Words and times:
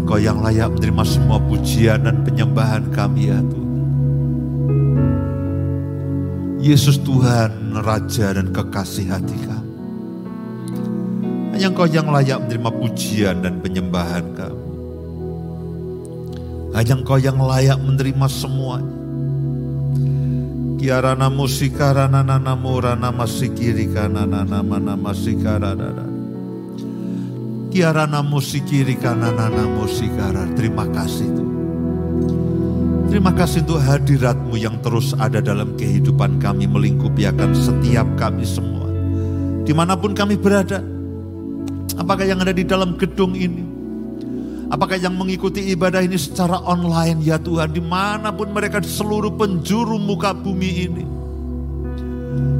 Engkau 0.00 0.16
yang 0.16 0.40
layak 0.40 0.72
menerima 0.74 1.04
semua 1.04 1.36
pujian 1.36 2.08
dan 2.08 2.24
penyembahan 2.24 2.88
kami 2.88 3.28
ya 3.28 3.38
Tuhan. 3.44 3.68
Yesus 6.60 6.96
Tuhan, 7.04 7.76
Raja 7.84 8.36
dan 8.36 8.48
kekasih 8.48 9.06
hati 9.12 9.38
kami. 9.44 9.72
Hanya 11.52 11.68
Engkau 11.68 11.84
yang 11.84 12.08
layak 12.08 12.40
menerima 12.42 12.70
pujian 12.80 13.36
dan 13.44 13.60
penyembahan 13.60 14.24
kami. 14.32 14.64
Hanya 16.72 16.94
Engkau 16.96 17.20
yang 17.20 17.36
layak 17.36 17.76
menerima 17.76 18.26
semuanya. 18.32 18.96
Kiarana 20.80 21.28
musikarana 21.28 22.24
nana 22.24 22.56
murana 22.56 23.12
masikiri 23.12 23.92
kanana 23.92 24.48
nama 24.48 24.80
nama 24.80 25.12
sikarana. 25.12 26.09
Kiarana 27.70 28.18
musikiri 28.18 28.98
nama 28.98 29.62
musikara. 29.78 30.42
Terima 30.58 30.90
kasih 30.90 31.28
Tuhan. 31.30 31.50
Terima 33.10 33.30
kasih 33.34 33.66
untuk 33.66 33.82
hadiratmu 33.82 34.54
yang 34.54 34.78
terus 34.82 35.14
ada 35.18 35.42
dalam 35.42 35.74
kehidupan 35.74 36.38
kami 36.38 36.66
melingkupi 36.66 37.26
akan 37.26 37.50
setiap 37.54 38.06
kami 38.18 38.46
semua. 38.46 38.86
Di 39.66 39.70
mana 39.74 39.94
pun 39.98 40.14
kami 40.14 40.34
berada. 40.34 40.82
Apakah 41.98 42.26
yang 42.26 42.42
ada 42.42 42.50
di 42.50 42.66
dalam 42.66 42.98
gedung 42.98 43.34
ini? 43.34 43.66
Apakah 44.70 44.98
yang 44.98 45.18
mengikuti 45.18 45.74
ibadah 45.74 46.06
ini 46.06 46.14
secara 46.14 46.62
online 46.62 47.22
ya 47.22 47.38
Tuhan 47.38 47.74
di 47.74 47.82
mana 47.82 48.30
pun 48.30 48.54
mereka 48.54 48.78
di 48.78 48.90
seluruh 48.90 49.34
penjuru 49.34 49.98
muka 49.98 50.30
bumi 50.30 50.70
ini. 50.90 51.04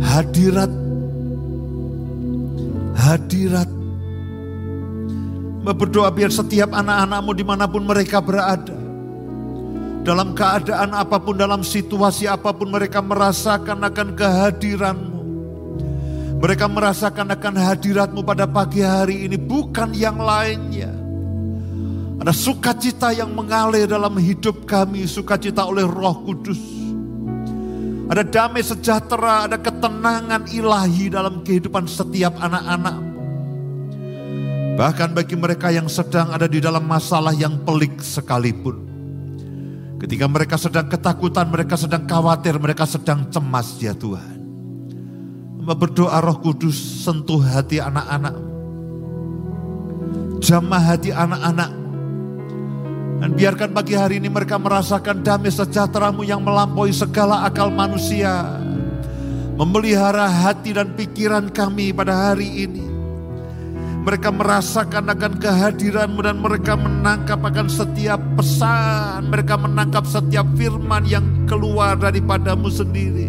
Hadirat, 0.03 0.71
hadirat. 2.95 3.80
Berdoa 5.61 6.09
biar 6.09 6.33
setiap 6.33 6.73
anak-anakmu 6.73 7.33
di 7.37 7.45
mana 7.45 7.69
pun 7.69 7.85
mereka 7.85 8.19
berada. 8.25 8.77
Dalam 10.01 10.33
keadaan 10.33 10.97
apa 10.97 11.21
pun, 11.21 11.37
dalam 11.37 11.61
situasi 11.61 12.25
apa 12.25 12.57
pun 12.57 12.73
mereka 12.73 13.05
merasakan 13.05 13.85
akan 13.85 14.09
kehadiranmu. 14.17 15.21
Mereka 16.41 16.67
merasakan 16.73 17.37
akan 17.37 17.55
hadiratmu 17.61 18.25
pada 18.25 18.49
pagi 18.49 18.81
hari 18.81 19.29
ini 19.29 19.37
bukan 19.37 19.93
yang 19.93 20.17
lainnya 20.17 21.01
ada 22.21 22.37
sukacita 22.37 23.17
yang 23.17 23.33
mengalir 23.33 23.89
dalam 23.89 24.13
hidup 24.21 24.69
kami, 24.69 25.09
sukacita 25.09 25.65
oleh 25.65 25.89
Roh 25.89 26.21
Kudus. 26.29 26.61
Ada 28.13 28.21
damai 28.29 28.61
sejahtera, 28.61 29.49
ada 29.49 29.57
ketenangan 29.57 30.45
ilahi 30.53 31.09
dalam 31.09 31.41
kehidupan 31.41 31.89
setiap 31.89 32.37
anak-anak. 32.37 33.10
Bahkan 34.79 35.15
bagi 35.15 35.35
mereka 35.39 35.71
yang 35.71 35.91
sedang 35.91 36.31
ada 36.35 36.47
di 36.51 36.59
dalam 36.63 36.87
masalah 36.87 37.33
yang 37.35 37.63
pelik 37.63 37.99
sekalipun. 38.03 38.91
Ketika 40.01 40.27
mereka 40.27 40.57
sedang 40.57 40.89
ketakutan, 40.89 41.49
mereka 41.49 41.77
sedang 41.77 42.09
khawatir, 42.09 42.57
mereka 42.57 42.89
sedang 42.89 43.29
cemas 43.29 43.77
ya 43.77 43.93
Tuhan. 43.93 44.41
Berdoa 45.71 46.19
roh 46.19 46.41
kudus 46.41 47.05
sentuh 47.05 47.39
hati 47.39 47.79
anak-anak. 47.79 48.35
Jamah 50.41 50.83
hati 50.83 51.13
anak-anak 51.13 51.81
dan 53.21 53.37
biarkan 53.37 53.77
pagi 53.77 53.93
hari 53.93 54.17
ini 54.17 54.33
mereka 54.33 54.57
merasakan 54.57 55.21
damai 55.21 55.53
sejahteramu 55.53 56.25
yang 56.25 56.41
melampaui 56.41 56.89
segala 56.89 57.45
akal 57.45 57.69
manusia. 57.69 58.57
Memelihara 59.61 60.25
hati 60.25 60.73
dan 60.73 60.97
pikiran 60.97 61.53
kami 61.53 61.93
pada 61.93 62.33
hari 62.33 62.65
ini. 62.65 62.90
Mereka 64.01 64.33
merasakan 64.33 65.13
akan 65.13 65.33
kehadiranmu 65.37 66.21
dan 66.25 66.41
mereka 66.41 66.73
menangkap 66.73 67.41
akan 67.45 67.69
setiap 67.69 68.21
pesan. 68.41 69.29
Mereka 69.29 69.61
menangkap 69.61 70.09
setiap 70.09 70.49
firman 70.57 71.05
yang 71.05 71.25
keluar 71.45 72.01
daripadamu 72.01 72.73
sendiri. 72.73 73.29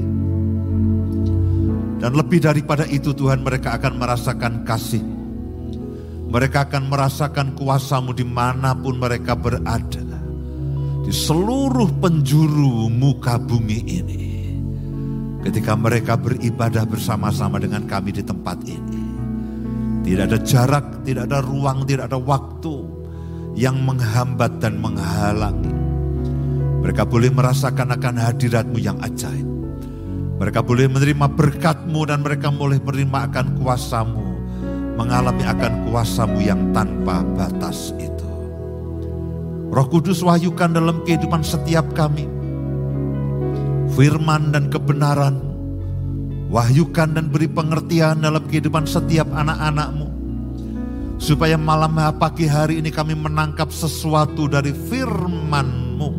Dan 2.01 2.17
lebih 2.17 2.41
daripada 2.41 2.87
itu 2.87 3.11
Tuhan 3.13 3.43
mereka 3.45 3.77
akan 3.77 3.93
merasakan 3.99 4.63
kasih 4.65 5.21
mereka 6.31 6.63
akan 6.63 6.87
merasakan 6.87 7.47
kuasamu 7.59 8.15
di 8.15 8.23
mana 8.23 8.71
pun 8.71 8.95
mereka 8.95 9.35
berada. 9.35 9.99
Di 11.03 11.11
seluruh 11.11 11.91
penjuru 11.99 12.87
muka 12.87 13.35
bumi 13.35 13.79
ini. 13.83 14.23
Ketika 15.43 15.75
mereka 15.75 16.15
beribadah 16.15 16.87
bersama-sama 16.87 17.59
dengan 17.59 17.83
kami 17.83 18.15
di 18.15 18.23
tempat 18.23 18.63
ini. 18.63 18.90
Tidak 20.01 20.25
ada 20.25 20.39
jarak, 20.41 21.05
tidak 21.05 21.29
ada 21.29 21.39
ruang, 21.45 21.85
tidak 21.85 22.09
ada 22.09 22.17
waktu 22.17 22.75
yang 23.53 23.79
menghambat 23.85 24.57
dan 24.57 24.81
menghalangi. 24.81 25.73
Mereka 26.81 27.05
boleh 27.05 27.29
merasakan 27.29 27.93
akan 27.93 28.15
hadiratmu 28.17 28.81
yang 28.81 28.97
ajaib. 29.05 29.45
Mereka 30.41 30.65
boleh 30.65 30.89
menerima 30.89 31.27
berkatmu 31.37 32.01
dan 32.09 32.25
mereka 32.25 32.49
boleh 32.49 32.81
menerima 32.81 33.29
akan 33.29 33.45
kuasamu 33.61 34.31
mengalami 35.01 35.41
akan 35.47 35.89
kuasamu 35.89 36.39
yang 36.43 36.61
tanpa 36.75 37.25
batas 37.33 37.89
itu. 37.97 38.29
Roh 39.71 39.87
Kudus 39.87 40.19
wahyukan 40.21 40.75
dalam 40.75 41.01
kehidupan 41.07 41.41
setiap 41.41 41.89
kami. 41.95 42.27
Firman 43.95 44.51
dan 44.53 44.67
kebenaran. 44.67 45.50
Wahyukan 46.51 47.15
dan 47.15 47.31
beri 47.31 47.47
pengertian 47.47 48.19
dalam 48.19 48.43
kehidupan 48.43 48.83
setiap 48.83 49.31
anak-anakmu. 49.31 50.11
Supaya 51.15 51.55
malam 51.55 51.95
pagi 52.19 52.43
hari 52.43 52.83
ini 52.83 52.91
kami 52.91 53.15
menangkap 53.15 53.71
sesuatu 53.71 54.51
dari 54.51 54.75
firmanmu. 54.75 56.09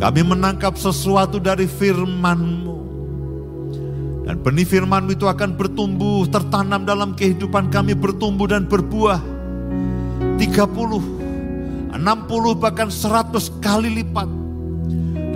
Kami 0.00 0.20
menangkap 0.24 0.80
sesuatu 0.80 1.36
dari 1.36 1.68
firmanmu 1.68 2.76
dan 4.26 4.42
benih 4.42 4.66
firman 4.66 5.06
itu 5.06 5.30
akan 5.30 5.54
bertumbuh, 5.54 6.26
tertanam 6.26 6.82
dalam 6.82 7.14
kehidupan 7.14 7.70
kami, 7.70 7.94
bertumbuh 7.94 8.50
dan 8.50 8.66
berbuah. 8.66 9.22
30, 10.34 11.94
60 11.94 12.58
bahkan 12.58 12.90
100 12.90 13.62
kali 13.62 14.02
lipat. 14.02 14.45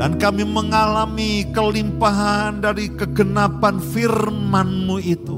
Dan 0.00 0.16
kami 0.16 0.48
mengalami 0.48 1.44
kelimpahan 1.52 2.64
dari 2.64 2.88
kegenapan 2.88 3.76
firmanmu 3.76 4.96
itu. 4.96 5.36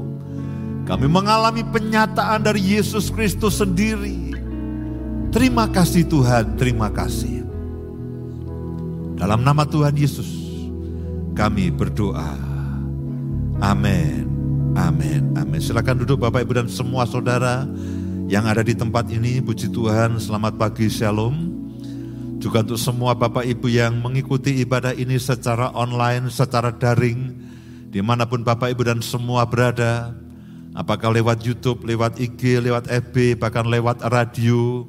Kami 0.87 1.03
mengalami 1.03 1.67
penyataan 1.67 2.47
dari 2.47 2.79
Yesus 2.79 3.11
Kristus 3.11 3.59
sendiri. 3.59 4.31
Terima 5.35 5.67
kasih 5.67 6.07
Tuhan, 6.07 6.55
terima 6.55 6.87
kasih. 6.87 7.43
Dalam 9.19 9.43
nama 9.43 9.67
Tuhan 9.67 9.99
Yesus, 9.99 10.31
kami 11.35 11.67
berdoa. 11.67 12.39
Amin. 13.59 14.31
Amin. 14.79 15.35
Amin. 15.35 15.59
Silakan 15.59 16.07
duduk 16.07 16.23
Bapak 16.23 16.47
Ibu 16.47 16.63
dan 16.63 16.67
semua 16.71 17.03
saudara 17.03 17.67
yang 18.31 18.47
ada 18.47 18.63
di 18.63 18.71
tempat 18.71 19.11
ini. 19.11 19.43
Puji 19.43 19.75
Tuhan, 19.75 20.23
selamat 20.23 20.55
pagi, 20.55 20.87
Shalom. 20.87 21.52
Juga 22.43 22.59
untuk 22.59 22.75
semua 22.75 23.15
Bapak 23.15 23.47
Ibu 23.47 23.71
yang 23.71 24.03
mengikuti 24.03 24.59
ibadah 24.59 24.91
ini 24.91 25.15
secara 25.15 25.71
online, 25.71 26.27
secara 26.27 26.75
daring, 26.75 27.31
di 27.87 28.03
mana 28.03 28.27
pun 28.27 28.43
Bapak 28.43 28.67
Ibu 28.75 28.83
dan 28.83 28.99
semua 28.99 29.47
berada, 29.47 30.11
apakah 30.75 31.15
lewat 31.15 31.39
YouTube, 31.39 31.87
lewat 31.87 32.19
IG, 32.19 32.59
lewat 32.59 32.91
FB, 32.91 33.39
bahkan 33.39 33.63
lewat 33.63 34.03
radio, 34.11 34.83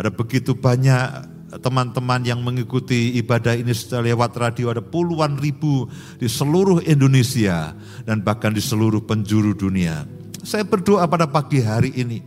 ada 0.00 0.08
begitu 0.08 0.56
banyak 0.56 1.28
teman-teman 1.60 2.24
yang 2.24 2.40
mengikuti 2.40 3.20
ibadah 3.20 3.52
ini 3.52 3.76
secara 3.76 4.08
lewat 4.08 4.40
radio 4.40 4.72
ada 4.72 4.80
puluhan 4.80 5.36
ribu 5.36 5.84
di 6.16 6.24
seluruh 6.24 6.80
Indonesia 6.88 7.76
dan 8.08 8.24
bahkan 8.24 8.56
di 8.56 8.64
seluruh 8.64 9.04
penjuru 9.04 9.52
dunia. 9.52 10.08
Saya 10.40 10.64
berdoa 10.64 11.04
pada 11.04 11.28
pagi 11.28 11.60
hari 11.60 11.92
ini 12.00 12.24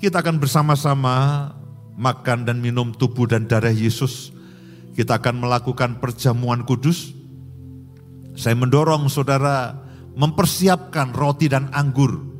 kita 0.00 0.24
akan 0.24 0.40
bersama-sama 0.40 1.16
makan 1.94 2.46
dan 2.46 2.58
minum 2.62 2.94
tubuh 2.94 3.26
dan 3.26 3.46
darah 3.46 3.74
Yesus. 3.74 4.30
Kita 4.94 5.18
akan 5.18 5.42
melakukan 5.42 5.98
perjamuan 5.98 6.62
kudus. 6.62 7.10
Saya 8.34 8.54
mendorong 8.54 9.10
saudara 9.10 9.74
mempersiapkan 10.14 11.10
roti 11.14 11.50
dan 11.50 11.70
anggur 11.74 12.34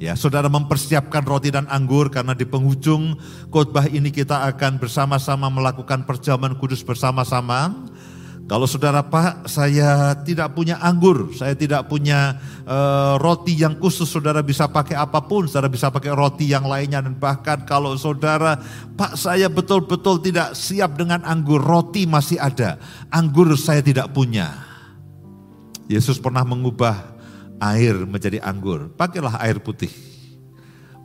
Ya, 0.00 0.16
saudara 0.16 0.48
mempersiapkan 0.48 1.28
roti 1.28 1.52
dan 1.52 1.68
anggur 1.68 2.08
karena 2.08 2.32
di 2.32 2.48
penghujung 2.48 3.20
khotbah 3.52 3.84
ini 3.84 4.08
kita 4.08 4.48
akan 4.48 4.80
bersama-sama 4.80 5.52
melakukan 5.52 6.08
perjamuan 6.08 6.56
kudus 6.56 6.80
bersama-sama. 6.80 7.68
Kalau 8.50 8.66
saudara 8.66 8.98
Pak, 9.06 9.46
saya 9.46 10.10
tidak 10.26 10.58
punya 10.58 10.74
anggur, 10.82 11.30
saya 11.38 11.54
tidak 11.54 11.86
punya 11.86 12.34
uh, 12.66 13.14
roti 13.22 13.54
yang 13.54 13.78
khusus, 13.78 14.10
saudara 14.10 14.42
bisa 14.42 14.66
pakai 14.66 14.98
apa 14.98 15.22
pun, 15.22 15.46
saudara 15.46 15.70
bisa 15.70 15.86
pakai 15.86 16.10
roti 16.10 16.50
yang 16.50 16.66
lainnya 16.66 16.98
dan 16.98 17.14
bahkan 17.14 17.62
kalau 17.62 17.94
saudara 17.94 18.58
Pak 18.98 19.14
saya 19.14 19.46
betul-betul 19.46 20.18
tidak 20.18 20.58
siap 20.58 20.98
dengan 20.98 21.22
anggur, 21.22 21.62
roti 21.62 22.10
masih 22.10 22.42
ada, 22.42 22.82
anggur 23.14 23.54
saya 23.54 23.86
tidak 23.86 24.10
punya. 24.10 24.50
Yesus 25.86 26.18
pernah 26.18 26.42
mengubah 26.42 26.98
air 27.62 28.02
menjadi 28.02 28.42
anggur. 28.42 28.90
Pakailah 28.98 29.38
air 29.46 29.62
putih. 29.62 29.94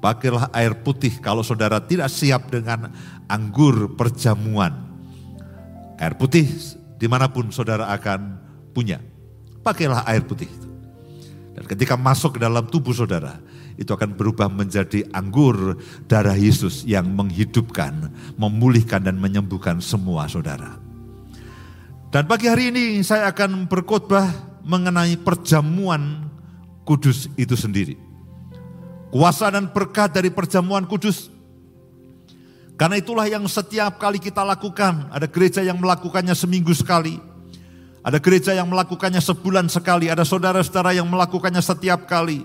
pakailah 0.02 0.50
air 0.54 0.74
putih 0.82 1.18
kalau 1.22 1.46
saudara 1.46 1.78
tidak 1.78 2.10
siap 2.10 2.50
dengan 2.50 2.90
anggur 3.30 3.94
perjamuan. 3.94 4.74
Air 6.02 6.18
putih 6.18 6.50
di 6.96 7.08
mana 7.10 7.28
pun 7.32 7.52
saudara 7.52 7.92
akan 7.92 8.40
punya. 8.76 9.00
Pakailah 9.66 10.06
air 10.08 10.24
putih 10.24 10.48
itu. 10.48 10.70
Dan 11.56 11.64
ketika 11.66 11.96
masuk 11.96 12.36
ke 12.36 12.40
dalam 12.44 12.68
tubuh 12.68 12.92
saudara, 12.92 13.40
itu 13.76 13.88
akan 13.92 14.16
berubah 14.16 14.52
menjadi 14.52 15.08
anggur 15.16 15.80
darah 16.08 16.36
Yesus 16.36 16.84
yang 16.84 17.08
menghidupkan, 17.12 18.12
memulihkan 18.36 19.04
dan 19.04 19.20
menyembuhkan 19.20 19.80
semua 19.80 20.28
saudara. 20.28 20.80
Dan 22.12 22.28
pagi 22.32 22.48
hari 22.48 22.72
ini 22.72 23.04
saya 23.04 23.32
akan 23.32 23.68
berkhotbah 23.68 24.32
mengenai 24.64 25.20
perjamuan 25.20 26.32
kudus 26.88 27.28
itu 27.36 27.60
sendiri. 27.60 28.00
Kuasa 29.12 29.52
dan 29.52 29.72
berkat 29.72 30.16
dari 30.16 30.32
perjamuan 30.32 30.88
kudus. 30.88 31.35
Karena 32.76 33.00
itulah 33.00 33.24
yang 33.24 33.48
setiap 33.48 33.96
kali 33.96 34.20
kita 34.20 34.44
lakukan. 34.44 35.08
Ada 35.12 35.32
gereja 35.32 35.64
yang 35.64 35.80
melakukannya 35.80 36.36
seminggu 36.36 36.76
sekali. 36.76 37.16
Ada 38.04 38.20
gereja 38.20 38.52
yang 38.52 38.68
melakukannya 38.68 39.24
sebulan 39.24 39.72
sekali. 39.72 40.12
Ada 40.12 40.28
saudara-saudara 40.28 40.92
yang 40.92 41.08
melakukannya 41.08 41.64
setiap 41.64 42.04
kali. 42.04 42.44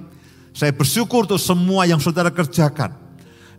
Saya 0.55 0.71
bersyukur 0.71 1.27
untuk 1.27 1.43
semua 1.43 1.83
yang 1.87 1.99
saudara 1.99 2.31
kerjakan. 2.31 2.95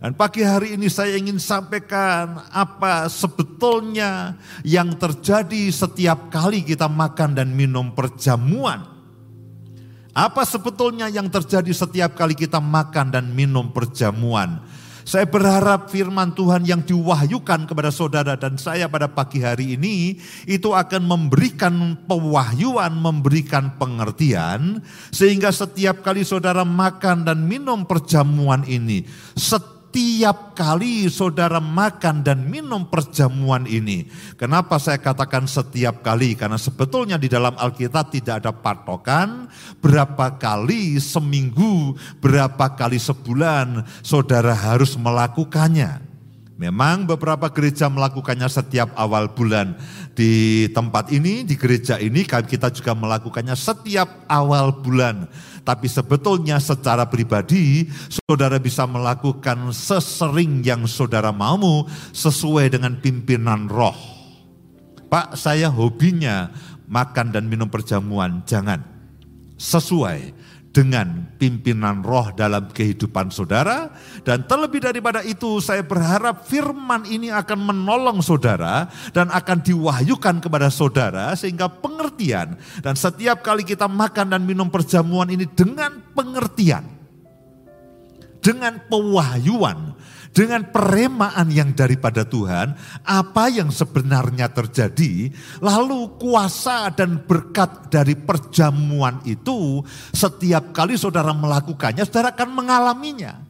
Dan 0.02 0.18
pagi 0.18 0.42
hari 0.42 0.74
ini 0.74 0.90
saya 0.90 1.14
ingin 1.14 1.38
sampaikan 1.38 2.42
apa 2.50 3.06
sebetulnya 3.06 4.34
yang 4.66 4.98
terjadi 4.98 5.70
setiap 5.70 6.26
kali 6.26 6.66
kita 6.66 6.90
makan 6.90 7.38
dan 7.38 7.54
minum 7.54 7.94
perjamuan. 7.94 8.82
Apa 10.10 10.42
sebetulnya 10.42 11.06
yang 11.06 11.30
terjadi 11.30 11.70
setiap 11.70 12.18
kali 12.18 12.34
kita 12.34 12.58
makan 12.58 13.14
dan 13.14 13.30
minum 13.30 13.70
perjamuan? 13.70 14.60
Saya 15.02 15.26
berharap 15.26 15.90
firman 15.90 16.32
Tuhan 16.32 16.62
yang 16.62 16.82
diwahyukan 16.86 17.66
kepada 17.66 17.90
saudara 17.90 18.38
dan 18.38 18.54
saya 18.56 18.86
pada 18.86 19.10
pagi 19.10 19.42
hari 19.42 19.74
ini 19.74 20.18
itu 20.46 20.70
akan 20.70 21.02
memberikan 21.02 21.98
pewahyuan, 22.06 22.94
memberikan 22.94 23.74
pengertian 23.76 24.82
sehingga 25.10 25.50
setiap 25.50 26.06
kali 26.06 26.22
saudara 26.22 26.62
makan 26.62 27.26
dan 27.26 27.42
minum 27.44 27.82
perjamuan 27.84 28.62
ini, 28.66 29.02
setiap 29.92 30.56
kali 30.56 31.04
saudara 31.12 31.60
makan 31.60 32.24
dan 32.24 32.48
minum 32.48 32.88
perjamuan 32.88 33.68
ini. 33.68 34.08
Kenapa 34.40 34.80
saya 34.80 34.96
katakan 34.96 35.44
setiap 35.44 36.00
kali? 36.00 36.32
Karena 36.32 36.56
sebetulnya 36.56 37.20
di 37.20 37.28
dalam 37.28 37.52
Alkitab 37.52 38.08
tidak 38.08 38.40
ada 38.40 38.56
patokan 38.56 39.52
berapa 39.84 40.40
kali 40.40 40.96
seminggu, 40.96 41.92
berapa 42.24 42.72
kali 42.72 42.96
sebulan 42.96 43.84
saudara 44.00 44.56
harus 44.56 44.96
melakukannya. 44.96 46.00
Memang 46.56 47.04
beberapa 47.04 47.52
gereja 47.52 47.92
melakukannya 47.92 48.48
setiap 48.48 48.96
awal 48.96 49.28
bulan. 49.28 49.76
Di 50.16 50.72
tempat 50.72 51.12
ini, 51.12 51.44
di 51.44 51.52
gereja 51.52 52.00
ini 52.00 52.24
kita 52.24 52.72
juga 52.72 52.96
melakukannya 52.96 53.52
setiap 53.52 54.24
awal 54.24 54.72
bulan. 54.80 55.28
Tapi 55.62 55.86
sebetulnya 55.86 56.58
secara 56.58 57.06
pribadi 57.06 57.86
saudara 58.10 58.58
bisa 58.58 58.82
melakukan 58.82 59.70
sesering 59.70 60.58
yang 60.66 60.90
saudara 60.90 61.30
mau 61.30 61.86
sesuai 62.10 62.74
dengan 62.74 62.98
pimpinan 62.98 63.70
roh. 63.70 63.94
Pak 65.06 65.38
saya 65.38 65.70
hobinya 65.70 66.50
makan 66.90 67.30
dan 67.30 67.46
minum 67.46 67.70
perjamuan, 67.70 68.42
jangan. 68.42 68.82
Sesuai 69.54 70.34
dengan 70.72 71.28
pimpinan 71.36 72.00
roh 72.00 72.32
dalam 72.32 72.72
kehidupan 72.72 73.28
saudara. 73.28 73.92
Dan 74.24 74.48
terlebih 74.48 74.80
daripada 74.80 75.20
itu 75.20 75.60
saya 75.60 75.84
berharap 75.84 76.48
firman 76.48 77.04
ini 77.06 77.28
akan 77.28 77.60
menolong 77.60 78.24
saudara 78.24 78.88
dan 79.12 79.28
akan 79.28 79.60
diwahyukan 79.60 80.40
kepada 80.40 80.72
saudara 80.72 81.36
sehingga 81.36 81.68
pengertian. 81.68 82.56
Dan 82.80 82.96
setiap 82.96 83.44
kali 83.44 83.62
kita 83.62 83.86
makan 83.86 84.32
dan 84.32 84.42
minum 84.42 84.72
perjamuan 84.72 85.28
ini 85.28 85.44
dengan 85.44 86.00
pengertian. 86.16 86.88
Dengan 88.42 88.82
pewahyuan 88.90 89.94
dengan 90.32 90.64
peremaan 90.72 91.52
yang 91.52 91.76
daripada 91.76 92.24
Tuhan, 92.24 92.72
apa 93.04 93.52
yang 93.52 93.68
sebenarnya 93.68 94.48
terjadi, 94.48 95.28
lalu 95.60 96.16
kuasa 96.16 96.88
dan 96.92 97.20
berkat 97.20 97.92
dari 97.92 98.16
perjamuan 98.16 99.20
itu, 99.28 99.84
setiap 100.16 100.72
kali 100.72 100.96
saudara 100.96 101.36
melakukannya, 101.36 102.02
saudara 102.08 102.32
akan 102.32 102.48
mengalaminya. 102.48 103.44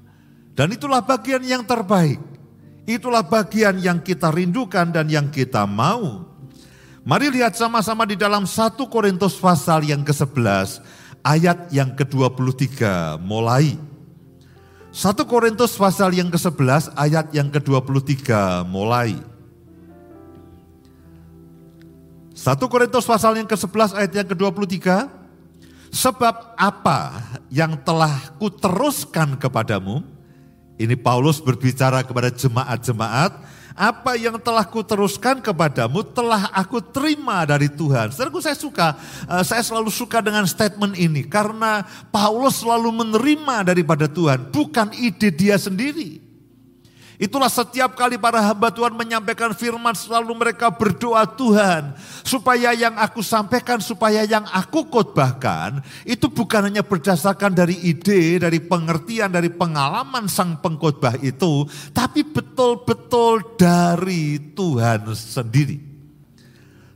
Dan 0.52 0.74
itulah 0.74 1.00
bagian 1.00 1.40
yang 1.46 1.62
terbaik. 1.62 2.18
Itulah 2.82 3.22
bagian 3.22 3.78
yang 3.78 4.02
kita 4.02 4.34
rindukan 4.34 4.90
dan 4.90 5.06
yang 5.06 5.30
kita 5.30 5.62
mau. 5.70 6.26
Mari 7.06 7.30
lihat 7.30 7.54
sama-sama 7.54 8.02
di 8.06 8.18
dalam 8.18 8.42
1 8.42 8.74
Korintus 8.90 9.38
pasal 9.38 9.86
yang 9.86 10.02
ke-11 10.02 10.82
ayat 11.22 11.70
yang 11.70 11.94
ke-23 11.94 12.78
mulai. 13.22 13.91
1 14.92 15.24
Korintus 15.24 15.72
pasal 15.72 16.12
yang 16.12 16.28
ke-11 16.28 16.92
ayat 16.92 17.32
yang 17.32 17.48
ke-23 17.48 18.28
mulai. 18.68 19.16
1 22.36 22.60
Korintus 22.68 23.08
pasal 23.08 23.40
yang 23.40 23.48
ke-11 23.48 23.96
ayat 23.96 24.12
yang 24.12 24.28
ke-23. 24.28 25.08
Sebab 25.92 26.56
apa 26.60 27.24
yang 27.48 27.76
telah 27.80 28.36
kuteruskan 28.36 29.40
kepadamu, 29.40 30.04
ini 30.76 30.96
Paulus 30.96 31.40
berbicara 31.40 32.04
kepada 32.04 32.28
jemaat-jemaat, 32.28 33.32
apa 33.76 34.16
yang 34.16 34.40
telah 34.40 34.64
kuteruskan 34.64 35.44
kepadamu 35.44 36.00
telah 36.04 36.48
aku 36.52 36.80
terima 36.80 37.44
dari 37.44 37.68
Tuhan. 37.68 38.12
Saudaraku 38.12 38.40
saya 38.40 38.56
suka, 38.56 38.96
eh, 39.28 39.44
saya 39.44 39.60
selalu 39.60 39.92
suka 39.92 40.24
dengan 40.24 40.48
statement 40.48 40.96
ini 40.96 41.28
karena 41.28 41.84
Paulus 42.08 42.64
selalu 42.64 42.90
menerima 42.92 43.68
daripada 43.68 44.08
Tuhan, 44.08 44.48
bukan 44.48 44.92
ide 44.96 45.28
dia 45.32 45.60
sendiri. 45.60 46.31
Itulah 47.22 47.46
setiap 47.46 47.94
kali 47.94 48.18
para 48.18 48.42
hamba 48.42 48.74
Tuhan 48.74 48.98
menyampaikan 48.98 49.54
firman 49.54 49.94
selalu 49.94 50.34
mereka 50.34 50.74
berdoa 50.74 51.22
Tuhan. 51.22 51.94
Supaya 52.26 52.74
yang 52.74 52.98
aku 52.98 53.22
sampaikan, 53.22 53.78
supaya 53.78 54.26
yang 54.26 54.42
aku 54.50 54.90
khotbahkan 54.90 55.86
itu 56.02 56.26
bukan 56.26 56.66
hanya 56.66 56.82
berdasarkan 56.82 57.54
dari 57.54 57.78
ide, 57.78 58.42
dari 58.42 58.58
pengertian, 58.58 59.30
dari 59.30 59.54
pengalaman 59.54 60.26
sang 60.26 60.58
pengkhotbah 60.58 61.14
itu. 61.22 61.62
Tapi 61.94 62.26
betul-betul 62.26 63.54
dari 63.54 64.42
Tuhan 64.58 65.06
sendiri. 65.14 65.78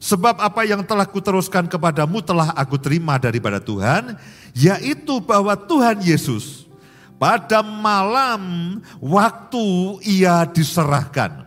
Sebab 0.03 0.43
apa 0.43 0.67
yang 0.67 0.83
telah 0.83 1.07
kuteruskan 1.07 1.71
kepadamu 1.71 2.19
telah 2.19 2.51
aku 2.59 2.75
terima 2.83 3.15
daripada 3.15 3.63
Tuhan, 3.63 4.19
yaitu 4.59 5.23
bahwa 5.23 5.55
Tuhan 5.55 6.03
Yesus 6.03 6.66
pada 7.17 7.65
malam 7.65 8.77
waktu 9.01 9.67
ia 10.05 10.45
diserahkan. 10.49 11.45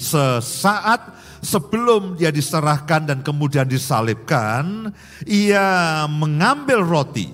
Sesaat 0.00 1.12
sebelum 1.44 2.16
dia 2.16 2.32
diserahkan 2.32 3.04
dan 3.04 3.18
kemudian 3.20 3.68
disalibkan, 3.68 4.88
ia 5.28 6.04
mengambil 6.08 6.80
roti. 6.80 7.28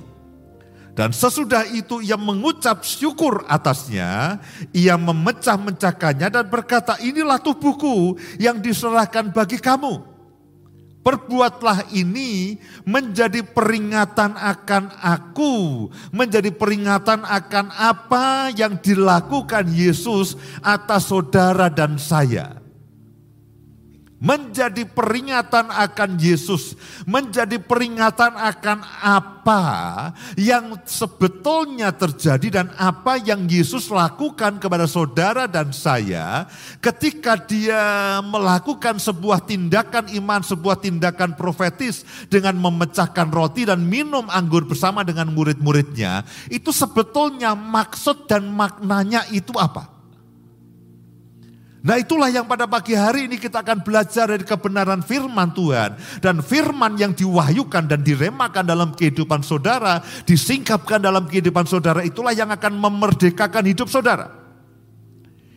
Dan 0.97 1.13
sesudah 1.13 1.69
itu 1.77 2.01
ia 2.01 2.17
mengucap 2.17 2.81
syukur 2.81 3.45
atasnya, 3.47 4.41
ia 4.73 4.97
memecah-mecahkannya 4.97 6.33
dan 6.33 6.45
berkata, 6.49 6.97
inilah 7.05 7.37
tubuhku 7.37 8.17
yang 8.41 8.59
diserahkan 8.65 9.29
bagi 9.29 9.61
kamu 9.61 10.16
Perbuatlah 11.07 11.95
ini 11.95 12.59
menjadi 12.83 13.47
peringatan 13.47 14.35
akan 14.35 14.91
aku, 14.99 15.87
menjadi 16.11 16.51
peringatan 16.51 17.23
akan 17.23 17.71
apa 17.71 18.51
yang 18.51 18.75
dilakukan 18.83 19.71
Yesus 19.71 20.35
atas 20.67 21.07
saudara 21.07 21.71
dan 21.71 21.95
saya 21.95 22.56
menjadi 24.17 24.89
peringatan 24.89 25.69
akan 25.69 26.17
Yesus, 26.17 26.73
menjadi 27.05 27.61
peringatan 27.61 28.33
akan 28.33 28.79
apa 29.05 29.63
yang 30.41 30.81
sebetulnya 30.89 31.93
terjadi 31.93 32.63
dan 32.63 32.67
apa 32.81 33.21
yang 33.21 33.45
Yesus 33.45 33.93
lakukan 33.93 34.57
kepada 34.57 34.89
saudara 34.89 35.45
dan 35.45 35.71
saya 35.73 36.49
ketika 36.81 37.37
dia 37.37 38.19
melakukan 38.25 38.97
sebuah 38.97 39.45
tindakan 39.45 40.09
iman, 40.17 40.41
sebuah 40.41 40.81
tindakan 40.81 41.37
profetis 41.37 42.09
dengan 42.33 42.57
memecahkan 42.57 43.29
roti 43.29 43.69
dan 43.69 43.85
minum 43.85 44.25
anggur 44.33 44.65
bersama 44.65 45.05
dengan 45.05 45.29
murid-muridnya. 45.33 46.25
Itu 46.49 46.73
sebetulnya 46.73 47.53
maksud 47.53 48.25
dan 48.25 48.49
maknanya 48.49 49.29
itu 49.29 49.53
apa? 49.61 49.96
Nah 51.87 52.03
itulah 52.03 52.27
yang 52.27 52.51
pada 52.51 52.67
pagi 52.67 52.99
hari 52.99 53.31
ini 53.31 53.39
kita 53.39 53.63
akan 53.63 53.87
belajar 53.87 54.27
dari 54.27 54.43
kebenaran 54.43 55.07
firman 55.07 55.55
Tuhan. 55.55 55.95
Dan 56.19 56.43
firman 56.43 56.99
yang 56.99 57.15
diwahyukan 57.15 57.87
dan 57.87 58.03
diremakan 58.03 58.67
dalam 58.67 58.91
kehidupan 58.91 59.47
saudara, 59.47 60.03
disingkapkan 60.27 60.99
dalam 60.99 61.31
kehidupan 61.31 61.63
saudara, 61.63 62.03
itulah 62.03 62.35
yang 62.35 62.51
akan 62.51 62.75
memerdekakan 62.75 63.71
hidup 63.71 63.87
saudara. 63.87 64.35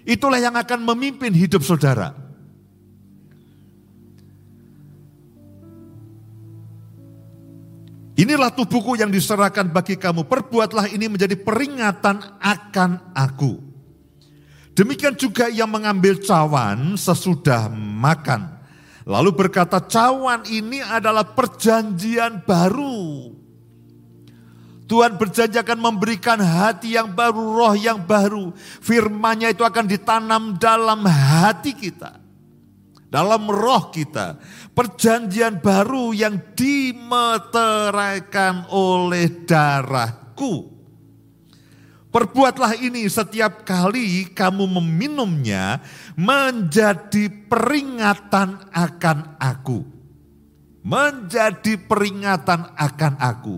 Itulah 0.05 0.37
yang 0.37 0.53
akan 0.53 0.85
memimpin 0.85 1.33
hidup 1.33 1.65
saudara. 1.65 2.13
Inilah 8.13 8.53
tubuhku 8.53 8.93
yang 9.01 9.09
diserahkan 9.09 9.73
bagi 9.73 9.97
kamu. 9.97 10.29
Perbuatlah 10.29 10.93
ini 10.93 11.09
menjadi 11.09 11.33
peringatan 11.41 12.21
akan 12.37 13.17
aku. 13.17 13.68
Demikian 14.79 15.11
juga 15.11 15.51
yang 15.51 15.67
mengambil 15.67 16.15
cawan 16.23 16.95
sesudah 16.95 17.67
makan. 17.75 18.47
Lalu 19.03 19.35
berkata 19.35 19.83
cawan 19.83 20.47
ini 20.47 20.79
adalah 20.79 21.35
perjanjian 21.35 22.47
baru. 22.47 23.27
Tuhan 24.87 25.19
berjanji 25.19 25.59
akan 25.59 25.79
memberikan 25.83 26.39
hati 26.39 26.95
yang 26.95 27.11
baru, 27.11 27.59
roh 27.59 27.75
yang 27.75 28.07
baru. 28.07 28.55
Firmannya 28.79 29.51
itu 29.51 29.67
akan 29.67 29.83
ditanam 29.83 30.55
dalam 30.55 31.03
hati 31.03 31.75
kita. 31.75 32.15
Dalam 33.11 33.51
roh 33.51 33.91
kita. 33.91 34.39
Perjanjian 34.71 35.59
baru 35.59 36.15
yang 36.15 36.55
dimeteraikan 36.55 38.63
oleh 38.71 39.43
darahku. 39.43 40.78
Perbuatlah 42.09 42.73
ini 42.81 43.05
setiap 43.05 43.61
kali 43.61 44.33
kamu 44.33 44.65
meminumnya 44.81 45.77
menjadi 46.17 47.29
peringatan 47.45 48.65
akan 48.73 49.37
aku. 49.37 49.85
Menjadi 50.81 51.77
peringatan 51.77 52.73
akan 52.73 53.13
aku. 53.21 53.57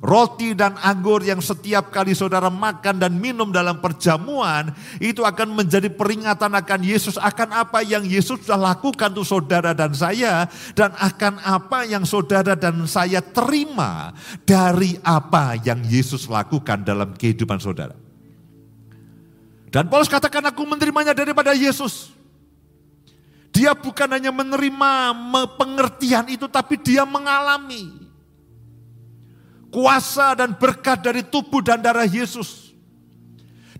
Roti 0.00 0.56
dan 0.56 0.80
anggur 0.80 1.20
yang 1.20 1.44
setiap 1.44 1.92
kali 1.92 2.16
saudara 2.16 2.48
makan 2.48 2.96
dan 2.96 3.20
minum 3.20 3.52
dalam 3.52 3.84
perjamuan 3.84 4.72
itu 4.96 5.20
akan 5.20 5.52
menjadi 5.52 5.92
peringatan 5.92 6.56
akan 6.56 6.80
Yesus 6.80 7.20
akan 7.20 7.52
apa 7.52 7.84
yang 7.84 8.08
Yesus 8.08 8.40
sudah 8.40 8.56
lakukan 8.56 9.12
untuk 9.12 9.28
saudara 9.28 9.76
dan 9.76 9.92
saya 9.92 10.48
dan 10.72 10.96
akan 10.96 11.36
apa 11.44 11.84
yang 11.84 12.08
saudara 12.08 12.56
dan 12.56 12.80
saya 12.88 13.20
terima 13.20 14.16
dari 14.48 14.96
apa 15.04 15.60
yang 15.60 15.84
Yesus 15.84 16.32
lakukan 16.32 16.80
dalam 16.80 17.12
kehidupan 17.12 17.60
saudara. 17.60 17.92
Dan 19.68 19.84
Paulus 19.92 20.08
katakan 20.08 20.48
aku 20.48 20.64
menerimanya 20.64 21.12
daripada 21.12 21.52
Yesus. 21.52 22.16
Dia 23.52 23.76
bukan 23.76 24.16
hanya 24.16 24.32
menerima 24.32 24.92
pengertian 25.60 26.24
itu 26.32 26.48
tapi 26.48 26.80
dia 26.80 27.04
mengalami 27.04 27.99
kuasa 29.70 30.34
dan 30.36 30.58
berkat 30.58 31.00
dari 31.00 31.22
tubuh 31.24 31.62
dan 31.62 31.80
darah 31.80 32.06
Yesus. 32.06 32.70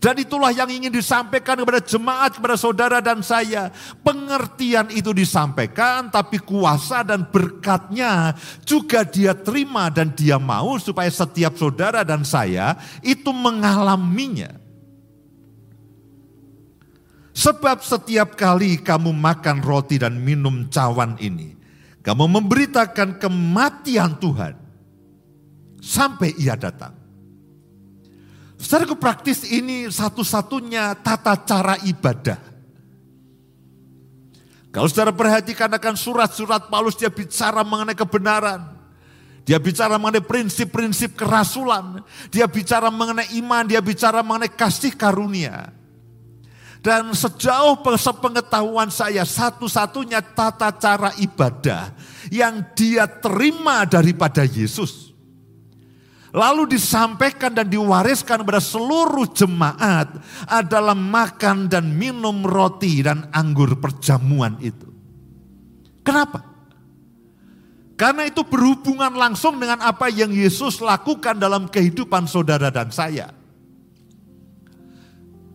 Dan 0.00 0.16
itulah 0.16 0.48
yang 0.48 0.72
ingin 0.72 0.88
disampaikan 0.88 1.60
kepada 1.60 1.84
jemaat, 1.84 2.40
kepada 2.40 2.56
saudara 2.56 3.04
dan 3.04 3.20
saya. 3.20 3.68
Pengertian 4.00 4.88
itu 4.96 5.12
disampaikan, 5.12 6.08
tapi 6.08 6.40
kuasa 6.40 7.04
dan 7.04 7.28
berkatnya 7.28 8.32
juga 8.64 9.04
dia 9.04 9.36
terima 9.36 9.92
dan 9.92 10.08
dia 10.16 10.40
mau 10.40 10.80
supaya 10.80 11.12
setiap 11.12 11.52
saudara 11.60 12.00
dan 12.00 12.24
saya 12.24 12.80
itu 13.04 13.28
mengalaminya. 13.28 14.56
Sebab 17.36 17.84
setiap 17.84 18.40
kali 18.40 18.80
kamu 18.80 19.12
makan 19.12 19.60
roti 19.60 20.00
dan 20.00 20.16
minum 20.16 20.64
cawan 20.72 21.20
ini, 21.20 21.60
kamu 22.00 22.24
memberitakan 22.40 23.20
kematian 23.20 24.16
Tuhan 24.16 24.59
sampai 25.80 26.36
ia 26.36 26.54
datang. 26.54 27.00
Secara 28.60 28.84
praktis 28.92 29.48
ini 29.48 29.88
satu-satunya 29.88 30.92
tata 31.00 31.32
cara 31.48 31.80
ibadah. 31.80 32.36
Kalau 34.70 34.86
saudara 34.86 35.10
perhatikan 35.10 35.72
akan 35.72 35.96
surat-surat 35.96 36.68
Paulus 36.68 36.94
dia 36.94 37.10
bicara 37.10 37.64
mengenai 37.64 37.96
kebenaran. 37.96 38.78
Dia 39.48 39.58
bicara 39.58 39.96
mengenai 39.98 40.22
prinsip-prinsip 40.22 41.16
kerasulan. 41.16 42.04
Dia 42.30 42.46
bicara 42.46 42.92
mengenai 42.92 43.34
iman, 43.40 43.64
dia 43.66 43.80
bicara 43.80 44.20
mengenai 44.22 44.52
kasih 44.52 44.94
karunia. 44.94 45.72
Dan 46.84 47.12
sejauh 47.16 47.80
sepengetahuan 47.96 48.92
saya 48.92 49.24
satu-satunya 49.24 50.20
tata 50.36 50.70
cara 50.76 51.16
ibadah 51.18 51.92
yang 52.30 52.62
dia 52.76 53.04
terima 53.08 53.84
daripada 53.84 54.44
Yesus 54.46 55.09
lalu 56.30 56.74
disampaikan 56.74 57.54
dan 57.54 57.66
diwariskan 57.66 58.42
kepada 58.42 58.62
seluruh 58.62 59.26
jemaat 59.30 60.10
adalah 60.46 60.94
makan 60.94 61.66
dan 61.66 61.90
minum 61.94 62.42
roti 62.46 63.02
dan 63.02 63.26
anggur 63.34 63.78
perjamuan 63.78 64.58
itu. 64.62 64.88
Kenapa? 66.06 66.46
Karena 68.00 68.24
itu 68.24 68.40
berhubungan 68.40 69.12
langsung 69.12 69.60
dengan 69.60 69.84
apa 69.84 70.08
yang 70.08 70.32
Yesus 70.32 70.80
lakukan 70.80 71.36
dalam 71.36 71.68
kehidupan 71.68 72.24
saudara 72.24 72.72
dan 72.72 72.88
saya. 72.88 73.28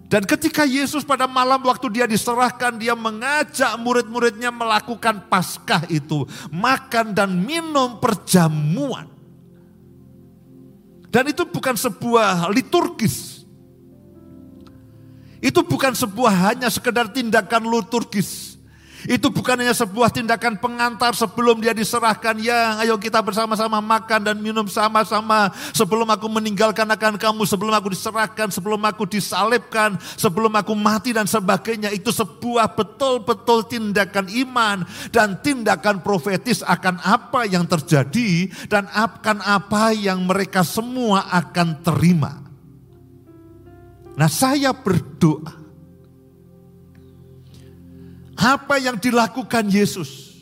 Dan 0.06 0.22
ketika 0.30 0.62
Yesus 0.62 1.02
pada 1.02 1.26
malam 1.26 1.66
waktu 1.66 1.90
dia 1.90 2.06
diserahkan, 2.06 2.78
dia 2.78 2.94
mengajak 2.94 3.74
murid-muridnya 3.82 4.54
melakukan 4.54 5.26
paskah 5.26 5.90
itu. 5.90 6.30
Makan 6.54 7.18
dan 7.18 7.34
minum 7.34 7.98
perjamuan. 7.98 9.15
Dan 11.16 11.32
itu 11.32 11.48
bukan 11.48 11.80
sebuah 11.80 12.52
liturgis. 12.52 13.48
Itu 15.40 15.64
bukan 15.64 15.96
sebuah 15.96 16.52
hanya 16.52 16.68
sekedar 16.68 17.08
tindakan 17.08 17.72
liturgis. 17.72 18.55
Itu 19.06 19.30
bukan 19.30 19.62
hanya 19.62 19.74
sebuah 19.78 20.10
tindakan 20.10 20.58
pengantar 20.58 21.14
sebelum 21.14 21.62
dia 21.62 21.78
diserahkan. 21.78 22.38
Ya 22.42 22.82
ayo 22.82 22.98
kita 22.98 23.22
bersama-sama 23.22 23.78
makan 23.82 24.22
dan 24.26 24.38
minum 24.42 24.66
sama-sama. 24.66 25.54
Sebelum 25.74 26.10
aku 26.10 26.26
meninggalkan 26.30 26.90
akan 26.90 27.22
kamu, 27.22 27.46
sebelum 27.46 27.74
aku 27.74 27.94
diserahkan, 27.94 28.50
sebelum 28.50 28.82
aku 28.82 29.06
disalibkan, 29.06 29.98
sebelum 30.18 30.54
aku 30.58 30.74
mati 30.74 31.14
dan 31.14 31.30
sebagainya. 31.30 31.94
Itu 31.94 32.10
sebuah 32.10 32.74
betul-betul 32.74 33.70
tindakan 33.70 34.26
iman 34.46 34.82
dan 35.14 35.38
tindakan 35.42 36.02
profetis 36.02 36.66
akan 36.66 36.98
apa 37.06 37.46
yang 37.46 37.70
terjadi 37.70 38.50
dan 38.66 38.90
akan 38.90 39.42
apa 39.46 39.94
yang 39.94 40.26
mereka 40.26 40.66
semua 40.66 41.30
akan 41.30 41.86
terima. 41.86 42.42
Nah 44.16 44.32
saya 44.32 44.72
berdoa 44.72 45.65
apa 48.36 48.76
yang 48.78 49.00
dilakukan 49.00 49.72
Yesus? 49.72 50.36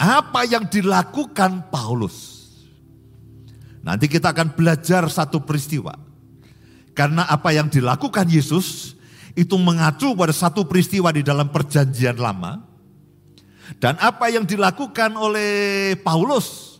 Apa 0.00 0.48
yang 0.48 0.64
dilakukan 0.64 1.68
Paulus? 1.68 2.38
Nanti 3.84 4.08
kita 4.08 4.32
akan 4.32 4.56
belajar 4.56 5.06
satu 5.08 5.44
peristiwa. 5.44 5.96
Karena 6.96 7.28
apa 7.28 7.54
yang 7.54 7.70
dilakukan 7.70 8.26
Yesus 8.26 8.98
itu 9.38 9.54
mengacu 9.54 10.18
pada 10.18 10.34
satu 10.34 10.66
peristiwa 10.66 11.14
di 11.14 11.22
dalam 11.22 11.52
perjanjian 11.52 12.18
lama. 12.18 12.58
Dan 13.78 14.00
apa 14.00 14.32
yang 14.32 14.48
dilakukan 14.48 15.14
oleh 15.14 15.94
Paulus 16.00 16.77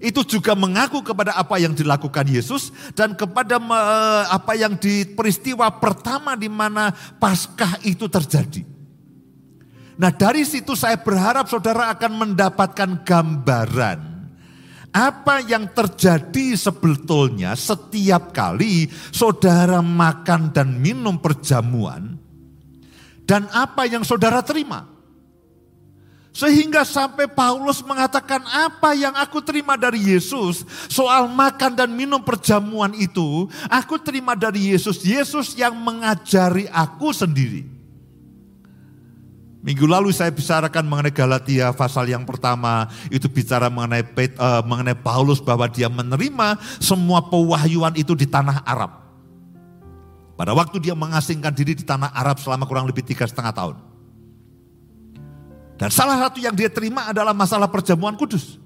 itu 0.00 0.20
juga 0.26 0.52
mengaku 0.52 1.00
kepada 1.00 1.36
apa 1.36 1.56
yang 1.56 1.72
dilakukan 1.72 2.28
Yesus 2.28 2.72
dan 2.92 3.16
kepada 3.16 3.56
apa 4.28 4.52
yang 4.56 4.76
di 4.76 5.08
peristiwa 5.08 5.68
pertama 5.76 6.36
di 6.36 6.48
mana 6.48 6.92
Paskah 6.92 7.80
itu 7.84 8.08
terjadi. 8.08 8.62
Nah, 9.96 10.12
dari 10.12 10.44
situ 10.44 10.76
saya 10.76 11.00
berharap 11.00 11.48
saudara 11.48 11.88
akan 11.96 12.12
mendapatkan 12.20 13.00
gambaran 13.00 14.00
apa 14.96 15.44
yang 15.44 15.68
terjadi 15.72 16.56
sebetulnya 16.56 17.52
setiap 17.52 18.32
kali 18.32 18.88
saudara 19.12 19.84
makan 19.84 20.52
dan 20.56 20.80
minum 20.80 21.20
perjamuan 21.20 22.16
dan 23.28 23.44
apa 23.52 23.84
yang 23.84 24.04
saudara 24.04 24.40
terima. 24.40 24.95
Sehingga 26.36 26.84
sampai 26.84 27.24
Paulus 27.32 27.80
mengatakan 27.80 28.44
apa 28.44 28.92
yang 28.92 29.16
aku 29.16 29.40
terima 29.40 29.72
dari 29.72 30.12
Yesus 30.12 30.68
soal 30.84 31.32
makan 31.32 31.72
dan 31.72 31.88
minum 31.88 32.20
perjamuan 32.20 32.92
itu, 32.92 33.48
aku 33.72 33.96
terima 33.96 34.36
dari 34.36 34.68
Yesus. 34.68 35.00
Yesus 35.00 35.56
yang 35.56 35.72
mengajari 35.72 36.68
aku 36.68 37.16
sendiri. 37.16 37.64
Minggu 39.64 39.88
lalu 39.88 40.12
saya 40.12 40.28
bicarakan 40.28 40.84
mengenai 40.84 41.10
Galatia 41.16 41.72
pasal 41.72 42.04
yang 42.12 42.28
pertama 42.28 42.84
itu 43.08 43.32
bicara 43.32 43.72
mengenai 43.72 44.04
uh, 44.36 44.60
mengenai 44.60 44.94
Paulus 44.94 45.40
bahwa 45.40 45.64
dia 45.72 45.88
menerima 45.88 46.60
semua 46.84 47.24
pewahyuan 47.32 47.96
itu 47.96 48.12
di 48.12 48.28
tanah 48.28 48.60
Arab. 48.68 48.92
Pada 50.36 50.52
waktu 50.52 50.84
dia 50.84 50.92
mengasingkan 50.92 51.56
diri 51.56 51.72
di 51.72 51.82
tanah 51.82 52.12
Arab 52.12 52.36
selama 52.44 52.68
kurang 52.68 52.84
lebih 52.84 53.08
tiga 53.08 53.24
setengah 53.24 53.56
tahun. 53.56 53.95
Dan 55.76 55.92
salah 55.92 56.16
satu 56.16 56.40
yang 56.40 56.56
dia 56.56 56.72
terima 56.72 57.12
adalah 57.12 57.36
masalah 57.36 57.68
perjamuan 57.68 58.16
kudus. 58.16 58.56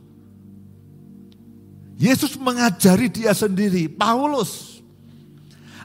Yesus 1.99 2.38
mengajari 2.38 3.11
dia 3.11 3.35
sendiri, 3.35 3.90
Paulus. 3.90 4.81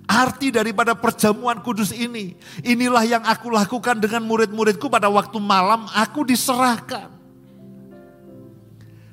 Arti 0.06 0.54
daripada 0.54 0.94
perjamuan 0.94 1.60
kudus 1.66 1.90
ini, 1.90 2.38
inilah 2.62 3.02
yang 3.04 3.24
aku 3.26 3.50
lakukan 3.50 3.98
dengan 3.98 4.22
murid-muridku 4.22 4.86
pada 4.86 5.10
waktu 5.10 5.42
malam 5.42 5.90
aku 5.92 6.22
diserahkan. 6.22 7.10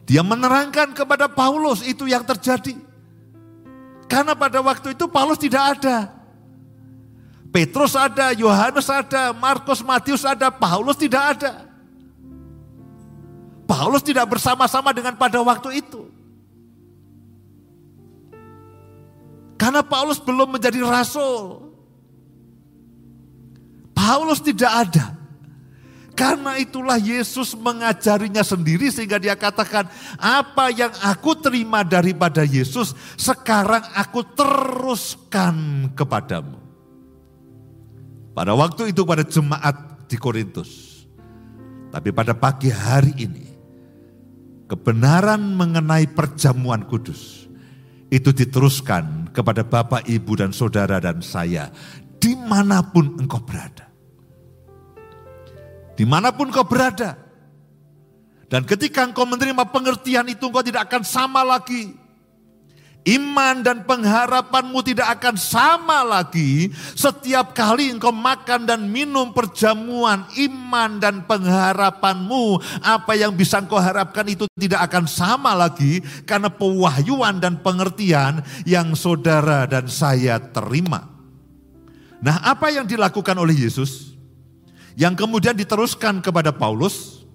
Dia 0.05 0.21
menerangkan 0.21 0.93
kepada 0.93 1.33
Paulus 1.33 1.81
itu 1.81 2.05
yang 2.05 2.21
terjadi. 2.29 2.77
Karena 4.05 4.37
pada 4.37 4.61
waktu 4.61 4.93
itu 4.93 5.09
Paulus 5.09 5.41
tidak 5.41 5.81
ada. 5.81 6.13
Petrus 7.49 7.97
ada, 7.97 8.37
Yohanes 8.37 8.85
ada, 8.93 9.33
Markus, 9.33 9.81
Matius 9.81 10.29
ada, 10.29 10.53
Paulus 10.53 11.01
tidak 11.01 11.41
ada. 11.41 11.72
Paulus 13.73 14.05
tidak 14.05 14.29
bersama-sama 14.29 14.93
dengan 14.93 15.17
pada 15.17 15.41
waktu 15.41 15.81
itu. 15.81 16.05
Karena 19.57 19.81
Paulus 19.81 20.21
belum 20.21 20.61
menjadi 20.61 20.85
rasul. 20.85 21.73
Paulus 23.97 24.45
tidak 24.45 24.69
ada. 24.69 25.17
Karena 26.13 26.61
itulah 26.61 27.01
Yesus 27.01 27.57
mengajarinya 27.57 28.45
sendiri 28.45 28.93
sehingga 28.93 29.17
dia 29.17 29.33
katakan, 29.33 29.89
apa 30.21 30.69
yang 30.69 30.93
aku 31.01 31.33
terima 31.41 31.81
daripada 31.81 32.45
Yesus, 32.45 32.93
sekarang 33.17 33.81
aku 33.97 34.21
teruskan 34.37 35.89
kepadamu. 35.97 36.61
Pada 38.37 38.53
waktu 38.53 38.93
itu 38.93 39.09
pada 39.09 39.25
jemaat 39.25 40.05
di 40.05 40.21
Korintus. 40.21 40.93
Tapi 41.89 42.13
pada 42.13 42.37
pagi 42.37 42.69
hari 42.69 43.17
ini, 43.17 43.52
kebenaran 44.73 45.53
mengenai 45.53 46.09
perjamuan 46.09 46.89
kudus 46.89 47.45
itu 48.09 48.33
diteruskan 48.33 49.29
kepada 49.29 49.61
Bapak, 49.61 50.09
Ibu, 50.09 50.33
dan 50.41 50.57
Saudara 50.57 50.97
dan 50.97 51.21
saya 51.21 51.69
di 52.17 52.33
mana 52.33 52.81
pun 52.81 53.21
engkau 53.21 53.45
berada. 53.45 53.93
Di 55.93 56.09
mana 56.09 56.33
pun 56.33 56.49
kau 56.49 56.65
berada. 56.65 57.21
Dan 58.49 58.65
ketika 58.65 59.05
engkau 59.05 59.29
menerima 59.29 59.69
pengertian 59.69 60.25
itu 60.33 60.49
engkau 60.49 60.65
tidak 60.65 60.89
akan 60.89 61.05
sama 61.05 61.45
lagi 61.45 61.93
Iman 63.03 63.67
dan 63.67 63.83
pengharapanmu 63.83 64.79
tidak 64.87 65.19
akan 65.19 65.35
sama 65.35 66.07
lagi 66.07 66.71
setiap 66.95 67.51
kali 67.51 67.91
engkau 67.91 68.15
makan 68.15 68.63
dan 68.63 68.87
minum 68.87 69.35
perjamuan 69.35 70.23
iman 70.39 71.03
dan 71.03 71.27
pengharapanmu. 71.27 72.63
Apa 72.79 73.19
yang 73.19 73.35
bisa 73.35 73.59
engkau 73.59 73.83
harapkan 73.83 74.23
itu 74.31 74.47
tidak 74.55 74.87
akan 74.87 75.11
sama 75.11 75.51
lagi 75.51 75.99
karena 76.23 76.47
pewahyuan 76.47 77.43
dan 77.43 77.59
pengertian 77.59 78.39
yang 78.63 78.95
saudara 78.95 79.67
dan 79.67 79.91
saya 79.91 80.39
terima. 80.39 81.11
Nah 82.23 82.39
apa 82.39 82.71
yang 82.71 82.87
dilakukan 82.87 83.35
oleh 83.35 83.67
Yesus? 83.67 84.15
Yang 84.95 85.27
kemudian 85.27 85.59
diteruskan 85.59 86.23
kepada 86.23 86.55
Paulus, 86.55 87.27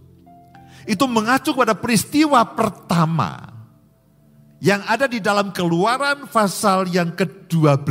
itu 0.87 1.03
mengacu 1.11 1.51
pada 1.51 1.75
peristiwa 1.75 2.39
pertama 2.55 3.56
yang 4.57 4.81
ada 4.89 5.05
di 5.05 5.21
dalam 5.21 5.53
keluaran 5.53 6.25
pasal 6.29 6.89
yang 6.89 7.13
ke-12. 7.13 7.89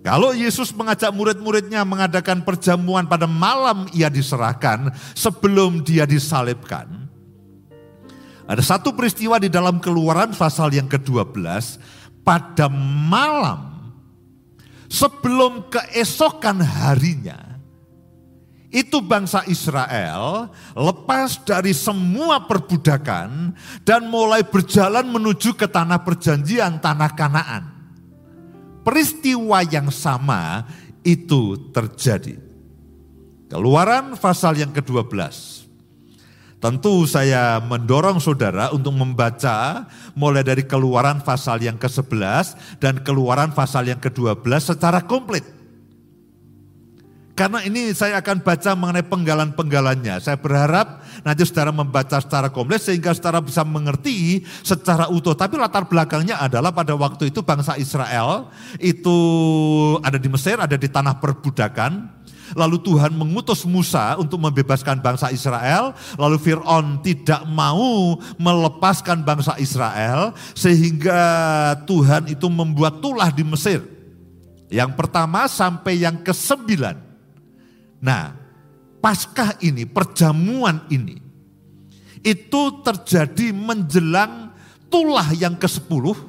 Kalau 0.00 0.32
Yesus 0.32 0.72
mengajak 0.72 1.12
murid-muridnya 1.12 1.84
mengadakan 1.84 2.40
perjamuan 2.40 3.04
pada 3.04 3.28
malam 3.28 3.84
ia 3.92 4.08
diserahkan 4.08 4.88
sebelum 5.12 5.84
dia 5.84 6.08
disalibkan. 6.08 6.88
Ada 8.48 8.64
satu 8.64 8.96
peristiwa 8.96 9.36
di 9.36 9.52
dalam 9.52 9.78
keluaran 9.78 10.32
pasal 10.32 10.72
yang 10.72 10.88
ke-12 10.88 11.36
pada 12.24 12.66
malam 13.06 13.92
sebelum 14.90 15.68
keesokan 15.70 16.58
harinya 16.58 17.49
itu 18.70 19.02
bangsa 19.02 19.42
Israel 19.50 20.46
lepas 20.78 21.42
dari 21.42 21.74
semua 21.74 22.46
perbudakan 22.46 23.50
dan 23.82 24.06
mulai 24.06 24.46
berjalan 24.46 25.10
menuju 25.10 25.58
ke 25.58 25.66
tanah 25.66 26.06
perjanjian, 26.06 26.78
tanah 26.78 27.10
Kanaan. 27.18 27.64
Peristiwa 28.86 29.60
yang 29.66 29.90
sama 29.90 30.64
itu 31.02 31.58
terjadi. 31.74 32.38
Keluaran 33.50 34.14
pasal 34.14 34.62
yang 34.62 34.70
ke-12. 34.70 35.18
Tentu 36.62 37.02
saya 37.10 37.58
mendorong 37.58 38.22
saudara 38.22 38.70
untuk 38.70 38.94
membaca 38.94 39.88
mulai 40.14 40.46
dari 40.46 40.62
keluaran 40.62 41.18
pasal 41.26 41.58
yang 41.58 41.74
ke-11 41.74 42.78
dan 42.78 43.02
keluaran 43.02 43.50
pasal 43.50 43.90
yang 43.90 43.98
ke-12 43.98 44.76
secara 44.76 45.02
komplit 45.02 45.59
karena 47.40 47.64
ini 47.64 47.96
saya 47.96 48.20
akan 48.20 48.44
baca 48.44 48.76
mengenai 48.76 49.00
penggalan-penggalannya. 49.08 50.20
Saya 50.20 50.36
berharap 50.36 51.00
nanti 51.24 51.48
saudara 51.48 51.72
membaca 51.72 52.20
secara 52.20 52.52
kompleks 52.52 52.92
sehingga 52.92 53.16
saudara 53.16 53.40
bisa 53.40 53.64
mengerti 53.64 54.44
secara 54.60 55.08
utuh. 55.08 55.32
Tapi 55.32 55.56
latar 55.56 55.88
belakangnya 55.88 56.36
adalah 56.36 56.68
pada 56.68 56.92
waktu 56.92 57.32
itu 57.32 57.40
bangsa 57.40 57.80
Israel 57.80 58.52
itu 58.76 59.16
ada 60.04 60.20
di 60.20 60.28
Mesir, 60.28 60.60
ada 60.60 60.76
di 60.76 60.84
tanah 60.84 61.16
perbudakan. 61.16 62.20
Lalu 62.60 62.76
Tuhan 62.84 63.16
mengutus 63.16 63.64
Musa 63.64 64.20
untuk 64.20 64.36
membebaskan 64.36 65.00
bangsa 65.00 65.32
Israel. 65.32 65.96
Lalu 66.20 66.36
Fir'aun 66.44 67.00
tidak 67.00 67.48
mau 67.48 68.20
melepaskan 68.36 69.24
bangsa 69.24 69.56
Israel. 69.56 70.36
Sehingga 70.52 71.24
Tuhan 71.88 72.28
itu 72.28 72.52
membuat 72.52 73.00
tulah 73.00 73.32
di 73.32 73.48
Mesir. 73.48 73.80
Yang 74.68 74.92
pertama 74.92 75.48
sampai 75.48 76.04
yang 76.04 76.20
ke 76.20 76.36
sembilan. 76.36 77.09
Nah, 78.00 78.36
Paskah 79.00 79.56
ini, 79.64 79.88
perjamuan 79.88 80.84
ini, 80.92 81.16
itu 82.20 82.62
terjadi 82.84 83.48
menjelang 83.48 84.52
tulah 84.92 85.24
yang 85.32 85.56
ke-10 85.56 86.28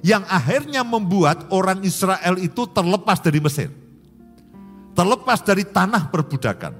yang 0.00 0.22
akhirnya 0.30 0.86
membuat 0.86 1.50
orang 1.52 1.82
Israel 1.84 2.38
itu 2.38 2.64
terlepas 2.70 3.18
dari 3.20 3.42
Mesir. 3.42 3.68
Terlepas 4.96 5.42
dari 5.44 5.66
tanah 5.66 6.08
perbudakan. 6.08 6.74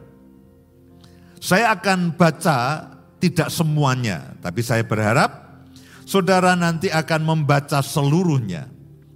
Saya 1.41 1.73
akan 1.73 2.15
baca 2.15 2.89
tidak 3.21 3.49
semuanya, 3.49 4.37
tapi 4.45 4.61
saya 4.61 4.85
berharap 4.85 5.65
saudara 6.05 6.53
nanti 6.57 6.93
akan 6.93 7.27
membaca 7.27 7.81
seluruhnya. 7.81 8.69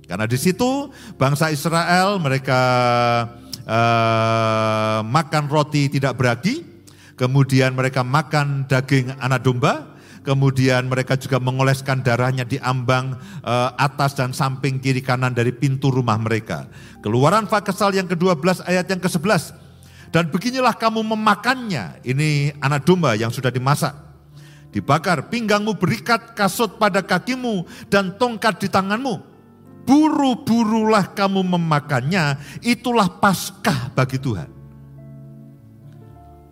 Karena 0.05 0.29
di 0.29 0.37
situ 0.37 0.93
bangsa 1.17 1.49
Israel 1.49 2.21
mereka 2.21 2.61
uh, 3.64 5.00
makan 5.05 5.44
roti 5.48 5.88
tidak 5.88 6.16
beragi, 6.16 6.64
kemudian 7.16 7.77
mereka 7.77 8.05
makan 8.05 8.68
daging 8.68 9.12
anak 9.20 9.44
domba, 9.44 9.96
kemudian 10.24 10.88
mereka 10.88 11.16
juga 11.20 11.40
mengoleskan 11.40 12.00
darahnya 12.00 12.44
di 12.48 12.57
ambang 12.61 13.16
uh, 13.44 13.70
atas 13.77 14.16
dan 14.16 14.33
samping 14.33 14.81
kiri 14.81 15.05
kanan 15.05 15.37
dari 15.37 15.53
pintu 15.53 15.92
rumah 15.92 16.16
mereka. 16.16 16.68
Keluaran 17.05 17.48
Fakesal 17.48 17.92
yang 17.96 18.09
ke-12 18.09 18.64
ayat 18.64 18.88
yang 18.88 19.00
ke-11. 19.00 19.61
Dan 20.14 20.31
beginilah 20.31 20.79
kamu 20.79 21.03
memakannya. 21.03 21.98
Ini 22.07 22.55
anak 22.62 22.87
domba 22.87 23.18
yang 23.18 23.35
sudah 23.35 23.50
dimasak. 23.50 23.98
Dibakar, 24.70 25.27
pinggangmu 25.27 25.74
berikat 25.74 26.38
kasut 26.38 26.79
pada 26.79 27.03
kakimu 27.03 27.66
dan 27.90 28.14
tongkat 28.14 28.62
di 28.62 28.70
tanganmu 28.70 29.34
buru-burulah 29.85 31.12
kamu 31.12 31.44
memakannya, 31.44 32.40
itulah 32.64 33.09
paskah 33.09 33.92
bagi 33.92 34.18
Tuhan. 34.18 34.51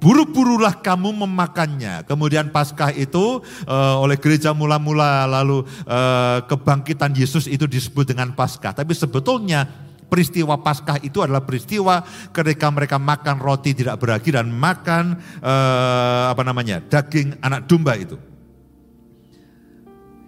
Buru-burulah 0.02 0.82
kamu 0.82 1.14
memakannya. 1.14 2.02
Kemudian 2.10 2.50
paskah 2.50 2.90
itu 2.90 3.38
uh, 3.70 3.96
oleh 4.02 4.18
gereja 4.18 4.50
mula-mula 4.50 5.30
lalu 5.30 5.62
uh, 5.86 6.42
kebangkitan 6.50 7.14
Yesus 7.14 7.46
itu 7.46 7.70
disebut 7.70 8.10
dengan 8.10 8.34
paskah. 8.34 8.74
Tapi 8.74 8.98
sebetulnya 8.98 9.62
peristiwa 10.10 10.58
paskah 10.58 10.98
itu 11.06 11.22
adalah 11.22 11.46
peristiwa 11.46 12.02
ketika 12.34 12.66
mereka 12.74 12.98
makan 12.98 13.38
roti 13.38 13.78
tidak 13.78 14.02
beragi 14.02 14.34
dan 14.34 14.50
makan 14.50 15.22
uh, 15.38 16.34
apa 16.34 16.42
namanya 16.42 16.82
daging 16.82 17.38
anak 17.38 17.70
domba 17.70 17.94
itu. 17.94 18.31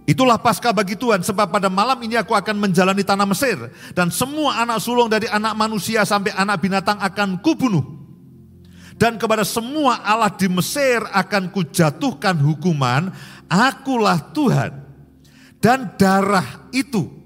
Itulah 0.04 0.36
pasca 0.36 0.68
bagi 0.68 1.00
Tuhan, 1.00 1.24
sebab 1.24 1.48
pada 1.48 1.72
malam 1.72 1.96
ini 2.04 2.20
aku 2.20 2.36
akan 2.36 2.60
menjalani 2.60 3.00
tanah 3.00 3.24
Mesir, 3.24 3.56
dan 3.96 4.12
semua 4.12 4.60
anak 4.60 4.84
sulung 4.84 5.08
dari 5.08 5.24
anak 5.24 5.56
manusia 5.56 6.04
sampai 6.04 6.28
anak 6.36 6.60
binatang 6.60 7.00
akan 7.00 7.40
kubunuh. 7.40 8.04
Dan 9.00 9.16
kepada 9.16 9.42
semua 9.42 10.04
Allah 10.04 10.30
di 10.36 10.46
Mesir 10.46 11.02
akan 11.08 11.48
kujatuhkan 11.50 12.36
hukuman, 12.36 13.10
akulah 13.48 14.20
Tuhan. 14.36 14.84
Dan 15.56 15.96
darah 15.96 16.68
itu 16.76 17.23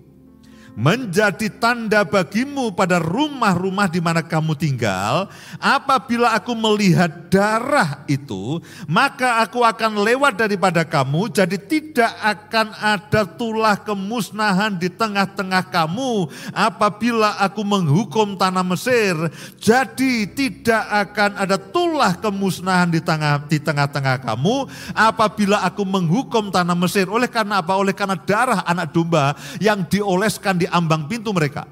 menjadi 0.78 1.50
tanda 1.58 2.06
bagimu 2.06 2.70
pada 2.70 3.02
rumah-rumah 3.02 3.90
di 3.90 3.98
mana 3.98 4.22
kamu 4.22 4.54
tinggal. 4.54 5.26
Apabila 5.58 6.38
aku 6.38 6.54
melihat 6.54 7.26
darah 7.26 8.06
itu, 8.06 8.62
maka 8.86 9.42
aku 9.42 9.66
akan 9.66 10.06
lewat 10.06 10.38
daripada 10.38 10.86
kamu, 10.86 11.34
jadi 11.34 11.58
tidak 11.58 12.14
akan 12.22 12.70
ada 12.78 13.26
tulah 13.26 13.74
kemusnahan 13.74 14.78
di 14.78 14.86
tengah-tengah 14.86 15.66
kamu. 15.66 16.30
Apabila 16.54 17.34
aku 17.42 17.66
menghukum 17.66 18.38
tanah 18.38 18.62
Mesir, 18.62 19.18
jadi 19.58 20.30
tidak 20.30 20.84
akan 21.10 21.42
ada 21.42 21.58
tulah 21.58 22.14
kemusnahan 22.22 22.94
di 22.94 23.02
tengah 23.02 23.42
di 23.50 23.58
tengah-tengah 23.58 24.22
kamu. 24.22 24.70
Apabila 24.94 25.66
aku 25.66 25.82
menghukum 25.82 26.54
tanah 26.54 26.78
Mesir, 26.78 27.10
oleh 27.10 27.26
karena 27.26 27.58
apa? 27.58 27.74
Oleh 27.74 27.90
karena 27.90 28.14
darah 28.14 28.62
anak 28.62 28.94
domba 28.94 29.34
yang 29.58 29.82
dioleskan 29.82 30.54
di 30.54 30.67
ambang 30.70 31.08
pintu 31.08 31.32
mereka. 31.34 31.66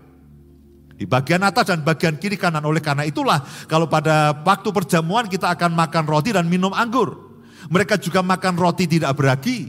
Di 0.97 1.05
bagian 1.05 1.45
atas 1.45 1.69
dan 1.69 1.85
bagian 1.85 2.17
kiri 2.17 2.41
kanan. 2.41 2.65
Oleh 2.65 2.81
karena 2.81 3.05
itulah 3.05 3.45
kalau 3.69 3.85
pada 3.85 4.33
waktu 4.33 4.73
perjamuan 4.73 5.29
kita 5.29 5.53
akan 5.53 5.77
makan 5.77 6.09
roti 6.09 6.33
dan 6.33 6.49
minum 6.49 6.73
anggur. 6.73 7.37
Mereka 7.69 8.01
juga 8.01 8.25
makan 8.25 8.57
roti 8.57 8.89
tidak 8.89 9.13
beragi. 9.13 9.69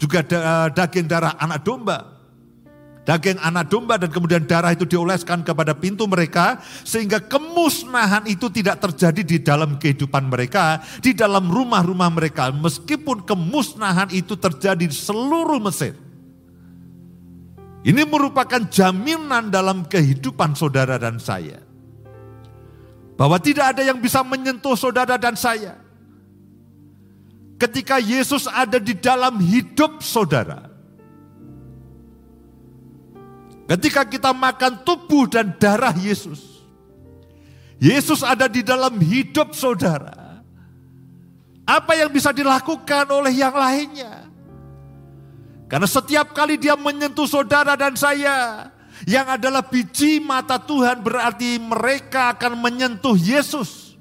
Juga 0.00 0.24
eh, 0.24 0.68
daging 0.72 1.04
darah 1.04 1.36
anak 1.36 1.60
domba. 1.60 2.16
Daging 3.06 3.38
anak 3.38 3.70
domba 3.70 4.00
dan 4.00 4.10
kemudian 4.10 4.42
darah 4.48 4.72
itu 4.72 4.88
dioleskan 4.88 5.44
kepada 5.44 5.76
pintu 5.76 6.08
mereka. 6.08 6.64
Sehingga 6.64 7.20
kemusnahan 7.20 8.24
itu 8.24 8.48
tidak 8.48 8.80
terjadi 8.88 9.20
di 9.20 9.36
dalam 9.44 9.76
kehidupan 9.76 10.32
mereka. 10.32 10.80
Di 11.04 11.12
dalam 11.12 11.52
rumah-rumah 11.52 12.08
mereka. 12.08 12.48
Meskipun 12.56 13.28
kemusnahan 13.28 14.08
itu 14.16 14.32
terjadi 14.32 14.88
di 14.88 14.96
seluruh 14.96 15.60
Mesir. 15.60 16.05
Ini 17.86 18.02
merupakan 18.02 18.66
jaminan 18.66 19.46
dalam 19.46 19.86
kehidupan 19.86 20.58
saudara 20.58 20.98
dan 20.98 21.22
saya. 21.22 21.62
Bahwa 23.14 23.38
tidak 23.38 23.78
ada 23.78 23.86
yang 23.86 24.02
bisa 24.02 24.26
menyentuh 24.26 24.74
saudara 24.74 25.14
dan 25.14 25.38
saya. 25.38 25.78
Ketika 27.62 28.02
Yesus 28.02 28.50
ada 28.50 28.82
di 28.82 28.90
dalam 28.98 29.38
hidup 29.38 30.02
saudara. 30.02 30.66
Ketika 33.70 34.02
kita 34.02 34.34
makan 34.34 34.82
tubuh 34.82 35.30
dan 35.30 35.54
darah 35.54 35.94
Yesus. 35.94 36.66
Yesus 37.78 38.26
ada 38.26 38.50
di 38.50 38.66
dalam 38.66 38.98
hidup 38.98 39.54
saudara. 39.54 40.42
Apa 41.62 41.94
yang 41.94 42.10
bisa 42.10 42.34
dilakukan 42.34 43.06
oleh 43.14 43.30
yang 43.30 43.54
lainnya? 43.54 44.25
Karena 45.66 45.88
setiap 45.90 46.30
kali 46.30 46.58
dia 46.58 46.78
menyentuh 46.78 47.26
saudara 47.26 47.74
dan 47.74 47.98
saya, 47.98 48.70
yang 49.04 49.26
adalah 49.26 49.66
biji 49.66 50.22
mata 50.22 50.56
Tuhan 50.62 51.02
berarti 51.02 51.58
mereka 51.58 52.32
akan 52.38 52.56
menyentuh 52.62 53.18
Yesus. 53.18 53.98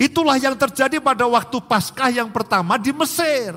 Itulah 0.00 0.40
yang 0.40 0.56
terjadi 0.56 0.96
pada 0.96 1.28
waktu 1.28 1.60
Paskah 1.60 2.08
yang 2.08 2.32
pertama 2.32 2.80
di 2.80 2.88
Mesir. 2.88 3.52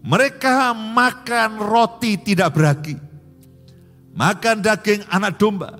Mereka 0.00 0.72
makan 0.72 1.60
roti 1.60 2.16
tidak 2.16 2.56
beragi. 2.56 2.96
Makan 4.16 4.64
daging 4.64 5.04
anak 5.12 5.36
domba. 5.36 5.76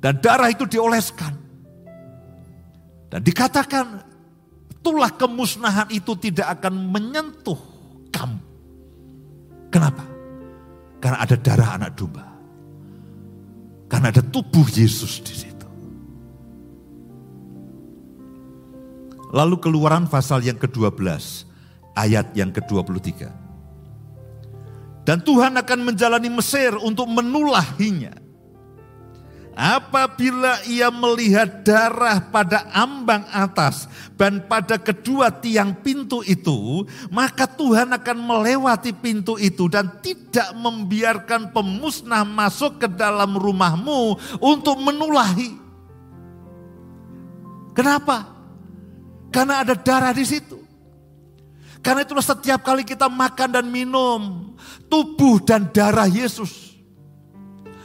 Dan 0.00 0.16
darah 0.24 0.48
itu 0.48 0.64
dioleskan. 0.64 1.36
Dan 3.12 3.20
dikatakan 3.20 4.05
itulah 4.86 5.10
kemusnahan 5.10 5.90
itu 5.90 6.14
tidak 6.14 6.62
akan 6.62 6.94
menyentuh 6.94 7.58
kamu. 8.14 8.38
Kenapa? 9.66 10.06
Karena 11.02 11.18
ada 11.26 11.34
darah 11.34 11.70
anak 11.74 11.90
domba. 11.98 12.22
Karena 13.90 14.14
ada 14.14 14.22
tubuh 14.22 14.62
Yesus 14.70 15.18
di 15.26 15.34
situ. 15.34 15.66
Lalu 19.34 19.58
keluaran 19.58 20.06
pasal 20.06 20.46
yang 20.46 20.54
ke-12, 20.54 21.02
ayat 21.98 22.30
yang 22.38 22.54
ke-23. 22.54 23.26
Dan 25.02 25.18
Tuhan 25.26 25.58
akan 25.58 25.80
menjalani 25.82 26.30
Mesir 26.30 26.78
untuk 26.78 27.10
menulahinya 27.10 28.14
Apabila 29.56 30.60
ia 30.68 30.92
melihat 30.92 31.64
darah 31.64 32.20
pada 32.28 32.68
ambang 32.76 33.24
atas 33.32 33.88
dan 34.12 34.44
pada 34.44 34.76
kedua 34.76 35.32
tiang 35.32 35.72
pintu 35.80 36.20
itu, 36.28 36.84
maka 37.08 37.48
Tuhan 37.48 37.88
akan 37.96 38.18
melewati 38.20 38.92
pintu 38.92 39.40
itu 39.40 39.64
dan 39.72 39.88
tidak 40.04 40.52
membiarkan 40.60 41.56
pemusnah 41.56 42.20
masuk 42.28 42.84
ke 42.84 42.88
dalam 43.00 43.32
rumahmu 43.32 44.20
untuk 44.44 44.76
menulahi. 44.76 45.56
Kenapa? 47.72 48.28
Karena 49.32 49.64
ada 49.64 49.72
darah 49.72 50.12
di 50.12 50.28
situ. 50.28 50.60
Karena 51.80 52.04
itulah 52.04 52.20
setiap 52.20 52.60
kali 52.60 52.84
kita 52.84 53.08
makan 53.08 53.56
dan 53.56 53.72
minum 53.72 54.52
tubuh 54.92 55.40
dan 55.40 55.72
darah 55.72 56.12
Yesus 56.12 56.65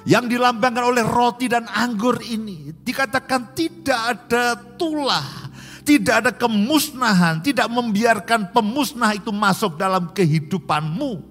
yang 0.05 0.25
dilambangkan 0.25 0.81
oleh 0.81 1.05
roti 1.05 1.45
dan 1.45 1.69
anggur 1.69 2.17
ini 2.25 2.73
dikatakan 2.81 3.53
tidak 3.53 4.01
ada 4.17 4.57
tulah, 4.77 5.51
tidak 5.85 6.25
ada 6.25 6.31
kemusnahan, 6.33 7.41
tidak 7.45 7.69
membiarkan 7.69 8.49
pemusnah 8.49 9.13
itu 9.13 9.29
masuk 9.29 9.77
dalam 9.77 10.09
kehidupanmu. 10.09 11.29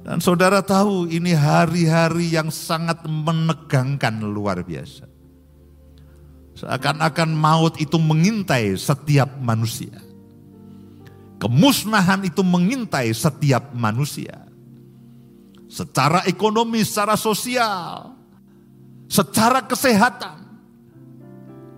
Dan 0.00 0.18
saudara 0.20 0.64
tahu 0.64 1.08
ini 1.12 1.36
hari-hari 1.36 2.32
yang 2.32 2.48
sangat 2.48 3.04
menegangkan 3.04 4.20
luar 4.24 4.64
biasa. 4.64 5.08
Seakan-akan 6.56 7.30
maut 7.32 7.80
itu 7.80 7.96
mengintai 7.96 8.76
setiap 8.76 9.40
manusia. 9.40 9.96
Kemusnahan 11.40 12.20
itu 12.28 12.44
mengintai 12.44 13.08
setiap 13.16 13.72
manusia 13.72 14.49
secara 15.70 16.26
ekonomi, 16.26 16.82
secara 16.82 17.14
sosial, 17.14 18.18
secara 19.06 19.62
kesehatan. 19.62 20.42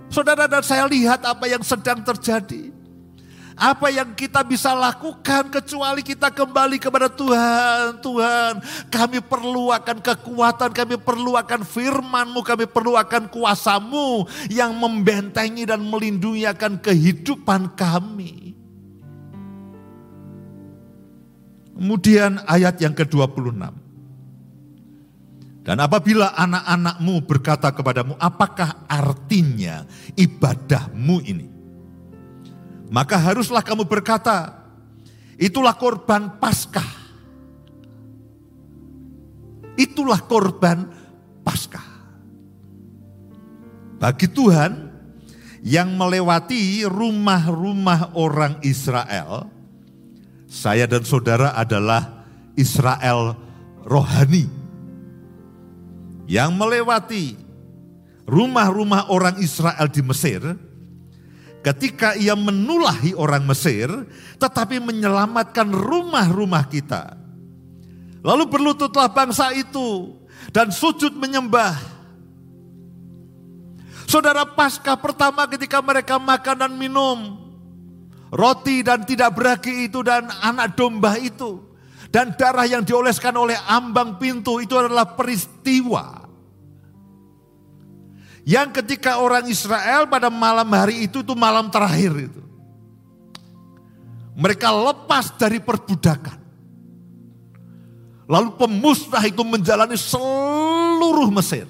Saudara 0.08 0.48
dan 0.48 0.64
saya 0.64 0.88
lihat 0.88 1.20
apa 1.28 1.44
yang 1.44 1.60
sedang 1.60 2.00
terjadi. 2.00 2.72
Apa 3.52 3.92
yang 3.92 4.16
kita 4.16 4.40
bisa 4.48 4.72
lakukan 4.72 5.52
kecuali 5.52 6.00
kita 6.00 6.32
kembali 6.32 6.80
kepada 6.80 7.12
Tuhan. 7.12 8.00
Tuhan, 8.00 8.52
kami 8.88 9.20
perlu 9.20 9.68
akan 9.68 10.00
kekuatan, 10.00 10.72
kami 10.72 10.96
perlu 10.96 11.36
akan 11.36 11.60
firman-Mu, 11.60 12.40
kami 12.40 12.64
perlu 12.64 12.96
akan 12.96 13.28
kuasamu 13.28 14.24
yang 14.48 14.72
membentengi 14.72 15.68
dan 15.68 15.84
melindungi 15.84 16.48
akan 16.48 16.80
kehidupan 16.80 17.76
kami. 17.76 18.56
Kemudian 21.76 22.40
ayat 22.48 22.80
yang 22.80 22.96
ke-26. 22.96 23.81
Dan 25.62 25.78
apabila 25.78 26.34
anak-anakmu 26.34 27.22
berkata 27.22 27.70
kepadamu, 27.70 28.18
apakah 28.18 28.82
artinya 28.90 29.86
ibadahmu 30.18 31.22
ini? 31.22 31.46
Maka 32.90 33.14
haruslah 33.14 33.62
kamu 33.62 33.86
berkata, 33.86 34.58
itulah 35.38 35.78
korban 35.78 36.34
paskah. 36.42 36.90
Itulah 39.78 40.18
korban 40.26 40.90
paskah. 41.46 41.88
Bagi 44.02 44.26
Tuhan 44.34 44.90
yang 45.62 45.94
melewati 45.94 46.82
rumah-rumah 46.90 48.18
orang 48.18 48.58
Israel, 48.66 49.46
saya 50.50 50.90
dan 50.90 51.06
saudara 51.06 51.54
adalah 51.54 52.26
Israel 52.58 53.38
rohani 53.86 54.61
yang 56.26 56.54
melewati 56.54 57.38
rumah-rumah 58.26 59.10
orang 59.10 59.38
Israel 59.42 59.86
di 59.90 60.02
Mesir, 60.04 60.40
ketika 61.62 62.14
ia 62.18 62.34
menulahi 62.34 63.14
orang 63.14 63.46
Mesir, 63.46 63.88
tetapi 64.38 64.82
menyelamatkan 64.82 65.70
rumah-rumah 65.70 66.66
kita. 66.70 67.18
Lalu 68.22 68.44
berlututlah 68.46 69.10
bangsa 69.10 69.50
itu 69.50 70.14
dan 70.54 70.70
sujud 70.70 71.14
menyembah. 71.18 71.74
Saudara 74.06 74.46
pasca 74.46 74.94
pertama 74.98 75.48
ketika 75.50 75.82
mereka 75.82 76.20
makan 76.20 76.56
dan 76.58 76.72
minum, 76.78 77.18
roti 78.30 78.86
dan 78.86 79.02
tidak 79.02 79.34
beragi 79.34 79.90
itu 79.90 80.04
dan 80.06 80.30
anak 80.42 80.78
domba 80.78 81.18
itu 81.18 81.71
dan 82.12 82.36
darah 82.36 82.68
yang 82.68 82.84
dioleskan 82.84 83.32
oleh 83.32 83.56
ambang 83.64 84.20
pintu 84.20 84.60
itu 84.60 84.76
adalah 84.76 85.16
peristiwa. 85.16 86.28
Yang 88.44 88.84
ketika 88.84 89.16
orang 89.16 89.48
Israel 89.48 90.04
pada 90.12 90.28
malam 90.28 90.68
hari 90.76 91.08
itu 91.08 91.24
itu 91.24 91.32
malam 91.32 91.72
terakhir 91.72 92.12
itu. 92.28 92.42
Mereka 94.36 94.68
lepas 94.68 95.32
dari 95.40 95.56
perbudakan. 95.56 96.38
Lalu 98.28 98.60
pemusnah 98.60 99.24
itu 99.24 99.40
menjalani 99.40 99.96
seluruh 99.96 101.32
Mesir. 101.32 101.64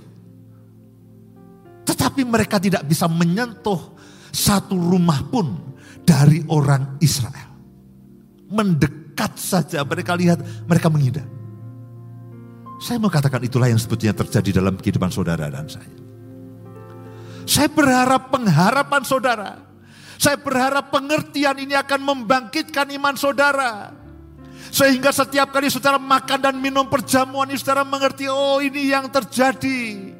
Tetapi 1.86 2.22
mereka 2.26 2.58
tidak 2.58 2.82
bisa 2.86 3.06
menyentuh 3.06 3.94
satu 4.34 4.74
rumah 4.74 5.22
pun 5.26 5.74
dari 6.02 6.42
orang 6.50 6.98
Israel. 6.98 7.50
Mendekat 9.12 9.36
saja 9.36 9.84
mereka 9.84 10.16
lihat, 10.16 10.40
mereka 10.64 10.88
menghindar. 10.88 11.28
Saya 12.80 12.96
mau 12.96 13.12
katakan 13.12 13.44
itulah 13.44 13.68
yang 13.68 13.76
sebetulnya 13.76 14.16
terjadi 14.16 14.56
dalam 14.56 14.80
kehidupan 14.80 15.12
saudara 15.12 15.52
dan 15.52 15.68
saya. 15.68 15.92
Saya 17.44 17.68
berharap 17.68 18.32
pengharapan 18.32 19.04
saudara. 19.04 19.60
Saya 20.16 20.40
berharap 20.40 20.88
pengertian 20.88 21.60
ini 21.60 21.76
akan 21.76 22.00
membangkitkan 22.00 22.88
iman 22.96 23.12
saudara. 23.12 23.92
Sehingga 24.72 25.12
setiap 25.12 25.52
kali 25.52 25.68
saudara 25.68 26.00
makan 26.00 26.48
dan 26.48 26.56
minum 26.56 26.88
perjamuan 26.88 27.52
ini 27.52 27.60
saudara 27.60 27.84
mengerti, 27.84 28.32
oh 28.32 28.64
ini 28.64 28.96
yang 28.96 29.12
terjadi. 29.12 30.11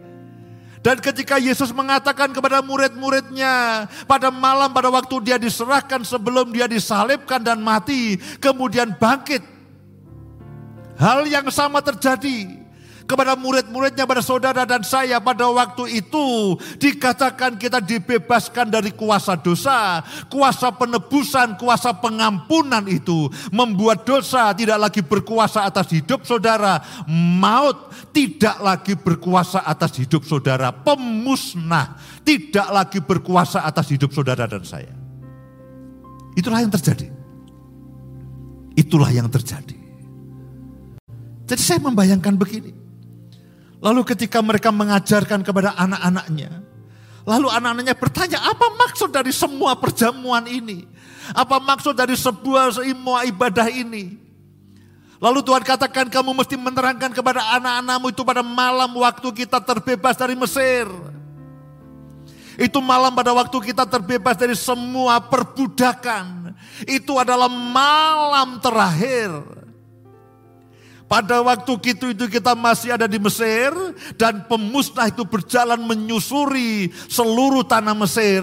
Dan 0.82 0.98
ketika 0.98 1.38
Yesus 1.38 1.70
mengatakan 1.70 2.34
kepada 2.34 2.58
murid-muridnya 2.58 3.86
pada 4.02 4.34
malam 4.34 4.74
pada 4.74 4.90
waktu 4.90 5.30
dia 5.30 5.38
diserahkan 5.38 6.02
sebelum 6.02 6.50
dia 6.50 6.66
disalibkan 6.66 7.38
dan 7.38 7.62
mati, 7.62 8.18
kemudian 8.42 8.90
bangkit. 8.98 9.46
Hal 10.98 11.26
yang 11.30 11.46
sama 11.54 11.78
terjadi 11.82 12.61
kepada 13.12 13.36
murid-muridnya, 13.36 14.08
pada 14.08 14.24
saudara 14.24 14.64
dan 14.64 14.80
saya 14.80 15.20
pada 15.20 15.44
waktu 15.52 16.00
itu 16.00 16.56
dikatakan 16.80 17.60
kita 17.60 17.84
dibebaskan 17.84 18.72
dari 18.72 18.96
kuasa 18.96 19.36
dosa, 19.36 20.00
kuasa 20.32 20.72
penebusan, 20.72 21.60
kuasa 21.60 21.92
pengampunan 22.00 22.88
itu 22.88 23.28
membuat 23.52 24.08
dosa 24.08 24.56
tidak 24.56 24.80
lagi 24.80 25.04
berkuasa 25.04 25.68
atas 25.68 25.92
hidup 25.92 26.24
saudara, 26.24 26.80
maut 27.12 27.92
tidak 28.16 28.56
lagi 28.64 28.96
berkuasa 28.96 29.60
atas 29.68 30.00
hidup 30.00 30.24
saudara, 30.24 30.72
pemusnah 30.72 32.00
tidak 32.24 32.72
lagi 32.72 33.04
berkuasa 33.04 33.68
atas 33.68 33.92
hidup 33.92 34.08
saudara 34.16 34.48
dan 34.48 34.64
saya. 34.64 34.96
Itulah 36.32 36.64
yang 36.64 36.72
terjadi. 36.72 37.12
Itulah 38.72 39.12
yang 39.12 39.28
terjadi. 39.28 39.76
Jadi 41.44 41.60
saya 41.60 41.84
membayangkan 41.84 42.40
begini. 42.40 42.81
Lalu 43.82 44.06
ketika 44.14 44.38
mereka 44.38 44.70
mengajarkan 44.70 45.42
kepada 45.42 45.74
anak-anaknya, 45.74 46.62
lalu 47.26 47.50
anak-anaknya 47.50 47.98
bertanya, 47.98 48.38
apa 48.46 48.78
maksud 48.78 49.10
dari 49.10 49.34
semua 49.34 49.74
perjamuan 49.74 50.46
ini? 50.46 50.86
Apa 51.34 51.58
maksud 51.58 51.98
dari 51.98 52.14
sebuah 52.14 52.78
semua 52.78 53.26
ibadah 53.26 53.66
ini? 53.66 54.22
Lalu 55.18 55.42
Tuhan 55.42 55.66
katakan 55.66 56.06
kamu 56.10 56.30
mesti 56.30 56.54
menerangkan 56.54 57.10
kepada 57.10 57.42
anak-anakmu 57.58 58.10
itu 58.10 58.22
pada 58.22 58.42
malam 58.42 58.90
waktu 58.94 59.28
kita 59.34 59.58
terbebas 59.62 60.14
dari 60.14 60.34
Mesir. 60.38 60.86
Itu 62.54 62.78
malam 62.78 63.14
pada 63.14 63.34
waktu 63.34 63.54
kita 63.70 63.86
terbebas 63.86 64.38
dari 64.38 64.54
semua 64.54 65.18
perbudakan. 65.22 66.54
Itu 66.86 67.18
adalah 67.18 67.50
malam 67.50 68.58
terakhir 68.62 69.61
pada 71.12 71.44
waktu 71.44 71.92
itu 71.92 72.16
itu 72.16 72.24
kita 72.24 72.56
masih 72.56 72.96
ada 72.96 73.04
di 73.04 73.20
Mesir 73.20 73.68
dan 74.16 74.48
pemusnah 74.48 75.12
itu 75.12 75.28
berjalan 75.28 75.76
menyusuri 75.84 76.88
seluruh 77.04 77.68
tanah 77.68 77.92
Mesir. 77.92 78.40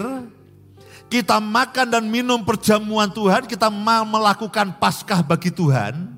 Kita 1.10 1.42
makan 1.42 1.90
dan 1.90 2.06
minum 2.06 2.46
perjamuan 2.46 3.10
Tuhan, 3.10 3.50
kita 3.50 3.66
melakukan 4.06 4.78
paskah 4.78 5.26
bagi 5.26 5.50
Tuhan. 5.50 6.14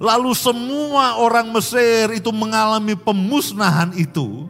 Lalu 0.00 0.32
semua 0.32 1.20
orang 1.20 1.52
Mesir 1.52 2.08
itu 2.16 2.32
mengalami 2.32 2.96
pemusnahan 2.96 3.92
itu 4.00 4.48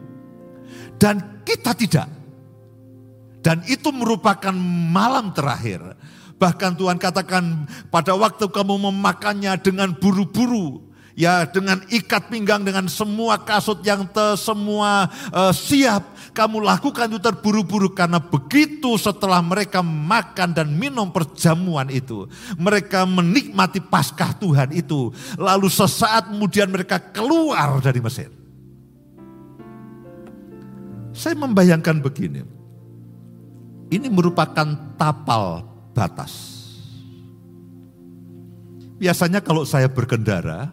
dan 0.95 1.43
kita 1.43 1.75
tidak. 1.75 2.07
Dan 3.43 3.67
itu 3.67 3.91
merupakan 3.91 4.55
malam 4.95 5.35
terakhir. 5.35 5.83
Bahkan 6.39 6.79
Tuhan 6.79 6.95
katakan 6.95 7.67
pada 7.91 8.15
waktu 8.15 8.47
kamu 8.47 8.89
memakannya 8.91 9.59
dengan 9.59 9.91
buru-buru, 9.91 10.84
ya 11.15 11.47
dengan 11.47 11.79
ikat 11.87 12.27
pinggang 12.27 12.61
dengan 12.61 12.85
semua 12.91 13.39
kasut 13.39 13.79
yang 13.87 14.03
te, 14.05 14.35
semua 14.35 15.07
uh, 15.31 15.55
siap 15.55 16.03
kamu 16.35 16.59
lakukan 16.59 17.07
itu 17.07 17.23
terburu-buru 17.23 17.95
karena 17.95 18.19
begitu 18.19 18.99
setelah 18.99 19.39
mereka 19.39 19.79
makan 19.79 20.51
dan 20.51 20.67
minum 20.75 21.09
perjamuan 21.09 21.87
itu 21.87 22.27
mereka 22.59 23.07
menikmati 23.07 23.79
paskah 23.79 24.35
Tuhan 24.35 24.75
itu. 24.75 25.15
Lalu 25.39 25.71
sesaat 25.71 26.29
kemudian 26.29 26.67
mereka 26.67 26.99
keluar 26.99 27.79
dari 27.79 28.03
Mesir. 28.03 28.29
Saya 31.15 31.39
membayangkan 31.39 32.03
begini 32.03 32.43
ini 33.87 34.07
merupakan 34.11 34.75
tapal 34.99 35.63
batas. 35.95 36.53
Biasanya 38.95 39.43
kalau 39.43 39.67
saya 39.67 39.91
berkendara, 39.91 40.71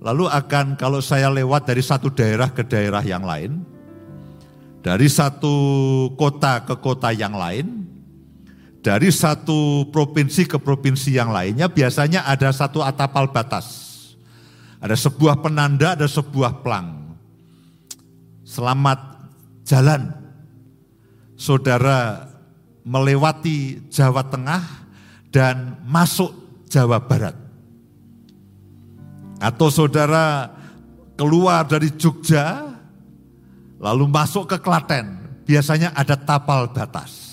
Lalu 0.00 0.32
akan 0.32 0.80
kalau 0.80 1.04
saya 1.04 1.28
lewat 1.28 1.68
dari 1.68 1.84
satu 1.84 2.08
daerah 2.08 2.48
ke 2.48 2.64
daerah 2.64 3.04
yang 3.04 3.20
lain, 3.20 3.60
dari 4.80 5.12
satu 5.12 5.52
kota 6.16 6.64
ke 6.64 6.72
kota 6.80 7.12
yang 7.12 7.36
lain, 7.36 7.84
dari 8.80 9.12
satu 9.12 9.92
provinsi 9.92 10.48
ke 10.48 10.56
provinsi 10.56 11.20
yang 11.20 11.28
lainnya, 11.28 11.68
biasanya 11.68 12.24
ada 12.24 12.48
satu 12.48 12.80
atapal 12.80 13.28
batas. 13.28 13.92
Ada 14.80 14.96
sebuah 14.96 15.44
penanda, 15.44 15.92
ada 15.92 16.08
sebuah 16.08 16.64
pelang. 16.64 17.12
Selamat 18.40 19.20
jalan, 19.68 20.16
saudara 21.36 22.24
melewati 22.88 23.84
Jawa 23.92 24.24
Tengah 24.24 24.64
dan 25.28 25.76
masuk 25.84 26.32
Jawa 26.72 27.04
Barat 27.04 27.39
atau 29.40 29.72
saudara 29.72 30.52
keluar 31.16 31.64
dari 31.64 31.88
Jogja, 31.96 32.76
lalu 33.80 34.04
masuk 34.04 34.44
ke 34.52 34.60
Klaten, 34.60 35.16
biasanya 35.48 35.96
ada 35.96 36.14
tapal 36.14 36.68
batas. 36.68 37.32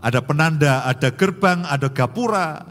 Ada 0.00 0.24
penanda, 0.24 0.88
ada 0.88 1.12
gerbang, 1.12 1.66
ada 1.68 1.92
gapura, 1.92 2.64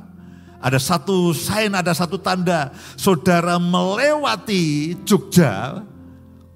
ada 0.57 0.79
satu 0.81 1.29
sign, 1.35 1.77
ada 1.77 1.93
satu 1.93 2.17
tanda. 2.17 2.73
Saudara 2.97 3.61
melewati 3.61 4.95
Jogja, 5.05 5.83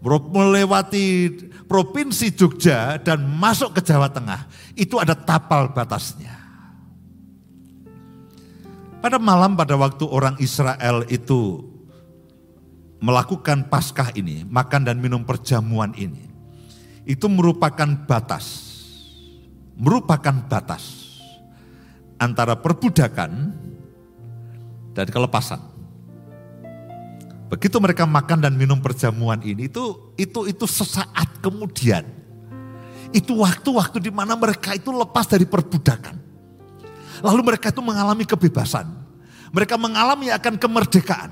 melewati 0.02 1.30
provinsi 1.70 2.34
Jogja 2.34 2.98
dan 2.98 3.22
masuk 3.28 3.78
ke 3.78 3.82
Jawa 3.86 4.10
Tengah, 4.10 4.50
itu 4.74 4.98
ada 4.98 5.14
tapal 5.14 5.70
batasnya. 5.70 6.39
Pada 9.00 9.16
malam 9.16 9.56
pada 9.56 9.80
waktu 9.80 10.04
orang 10.04 10.36
Israel 10.44 11.08
itu 11.08 11.64
melakukan 13.00 13.72
paskah 13.72 14.12
ini, 14.12 14.44
makan 14.44 14.84
dan 14.84 15.00
minum 15.00 15.24
perjamuan 15.24 15.96
ini, 15.96 16.28
itu 17.08 17.32
merupakan 17.32 17.88
batas, 18.04 18.46
merupakan 19.80 20.36
batas 20.52 21.16
antara 22.20 22.60
perbudakan 22.60 23.56
dan 24.92 25.08
kelepasan. 25.08 25.64
Begitu 27.48 27.80
mereka 27.80 28.04
makan 28.04 28.44
dan 28.44 28.54
minum 28.60 28.84
perjamuan 28.84 29.40
ini, 29.42 29.72
itu 29.72 30.14
itu 30.20 30.44
itu 30.44 30.68
sesaat 30.68 31.40
kemudian. 31.40 32.04
Itu 33.16 33.42
waktu-waktu 33.42 34.06
di 34.06 34.12
mana 34.14 34.36
mereka 34.36 34.76
itu 34.76 34.92
lepas 34.92 35.26
dari 35.26 35.48
perbudakan. 35.48 36.29
Lalu 37.20 37.42
mereka 37.54 37.72
itu 37.72 37.82
mengalami 37.84 38.24
kebebasan. 38.24 38.88
Mereka 39.50 39.76
mengalami 39.76 40.30
akan 40.30 40.56
kemerdekaan. 40.56 41.32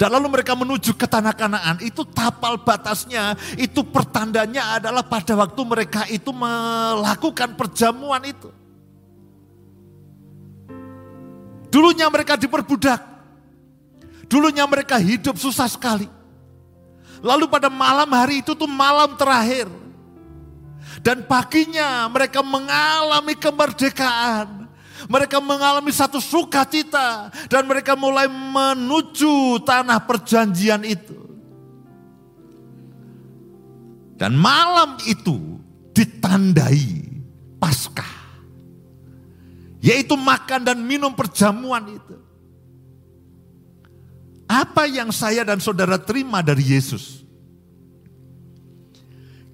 Dan 0.00 0.16
lalu 0.16 0.40
mereka 0.40 0.56
menuju 0.56 0.96
ke 0.96 1.04
tanah 1.04 1.36
kanaan. 1.36 1.76
Itu 1.84 2.08
tapal 2.08 2.56
batasnya, 2.56 3.36
itu 3.60 3.84
pertandanya 3.84 4.80
adalah 4.80 5.04
pada 5.04 5.36
waktu 5.36 5.60
mereka 5.60 6.08
itu 6.08 6.32
melakukan 6.32 7.52
perjamuan 7.52 8.24
itu. 8.24 8.48
Dulunya 11.68 12.08
mereka 12.08 12.40
diperbudak. 12.40 12.98
Dulunya 14.24 14.64
mereka 14.64 14.96
hidup 14.96 15.36
susah 15.36 15.68
sekali. 15.68 16.08
Lalu 17.20 17.44
pada 17.52 17.68
malam 17.68 18.08
hari 18.16 18.40
itu 18.40 18.56
tuh 18.56 18.66
malam 18.66 19.12
terakhir. 19.20 19.68
Dan 20.98 21.30
paginya 21.30 22.10
mereka 22.10 22.42
mengalami 22.42 23.38
kemerdekaan. 23.38 24.66
Mereka 25.06 25.40
mengalami 25.40 25.94
satu 25.94 26.20
sukacita 26.20 27.32
dan 27.48 27.64
mereka 27.64 27.96
mulai 27.96 28.28
menuju 28.28 29.64
tanah 29.64 30.04
perjanjian 30.04 30.84
itu. 30.84 31.16
Dan 34.20 34.36
malam 34.36 35.00
itu 35.08 35.56
ditandai 35.96 37.08
Paskah. 37.56 38.12
Yaitu 39.80 40.12
makan 40.20 40.68
dan 40.68 40.76
minum 40.84 41.16
perjamuan 41.16 41.88
itu. 41.88 42.20
Apa 44.44 44.84
yang 44.84 45.08
saya 45.08 45.40
dan 45.46 45.62
saudara 45.64 45.96
terima 45.96 46.44
dari 46.44 46.76
Yesus? 46.76 47.19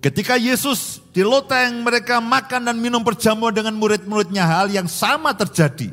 Ketika 0.06 0.38
Yesus 0.38 1.02
di 1.10 1.26
loteng 1.26 1.82
mereka 1.82 2.22
makan 2.22 2.70
dan 2.70 2.78
minum 2.78 3.02
perjamuan 3.02 3.50
dengan 3.50 3.74
murid-muridnya 3.74 4.46
hal 4.46 4.70
yang 4.70 4.86
sama 4.86 5.34
terjadi. 5.34 5.90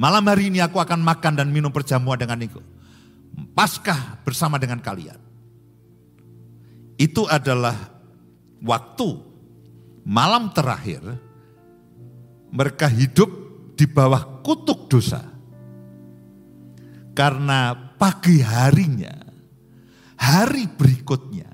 Malam 0.00 0.24
hari 0.24 0.48
ini 0.48 0.64
aku 0.64 0.80
akan 0.80 1.04
makan 1.04 1.36
dan 1.36 1.52
minum 1.52 1.68
perjamuan 1.68 2.16
dengan 2.16 2.40
itu. 2.40 2.64
Paskah 3.52 4.24
bersama 4.24 4.56
dengan 4.56 4.80
kalian. 4.80 5.20
Itu 6.96 7.28
adalah 7.28 7.76
waktu 8.64 9.08
malam 10.08 10.56
terakhir 10.56 11.04
mereka 12.48 12.88
hidup 12.88 13.28
di 13.76 13.84
bawah 13.84 14.40
kutuk 14.40 14.88
dosa. 14.88 15.20
Karena 17.12 17.76
pagi 18.00 18.40
harinya, 18.40 19.12
hari 20.16 20.72
berikutnya, 20.72 21.49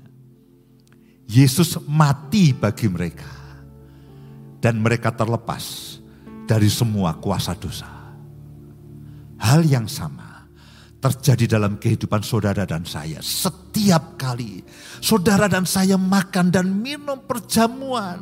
Yesus 1.27 1.77
mati 1.85 2.55
bagi 2.55 2.87
mereka. 2.87 3.29
Dan 4.57 4.81
mereka 4.81 5.13
terlepas 5.13 5.97
dari 6.47 6.71
semua 6.71 7.19
kuasa 7.19 7.53
dosa. 7.53 7.87
Hal 9.37 9.61
yang 9.67 9.85
sama 9.85 10.27
terjadi 10.97 11.59
dalam 11.59 11.77
kehidupan 11.77 12.25
saudara 12.25 12.65
dan 12.65 12.83
saya. 12.83 13.21
Setiap 13.21 14.17
kali 14.17 14.65
saudara 14.99 15.45
dan 15.45 15.63
saya 15.69 15.95
makan 15.95 16.49
dan 16.49 16.67
minum 16.73 17.21
perjamuan. 17.21 18.17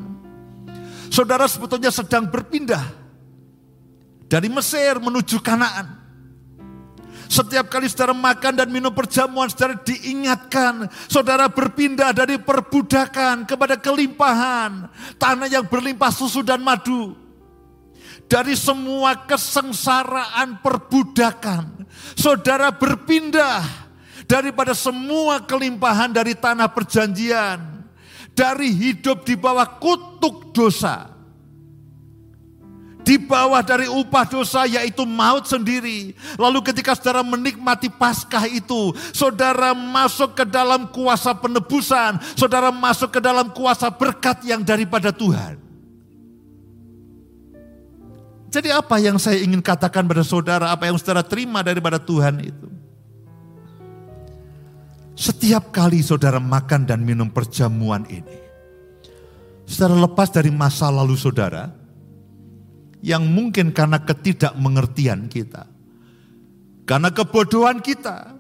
Saudara 1.08 1.48
sebetulnya 1.48 1.94
sedang 1.94 2.28
berpindah 2.28 2.84
dari 4.28 4.52
Mesir 4.52 5.00
menuju 5.00 5.40
Kanaan. 5.40 6.05
Setiap 7.26 7.72
kali 7.72 7.90
saudara 7.90 8.14
makan 8.14 8.54
dan 8.60 8.68
minum 8.70 8.94
perjamuan, 8.94 9.50
saudara 9.50 9.80
diingatkan. 9.82 10.86
Saudara 11.10 11.50
berpindah 11.50 12.14
dari 12.14 12.38
perbudakan 12.38 13.48
kepada 13.48 13.80
kelimpahan. 13.80 14.90
Tanah 15.18 15.48
yang 15.50 15.66
berlimpah 15.66 16.12
susu 16.14 16.46
dan 16.46 16.62
madu. 16.62 17.16
Dari 18.26 18.54
semua 18.58 19.26
kesengsaraan 19.26 20.62
perbudakan. 20.62 21.88
Saudara 22.18 22.74
berpindah 22.74 23.64
daripada 24.26 24.74
semua 24.74 25.42
kelimpahan 25.46 26.14
dari 26.14 26.34
tanah 26.38 26.70
perjanjian. 26.70 27.88
Dari 28.36 28.68
hidup 28.68 29.24
di 29.24 29.40
bawah 29.40 29.80
kutuk 29.80 30.52
dosa 30.52 31.15
di 33.06 33.22
bawah 33.22 33.62
dari 33.62 33.86
upah 33.86 34.26
dosa 34.26 34.66
yaitu 34.66 35.06
maut 35.06 35.46
sendiri. 35.46 36.18
Lalu 36.42 36.66
ketika 36.66 36.98
saudara 36.98 37.22
menikmati 37.22 37.94
Paskah 37.94 38.50
itu, 38.50 38.92
saudara 39.14 39.78
masuk 39.78 40.34
ke 40.34 40.44
dalam 40.44 40.90
kuasa 40.90 41.38
penebusan, 41.38 42.18
saudara 42.34 42.74
masuk 42.74 43.14
ke 43.14 43.20
dalam 43.22 43.54
kuasa 43.54 43.94
berkat 43.94 44.42
yang 44.50 44.66
daripada 44.66 45.14
Tuhan. 45.14 45.62
Jadi 48.50 48.72
apa 48.72 48.98
yang 48.98 49.22
saya 49.22 49.38
ingin 49.44 49.62
katakan 49.62 50.08
pada 50.08 50.26
saudara, 50.26 50.74
apa 50.74 50.90
yang 50.90 50.98
saudara 50.98 51.22
terima 51.22 51.62
daripada 51.62 52.02
Tuhan 52.02 52.42
itu? 52.42 52.68
Setiap 55.16 55.72
kali 55.72 56.02
saudara 56.02 56.42
makan 56.42 56.88
dan 56.88 57.04
minum 57.04 57.28
perjamuan 57.28 58.08
ini, 58.08 58.40
saudara 59.68 60.08
lepas 60.08 60.32
dari 60.32 60.52
masa 60.56 60.88
lalu 60.88 61.20
saudara, 61.20 61.85
yang 63.06 63.30
mungkin 63.30 63.70
karena 63.70 64.02
ketidakmengertian 64.02 65.30
kita, 65.30 65.70
karena 66.90 67.14
kebodohan 67.14 67.78
kita, 67.86 68.34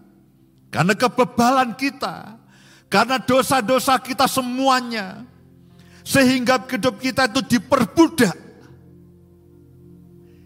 karena 0.73 0.97
kebebalan 0.97 1.77
kita, 1.77 2.41
karena 2.89 3.21
dosa-dosa 3.21 4.01
kita 4.01 4.25
semuanya, 4.25 5.21
sehingga 6.01 6.65
hidup 6.65 6.97
kita 6.97 7.29
itu 7.29 7.45
diperbudak. 7.45 8.37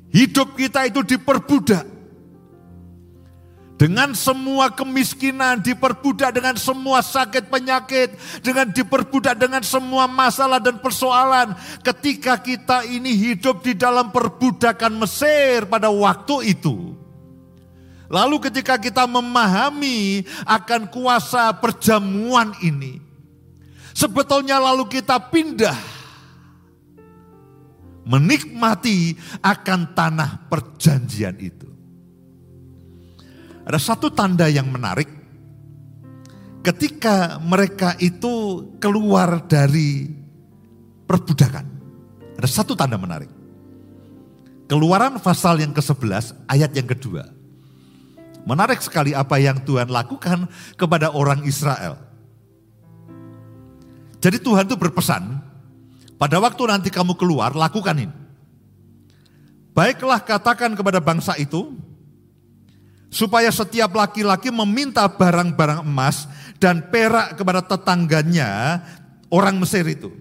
Hidup 0.10 0.58
kita 0.58 0.90
itu 0.90 1.06
diperbudak 1.06 1.99
dengan 3.80 4.12
semua 4.12 4.68
kemiskinan, 4.76 5.64
diperbudak 5.64 6.36
dengan 6.36 6.60
semua 6.60 7.00
sakit 7.00 7.48
penyakit, 7.48 8.12
dengan 8.44 8.68
diperbudak 8.68 9.40
dengan 9.40 9.64
semua 9.64 10.04
masalah 10.04 10.60
dan 10.60 10.84
persoalan. 10.84 11.56
Ketika 11.80 12.36
kita 12.44 12.84
ini 12.84 13.16
hidup 13.16 13.64
di 13.64 13.80
dalam 13.80 14.12
perbudakan 14.12 15.00
Mesir 15.00 15.64
pada 15.64 15.88
waktu 15.88 16.60
itu. 16.60 16.92
Lalu 18.12 18.52
ketika 18.52 18.76
kita 18.76 19.08
memahami 19.08 20.28
akan 20.44 20.92
kuasa 20.92 21.48
perjamuan 21.56 22.52
ini. 22.60 23.00
Sebetulnya 23.96 24.60
lalu 24.60 24.92
kita 24.92 25.32
pindah 25.32 25.78
menikmati 28.04 29.16
akan 29.40 29.96
tanah 29.96 30.52
perjanjian 30.52 31.38
itu. 31.40 31.59
Ada 33.70 33.78
satu 33.94 34.10
tanda 34.10 34.50
yang 34.50 34.66
menarik. 34.66 35.06
Ketika 36.66 37.38
mereka 37.38 37.94
itu 38.02 38.66
keluar 38.82 39.46
dari 39.46 40.10
perbudakan. 41.06 41.66
Ada 42.42 42.50
satu 42.50 42.74
tanda 42.74 42.98
menarik. 42.98 43.30
Keluaran 44.66 45.22
pasal 45.22 45.62
yang 45.62 45.70
ke-11 45.70 46.50
ayat 46.50 46.74
yang 46.74 46.90
kedua. 46.90 47.30
Menarik 48.50 48.82
sekali 48.82 49.14
apa 49.14 49.38
yang 49.38 49.62
Tuhan 49.62 49.94
lakukan 49.94 50.50
kepada 50.74 51.14
orang 51.14 51.46
Israel. 51.46 52.02
Jadi 54.18 54.42
Tuhan 54.42 54.66
itu 54.66 54.76
berpesan, 54.82 55.46
pada 56.18 56.42
waktu 56.42 56.64
nanti 56.66 56.90
kamu 56.90 57.14
keluar, 57.14 57.54
lakukan 57.54 57.96
ini. 58.02 58.16
Baiklah 59.78 60.26
katakan 60.26 60.74
kepada 60.74 60.98
bangsa 60.98 61.38
itu, 61.38 61.78
supaya 63.10 63.50
setiap 63.50 63.94
laki-laki 63.98 64.54
meminta 64.54 65.06
barang-barang 65.10 65.82
emas 65.86 66.30
dan 66.62 66.86
perak 66.94 67.36
kepada 67.38 67.66
tetangganya 67.66 68.82
orang 69.34 69.58
Mesir 69.58 69.86
itu. 69.90 70.14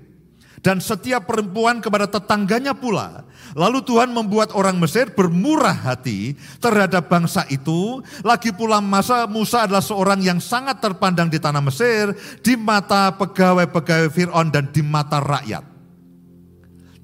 Dan 0.58 0.82
setiap 0.82 1.30
perempuan 1.30 1.78
kepada 1.78 2.10
tetangganya 2.10 2.74
pula. 2.74 3.22
Lalu 3.54 3.78
Tuhan 3.86 4.10
membuat 4.10 4.50
orang 4.58 4.74
Mesir 4.74 5.06
bermurah 5.14 5.86
hati 5.86 6.34
terhadap 6.58 7.06
bangsa 7.06 7.46
itu. 7.46 8.02
Lagi 8.26 8.50
pula 8.50 8.82
masa 8.82 9.30
Musa 9.30 9.70
adalah 9.70 9.84
seorang 9.84 10.18
yang 10.18 10.42
sangat 10.42 10.82
terpandang 10.82 11.30
di 11.30 11.38
tanah 11.38 11.62
Mesir, 11.62 12.10
di 12.42 12.58
mata 12.58 13.14
pegawai-pegawai 13.14 14.10
Fir'aun 14.10 14.50
dan 14.50 14.66
di 14.74 14.82
mata 14.82 15.22
rakyat. 15.22 15.67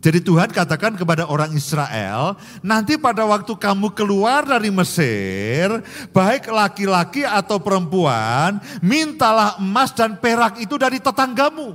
Jadi 0.05 0.21
Tuhan 0.21 0.53
katakan 0.53 1.01
kepada 1.01 1.25
orang 1.25 1.57
Israel, 1.57 2.37
nanti 2.61 3.01
pada 3.01 3.25
waktu 3.25 3.57
kamu 3.57 3.97
keluar 3.97 4.45
dari 4.45 4.69
Mesir, 4.69 5.81
baik 6.13 6.53
laki-laki 6.53 7.25
atau 7.25 7.57
perempuan, 7.57 8.61
mintalah 8.85 9.57
emas 9.57 9.97
dan 9.97 10.21
perak 10.21 10.61
itu 10.61 10.77
dari 10.77 11.01
tetanggamu. 11.01 11.73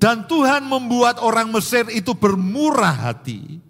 Dan 0.00 0.24
Tuhan 0.24 0.64
membuat 0.64 1.20
orang 1.20 1.52
Mesir 1.52 1.92
itu 1.92 2.16
bermurah 2.16 3.12
hati. 3.12 3.60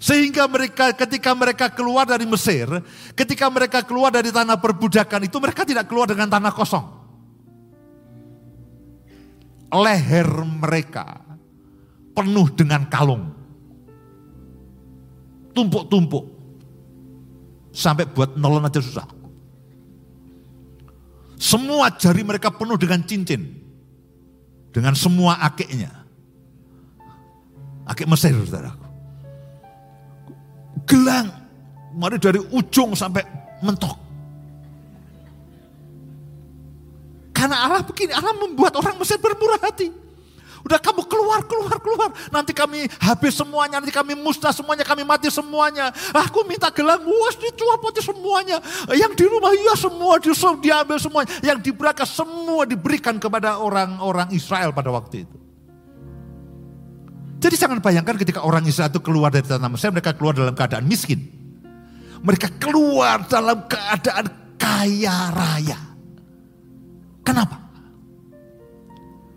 Sehingga 0.00 0.48
mereka 0.48 0.96
ketika 0.96 1.36
mereka 1.36 1.68
keluar 1.68 2.08
dari 2.08 2.24
Mesir, 2.24 2.64
ketika 3.12 3.44
mereka 3.52 3.84
keluar 3.84 4.08
dari 4.08 4.32
tanah 4.32 4.56
perbudakan 4.56 5.28
itu 5.28 5.36
mereka 5.36 5.68
tidak 5.68 5.84
keluar 5.84 6.08
dengan 6.08 6.32
tanah 6.32 6.52
kosong 6.56 7.03
leher 9.74 10.30
mereka 10.46 11.18
penuh 12.14 12.46
dengan 12.54 12.86
kalung. 12.86 13.34
Tumpuk-tumpuk. 15.50 16.24
Sampai 17.74 18.06
buat 18.06 18.38
nolong 18.38 18.70
aja 18.70 18.78
susah. 18.78 19.06
Semua 21.34 21.90
jari 21.90 22.22
mereka 22.22 22.54
penuh 22.54 22.78
dengan 22.78 23.02
cincin. 23.02 23.42
Dengan 24.70 24.94
semua 24.94 25.42
akiknya. 25.42 25.90
Akik 27.84 28.06
Mesir, 28.06 28.34
saudara. 28.46 28.74
Gelang. 30.86 31.28
Mari 31.94 32.18
dari 32.18 32.42
ujung 32.42 32.94
sampai 32.94 33.22
mentok. 33.62 34.03
Karena 37.44 37.60
Allah 37.60 37.84
begini, 37.84 38.08
Allah 38.16 38.32
membuat 38.40 38.72
orang 38.80 38.96
Mesir 38.96 39.20
bermurah 39.20 39.60
hati. 39.60 39.92
Udah 40.64 40.80
kamu 40.80 41.04
keluar, 41.04 41.44
keluar, 41.44 41.76
keluar. 41.76 42.08
Nanti 42.32 42.56
kami 42.56 42.88
habis 43.04 43.36
semuanya, 43.36 43.84
nanti 43.84 43.92
kami 43.92 44.16
musnah 44.16 44.48
semuanya, 44.48 44.80
kami 44.80 45.04
mati 45.04 45.28
semuanya. 45.28 45.92
Aku 46.24 46.40
minta 46.48 46.72
gelang, 46.72 47.04
was 47.04 47.36
mati 47.36 48.00
semuanya. 48.00 48.64
Yang 48.96 49.12
di 49.20 49.24
rumah, 49.28 49.52
iya 49.52 49.76
semua 49.76 50.16
diambil 50.56 50.96
semuanya. 50.96 51.28
Yang 51.44 51.68
diberaka 51.68 52.08
semua 52.08 52.64
diberikan 52.64 53.20
kepada 53.20 53.60
orang-orang 53.60 54.32
Israel 54.32 54.72
pada 54.72 54.88
waktu 54.88 55.28
itu. 55.28 55.36
Jadi 57.44 57.60
jangan 57.60 57.76
bayangkan 57.84 58.16
ketika 58.16 58.40
orang 58.40 58.64
Israel 58.64 58.88
itu 58.88 59.04
keluar 59.04 59.28
dari 59.28 59.44
tanah 59.44 59.68
Mesir, 59.68 59.92
mereka 59.92 60.16
keluar 60.16 60.32
dalam 60.32 60.56
keadaan 60.56 60.88
miskin. 60.88 61.28
Mereka 62.24 62.56
keluar 62.56 63.28
dalam 63.28 63.68
keadaan 63.68 64.56
kaya 64.56 65.28
raya. 65.28 65.93
Kenapa? 67.24 67.64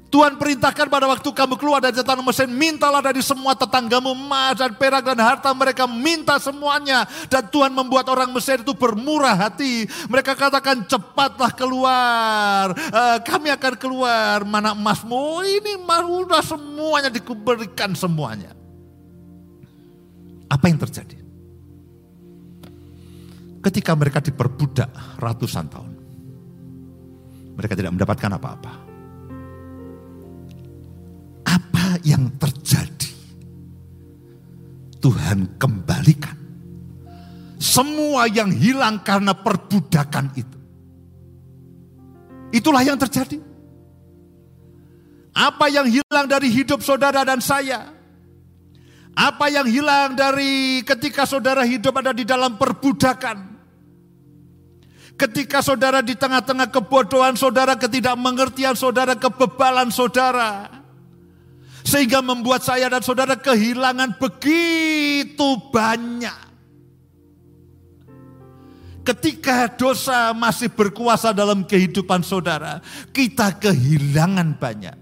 Tuhan 0.08 0.40
perintahkan 0.40 0.88
pada 0.88 1.04
waktu 1.04 1.28
kamu 1.30 1.60
keluar 1.60 1.84
dari 1.84 2.00
tanah 2.00 2.24
Mesir, 2.24 2.48
mintalah 2.48 3.04
dari 3.04 3.20
semua 3.20 3.60
tetanggamu 3.60 4.16
emas 4.16 4.56
dan 4.56 4.72
perak 4.72 5.04
dan 5.04 5.20
harta 5.20 5.52
mereka 5.52 5.84
minta 5.84 6.40
semuanya. 6.40 7.04
Dan 7.28 7.44
Tuhan 7.52 7.76
membuat 7.76 8.08
orang 8.08 8.32
Mesir 8.32 8.64
itu 8.64 8.72
bermurah 8.72 9.36
hati. 9.36 9.84
Mereka 10.08 10.40
katakan 10.40 10.88
cepatlah 10.88 11.52
keluar, 11.52 12.72
uh, 12.72 13.18
kami 13.20 13.52
akan 13.52 13.74
keluar. 13.76 14.48
Mana 14.48 14.72
emasmu? 14.72 15.44
Ini 15.44 15.76
emas 15.76 16.08
udah 16.08 16.42
semuanya 16.42 17.12
diberikan 17.12 17.92
semuanya. 17.92 18.56
Apa 20.48 20.72
yang 20.72 20.80
terjadi? 20.80 21.20
Ketika 23.60 23.92
mereka 23.92 24.24
diperbudak 24.24 25.20
ratusan 25.20 25.68
tahun, 25.68 25.97
mereka 27.58 27.74
tidak 27.74 27.98
mendapatkan 27.98 28.32
apa-apa 28.38 28.88
yang 32.08 32.30
terjadi, 32.38 33.12
Tuhan 35.02 35.60
kembalikan 35.60 36.38
semua 37.58 38.30
yang 38.30 38.54
hilang 38.54 39.02
karena 39.02 39.34
perbudakan 39.34 40.30
itu. 40.38 40.58
Itulah 42.54 42.86
yang 42.86 42.96
terjadi. 42.96 43.42
Apa 45.38 45.70
yang 45.70 45.86
hilang 45.86 46.26
dari 46.26 46.50
hidup 46.50 46.82
saudara 46.82 47.22
dan 47.26 47.42
saya? 47.42 47.94
Apa 49.18 49.50
yang 49.50 49.66
hilang 49.66 50.14
dari 50.14 50.82
ketika 50.86 51.26
saudara 51.26 51.66
hidup 51.66 51.98
ada 51.98 52.14
di 52.14 52.26
dalam 52.26 52.58
perbudakan? 52.58 53.57
Ketika 55.18 55.66
saudara 55.66 56.06
di 56.06 56.14
tengah-tengah 56.14 56.70
kebodohan 56.70 57.34
saudara, 57.34 57.74
ketidakmengertian 57.74 58.78
saudara, 58.78 59.18
kebebalan 59.18 59.90
saudara. 59.90 60.70
Sehingga 61.82 62.22
membuat 62.22 62.62
saya 62.62 62.86
dan 62.86 63.02
saudara 63.02 63.34
kehilangan 63.34 64.22
begitu 64.22 65.58
banyak. 65.74 66.46
Ketika 69.02 69.72
dosa 69.74 70.36
masih 70.38 70.70
berkuasa 70.70 71.34
dalam 71.34 71.66
kehidupan 71.66 72.22
saudara, 72.22 72.84
kita 73.10 73.58
kehilangan 73.58 74.54
banyak. 74.60 74.98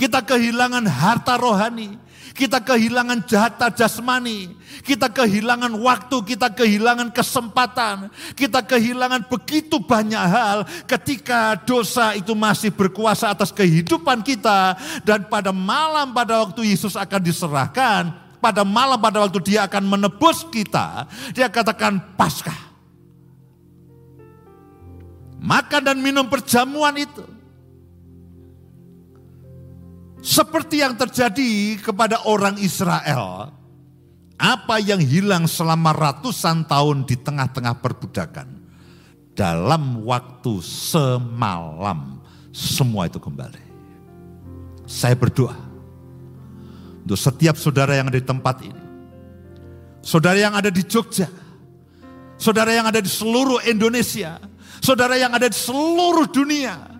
Kita 0.00 0.24
kehilangan 0.24 0.88
harta 0.88 1.36
rohani, 1.36 1.94
kita 2.40 2.64
kehilangan 2.64 3.28
jahata 3.28 3.68
jasmani, 3.68 4.56
kita 4.80 5.12
kehilangan 5.12 5.76
waktu, 5.76 6.24
kita 6.24 6.48
kehilangan 6.48 7.12
kesempatan, 7.12 8.08
kita 8.32 8.64
kehilangan 8.64 9.28
begitu 9.28 9.76
banyak 9.76 10.24
hal 10.24 10.64
ketika 10.88 11.60
dosa 11.68 12.16
itu 12.16 12.32
masih 12.32 12.72
berkuasa 12.72 13.28
atas 13.36 13.52
kehidupan 13.52 14.24
kita. 14.24 14.72
Dan 15.04 15.28
pada 15.28 15.52
malam 15.52 16.16
pada 16.16 16.40
waktu 16.40 16.72
Yesus 16.72 16.96
akan 16.96 17.20
diserahkan, 17.20 18.08
pada 18.40 18.64
malam 18.64 18.96
pada 18.96 19.20
waktu 19.20 19.44
dia 19.44 19.68
akan 19.68 19.84
menebus 19.84 20.48
kita, 20.48 21.04
dia 21.36 21.52
katakan 21.52 22.00
Paskah. 22.16 22.72
Makan 25.40 25.92
dan 25.92 26.00
minum 26.00 26.24
perjamuan 26.24 26.96
itu 26.96 27.39
seperti 30.20 30.84
yang 30.84 30.96
terjadi 30.96 31.80
kepada 31.80 32.24
orang 32.28 32.60
Israel, 32.60 33.52
apa 34.40 34.76
yang 34.80 35.00
hilang 35.00 35.44
selama 35.44 35.92
ratusan 35.92 36.64
tahun 36.64 37.04
di 37.08 37.16
tengah-tengah 37.20 37.80
perbudakan, 37.80 38.48
dalam 39.32 40.04
waktu 40.04 40.60
semalam 40.60 42.20
semua 42.52 43.08
itu 43.08 43.16
kembali. 43.16 43.72
Saya 44.84 45.16
berdoa 45.16 45.56
untuk 47.04 47.16
setiap 47.16 47.56
saudara 47.56 47.96
yang 47.96 48.12
ada 48.12 48.20
di 48.20 48.26
tempat 48.26 48.56
ini, 48.60 48.82
saudara 50.04 50.36
yang 50.36 50.52
ada 50.52 50.68
di 50.68 50.84
Jogja, 50.84 51.28
saudara 52.36 52.76
yang 52.76 52.84
ada 52.88 53.00
di 53.00 53.08
seluruh 53.08 53.64
Indonesia, 53.64 54.36
saudara 54.84 55.16
yang 55.16 55.32
ada 55.32 55.48
di 55.48 55.56
seluruh 55.56 56.28
dunia, 56.28 56.99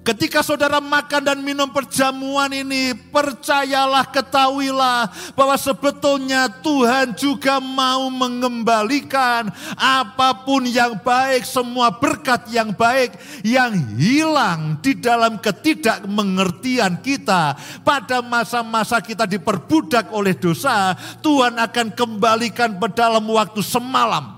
Ketika 0.00 0.40
saudara 0.40 0.80
makan 0.80 1.28
dan 1.28 1.38
minum 1.44 1.68
perjamuan 1.68 2.48
ini, 2.56 2.96
percayalah, 3.12 4.08
ketahuilah 4.08 5.12
bahwa 5.36 5.52
sebetulnya 5.60 6.48
Tuhan 6.48 7.12
juga 7.12 7.60
mau 7.60 8.08
mengembalikan 8.08 9.52
apa 9.76 10.40
pun 10.48 10.64
yang 10.64 10.96
baik, 11.04 11.44
semua 11.44 11.92
berkat 11.92 12.48
yang 12.48 12.72
baik 12.72 13.12
yang 13.44 13.76
hilang 14.00 14.80
di 14.80 14.96
dalam 14.96 15.36
ketidakmengertian 15.36 17.04
kita. 17.04 17.60
Pada 17.84 18.24
masa-masa 18.24 19.04
kita 19.04 19.28
diperbudak 19.28 20.16
oleh 20.16 20.32
dosa, 20.32 20.96
Tuhan 21.20 21.60
akan 21.60 21.92
kembalikan 21.92 22.72
ke 22.72 22.88
dalam 22.96 23.28
waktu 23.28 23.60
semalam. 23.60 24.32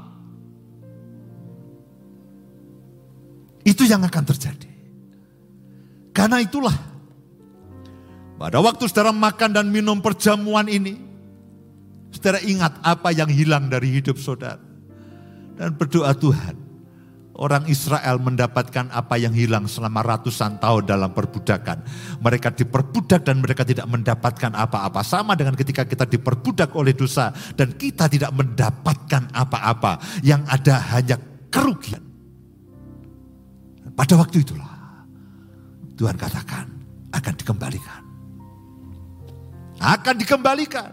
Itu 3.63 3.87
yang 3.87 4.03
akan 4.03 4.27
terjadi. 4.27 4.62
Karena 6.13 6.45
itulah, 6.45 6.77
pada 8.37 8.61
waktu 8.61 8.85
saudara 8.85 9.17
makan 9.17 9.51
dan 9.57 9.67
minum 9.73 9.99
perjamuan 10.05 10.69
ini, 10.69 11.01
saudara 12.13 12.39
ingat 12.45 12.77
apa 12.85 13.11
yang 13.17 13.33
hilang 13.33 13.73
dari 13.73 13.89
hidup 13.97 14.21
saudara. 14.21 14.61
Dan 15.57 15.77
berdoa 15.77 16.13
Tuhan, 16.17 16.57
orang 17.37 17.65
Israel 17.69 18.21
mendapatkan 18.21 18.93
apa 18.93 19.17
yang 19.17 19.33
hilang 19.33 19.65
selama 19.65 20.05
ratusan 20.05 20.61
tahun 20.61 20.85
dalam 20.85 21.17
perbudakan. 21.17 21.85
Mereka 22.21 22.57
diperbudak 22.57 23.25
dan 23.25 23.41
mereka 23.41 23.65
tidak 23.65 23.89
mendapatkan 23.89 24.53
apa-apa. 24.53 25.01
Sama 25.05 25.33
dengan 25.33 25.57
ketika 25.57 25.89
kita 25.89 26.05
diperbudak 26.09 26.77
oleh 26.77 26.93
dosa 26.93 27.33
dan 27.57 27.73
kita 27.77 28.09
tidak 28.09 28.33
mendapatkan 28.37 29.33
apa-apa. 29.33 30.01
Yang 30.25 30.43
ada 30.49 30.77
hanya 30.97 31.17
kerugian. 31.53 32.03
Pada 33.93 34.17
waktu 34.17 34.41
itulah 34.41 34.72
Tuhan 36.03 36.19
katakan 36.19 36.67
akan 37.15 37.35
dikembalikan. 37.39 38.03
Akan 39.79 40.19
dikembalikan. 40.19 40.91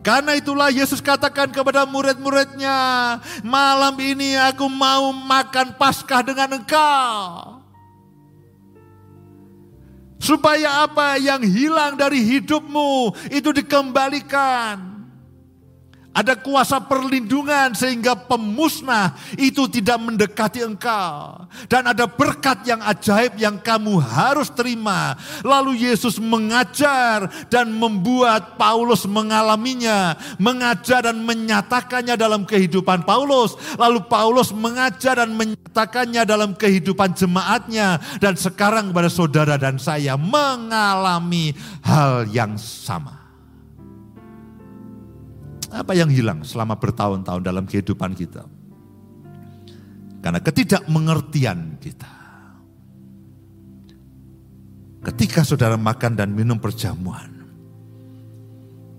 Karena 0.00 0.32
itulah 0.40 0.72
Yesus 0.72 1.04
katakan 1.04 1.52
kepada 1.52 1.84
murid-muridnya, 1.84 3.20
malam 3.44 3.92
ini 4.00 4.40
aku 4.40 4.64
mau 4.72 5.12
makan 5.12 5.76
Paskah 5.76 6.24
dengan 6.24 6.64
engkau. 6.64 7.60
Supaya 10.16 10.88
apa 10.88 11.20
yang 11.20 11.44
hilang 11.44 12.00
dari 12.00 12.24
hidupmu 12.24 13.12
itu 13.28 13.52
dikembalikan. 13.52 14.89
Ada 16.10 16.34
kuasa 16.34 16.82
perlindungan 16.82 17.70
sehingga 17.70 18.18
pemusnah 18.18 19.14
itu 19.38 19.70
tidak 19.70 19.94
mendekati 20.02 20.58
engkau. 20.66 21.46
Dan 21.70 21.86
ada 21.86 22.10
berkat 22.10 22.66
yang 22.66 22.82
ajaib 22.82 23.38
yang 23.38 23.62
kamu 23.62 24.02
harus 24.02 24.50
terima. 24.50 25.14
Lalu 25.46 25.86
Yesus 25.86 26.18
mengajar 26.18 27.30
dan 27.46 27.70
membuat 27.70 28.58
Paulus 28.58 29.06
mengalaminya. 29.06 30.18
Mengajar 30.42 31.06
dan 31.06 31.22
menyatakannya 31.22 32.18
dalam 32.18 32.42
kehidupan 32.42 33.06
Paulus. 33.06 33.54
Lalu 33.78 34.02
Paulus 34.10 34.50
mengajar 34.50 35.22
dan 35.22 35.30
menyatakannya 35.38 36.26
dalam 36.26 36.58
kehidupan 36.58 37.14
jemaatnya. 37.14 38.02
Dan 38.18 38.34
sekarang 38.34 38.90
kepada 38.90 39.06
saudara 39.06 39.54
dan 39.54 39.78
saya 39.78 40.18
mengalami 40.18 41.54
hal 41.86 42.26
yang 42.26 42.58
sama. 42.58 43.19
Apa 45.70 45.94
yang 45.94 46.10
hilang 46.10 46.42
selama 46.42 46.74
bertahun-tahun 46.76 47.42
dalam 47.46 47.64
kehidupan 47.64 48.18
kita? 48.18 48.42
Karena 50.20 50.42
ketidakmengertian 50.42 51.78
kita. 51.80 52.12
Ketika 55.00 55.46
saudara 55.46 55.80
makan 55.80 56.12
dan 56.12 56.28
minum 56.36 56.60
perjamuan, 56.60 57.32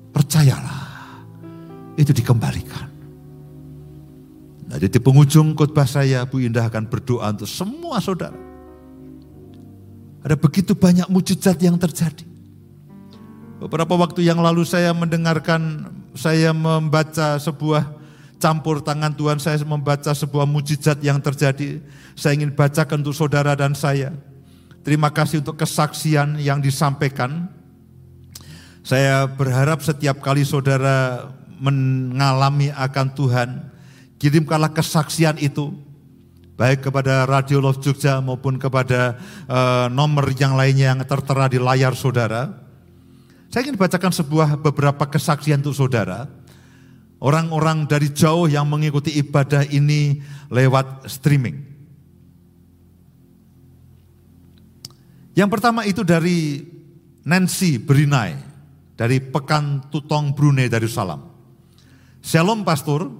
percayalah, 0.09 0.89
itu 1.93 2.09
dikembalikan. 2.09 2.89
Nah, 4.65 4.79
di 4.79 4.87
penghujung 4.87 5.53
khotbah 5.53 5.85
saya, 5.85 6.25
Bu 6.25 6.41
Indah 6.41 6.71
akan 6.71 6.87
berdoa 6.87 7.29
untuk 7.35 7.45
semua 7.45 7.99
saudara. 8.01 8.39
Ada 10.25 10.39
begitu 10.39 10.73
banyak 10.73 11.05
mujizat 11.11 11.59
yang 11.61 11.75
terjadi. 11.75 12.25
Beberapa 13.61 13.93
waktu 13.93 14.25
yang 14.25 14.41
lalu 14.41 14.65
saya 14.65 14.89
mendengarkan, 14.95 15.85
saya 16.15 16.51
membaca 16.51 17.39
sebuah 17.39 18.01
campur 18.41 18.81
tangan 18.81 19.13
Tuhan, 19.13 19.37
saya 19.37 19.61
membaca 19.61 20.11
sebuah 20.11 20.49
mujizat 20.49 20.99
yang 21.05 21.21
terjadi. 21.21 21.79
Saya 22.17 22.35
ingin 22.35 22.51
bacakan 22.57 23.05
untuk 23.05 23.15
saudara 23.15 23.53
dan 23.53 23.77
saya. 23.77 24.11
Terima 24.81 25.13
kasih 25.13 25.45
untuk 25.45 25.61
kesaksian 25.61 26.41
yang 26.41 26.57
disampaikan. 26.57 27.45
Saya 28.81 29.29
berharap 29.29 29.85
setiap 29.85 30.17
kali 30.25 30.41
saudara 30.41 31.29
mengalami 31.61 32.73
akan 32.73 33.07
Tuhan, 33.13 33.49
kirimkanlah 34.17 34.73
kesaksian 34.73 35.37
itu 35.37 35.69
baik 36.57 36.89
kepada 36.89 37.29
Radio 37.29 37.61
Love 37.61 37.77
Jogja 37.77 38.17
maupun 38.25 38.57
kepada 38.57 39.21
uh, 39.45 39.85
nomor 39.93 40.33
yang 40.33 40.57
lainnya 40.57 40.97
yang 40.97 41.01
tertera 41.05 41.45
di 41.45 41.61
layar 41.61 41.93
saudara. 41.93 42.70
Saya 43.51 43.67
ingin 43.67 43.75
bacakan 43.75 44.15
sebuah 44.15 44.63
beberapa 44.63 45.03
kesaksian 45.11 45.59
untuk 45.59 45.75
saudara. 45.75 46.23
Orang-orang 47.19 47.83
dari 47.83 48.07
jauh 48.07 48.47
yang 48.47 48.63
mengikuti 48.63 49.11
ibadah 49.19 49.67
ini 49.67 50.23
lewat 50.47 51.11
streaming. 51.11 51.59
Yang 55.35 55.49
pertama 55.51 55.83
itu 55.83 56.01
dari 56.07 56.63
Nancy 57.27 57.75
Berinai 57.75 58.39
dari 58.95 59.19
Pekan 59.19 59.91
Tutong 59.91 60.31
Brunei 60.31 60.71
Darussalam. 60.71 61.19
Shalom 62.23 62.63
Pastor, 62.63 63.11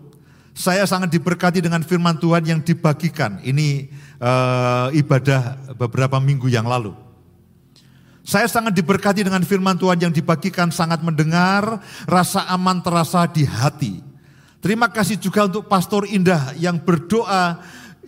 saya 0.56 0.88
sangat 0.88 1.12
diberkati 1.12 1.60
dengan 1.60 1.84
firman 1.84 2.16
Tuhan 2.16 2.48
yang 2.48 2.60
dibagikan. 2.64 3.44
Ini 3.44 3.92
uh, 4.24 4.96
ibadah 4.96 5.76
beberapa 5.76 6.24
minggu 6.24 6.48
yang 6.48 6.72
lalu. 6.72 7.11
Saya 8.32 8.48
sangat 8.48 8.72
diberkati 8.72 9.28
dengan 9.28 9.44
firman 9.44 9.76
Tuhan 9.76 10.08
yang 10.08 10.14
dibagikan, 10.16 10.72
sangat 10.72 11.04
mendengar, 11.04 11.84
rasa 12.08 12.48
aman 12.48 12.80
terasa 12.80 13.28
di 13.28 13.44
hati. 13.44 14.00
Terima 14.64 14.88
kasih 14.88 15.20
juga 15.20 15.52
untuk 15.52 15.68
Pastor 15.68 16.08
Indah 16.08 16.56
yang 16.56 16.80
berdoa 16.80 17.60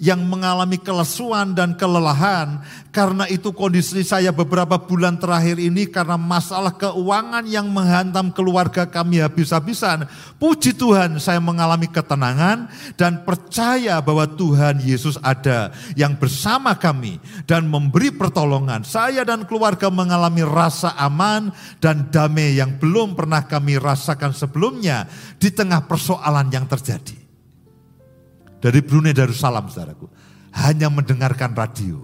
yang 0.03 0.19
mengalami 0.27 0.75
kelesuan 0.75 1.55
dan 1.55 1.79
kelelahan. 1.79 2.59
Karena 2.91 3.23
itu 3.31 3.55
kondisi 3.55 4.03
saya 4.03 4.35
beberapa 4.35 4.75
bulan 4.75 5.15
terakhir 5.15 5.55
ini 5.63 5.87
karena 5.87 6.19
masalah 6.19 6.75
keuangan 6.75 7.47
yang 7.47 7.71
menghantam 7.71 8.27
keluarga 8.35 8.83
kami 8.83 9.23
habis-habisan. 9.23 10.03
Puji 10.35 10.75
Tuhan 10.75 11.23
saya 11.23 11.39
mengalami 11.39 11.87
ketenangan 11.87 12.67
dan 12.99 13.23
percaya 13.23 14.03
bahwa 14.03 14.27
Tuhan 14.27 14.83
Yesus 14.83 15.15
ada 15.23 15.71
yang 15.95 16.19
bersama 16.19 16.75
kami 16.75 17.23
dan 17.47 17.71
memberi 17.71 18.11
pertolongan. 18.11 18.83
Saya 18.83 19.23
dan 19.23 19.47
keluarga 19.47 19.87
mengalami 19.87 20.43
rasa 20.43 20.91
aman 20.99 21.55
dan 21.79 22.11
damai 22.11 22.59
yang 22.59 22.75
belum 22.75 23.15
pernah 23.15 23.47
kami 23.47 23.79
rasakan 23.79 24.35
sebelumnya 24.35 25.07
di 25.39 25.47
tengah 25.47 25.87
persoalan 25.87 26.51
yang 26.51 26.67
terjadi 26.67 27.22
dari 28.63 28.79
Brunei 28.79 29.11
Darussalam 29.11 29.67
saudaraku. 29.67 30.07
Hanya 30.55 30.87
mendengarkan 30.87 31.51
radio. 31.51 31.99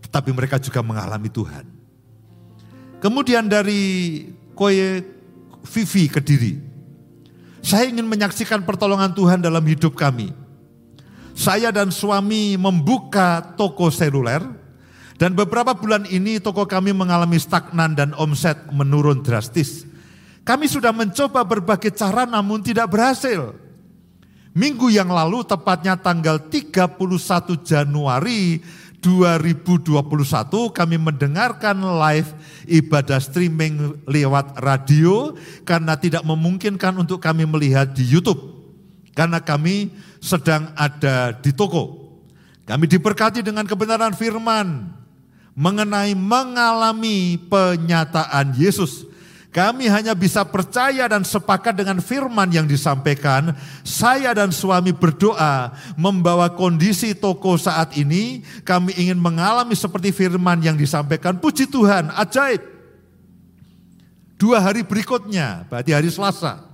Tetapi 0.00 0.32
mereka 0.32 0.56
juga 0.56 0.80
mengalami 0.80 1.28
Tuhan. 1.28 1.68
Kemudian 3.04 3.44
dari 3.44 4.24
Koye 4.56 5.04
Vivi 5.68 6.08
Kediri. 6.08 6.54
Saya 7.60 7.92
ingin 7.92 8.08
menyaksikan 8.08 8.64
pertolongan 8.64 9.12
Tuhan 9.12 9.44
dalam 9.44 9.60
hidup 9.68 9.92
kami. 9.92 10.32
Saya 11.36 11.68
dan 11.74 11.90
suami 11.90 12.54
membuka 12.54 13.42
toko 13.58 13.90
seluler 13.90 14.40
dan 15.18 15.34
beberapa 15.34 15.74
bulan 15.74 16.06
ini 16.06 16.38
toko 16.38 16.62
kami 16.62 16.94
mengalami 16.94 17.40
stagnan 17.42 17.98
dan 17.98 18.14
omset 18.14 18.70
menurun 18.70 19.20
drastis. 19.24 19.82
Kami 20.46 20.68
sudah 20.70 20.94
mencoba 20.94 21.42
berbagai 21.42 21.90
cara 21.96 22.28
namun 22.28 22.62
tidak 22.62 22.92
berhasil. 22.92 23.63
Minggu 24.54 24.86
yang 24.86 25.10
lalu 25.10 25.42
tepatnya 25.42 25.98
tanggal 25.98 26.38
31 26.38 26.94
Januari 27.66 28.62
2021 29.02 29.98
kami 30.70 30.96
mendengarkan 30.96 31.74
live 31.74 32.30
ibadah 32.70 33.18
streaming 33.18 33.98
lewat 34.06 34.54
radio 34.62 35.34
karena 35.66 35.98
tidak 35.98 36.22
memungkinkan 36.22 36.94
untuk 36.94 37.18
kami 37.18 37.42
melihat 37.50 37.90
di 37.90 38.06
YouTube 38.06 38.38
karena 39.18 39.42
kami 39.42 39.90
sedang 40.22 40.70
ada 40.78 41.34
di 41.34 41.50
toko. 41.50 42.14
Kami 42.62 42.86
diberkati 42.86 43.42
dengan 43.42 43.66
kebenaran 43.66 44.14
firman 44.14 44.86
mengenai 45.58 46.14
mengalami 46.14 47.42
penyataan 47.50 48.54
Yesus 48.54 49.02
kami 49.54 49.86
hanya 49.86 50.18
bisa 50.18 50.42
percaya 50.42 51.06
dan 51.06 51.22
sepakat 51.22 51.78
dengan 51.78 52.02
firman 52.02 52.50
yang 52.50 52.66
disampaikan. 52.66 53.54
Saya 53.86 54.34
dan 54.34 54.50
suami 54.50 54.90
berdoa 54.90 55.70
membawa 55.94 56.50
kondisi 56.50 57.14
toko 57.14 57.54
saat 57.54 57.94
ini. 57.94 58.42
Kami 58.66 58.98
ingin 58.98 59.14
mengalami 59.14 59.78
seperti 59.78 60.10
firman 60.10 60.58
yang 60.58 60.74
disampaikan. 60.74 61.38
Puji 61.38 61.70
Tuhan, 61.70 62.10
ajaib. 62.18 62.66
Dua 64.34 64.58
hari 64.58 64.82
berikutnya, 64.82 65.70
berarti 65.70 65.94
hari 65.94 66.10
Selasa. 66.10 66.66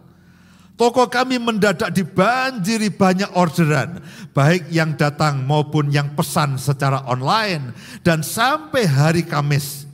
Toko 0.81 1.05
kami 1.13 1.37
mendadak 1.37 1.93
dibanjiri 1.93 2.89
banyak 2.97 3.29
orderan, 3.37 4.01
baik 4.33 4.73
yang 4.73 4.97
datang 4.97 5.45
maupun 5.45 5.93
yang 5.93 6.17
pesan 6.17 6.57
secara 6.57 7.05
online. 7.05 7.77
Dan 8.01 8.25
sampai 8.25 8.89
hari 8.89 9.29
Kamis, 9.29 9.85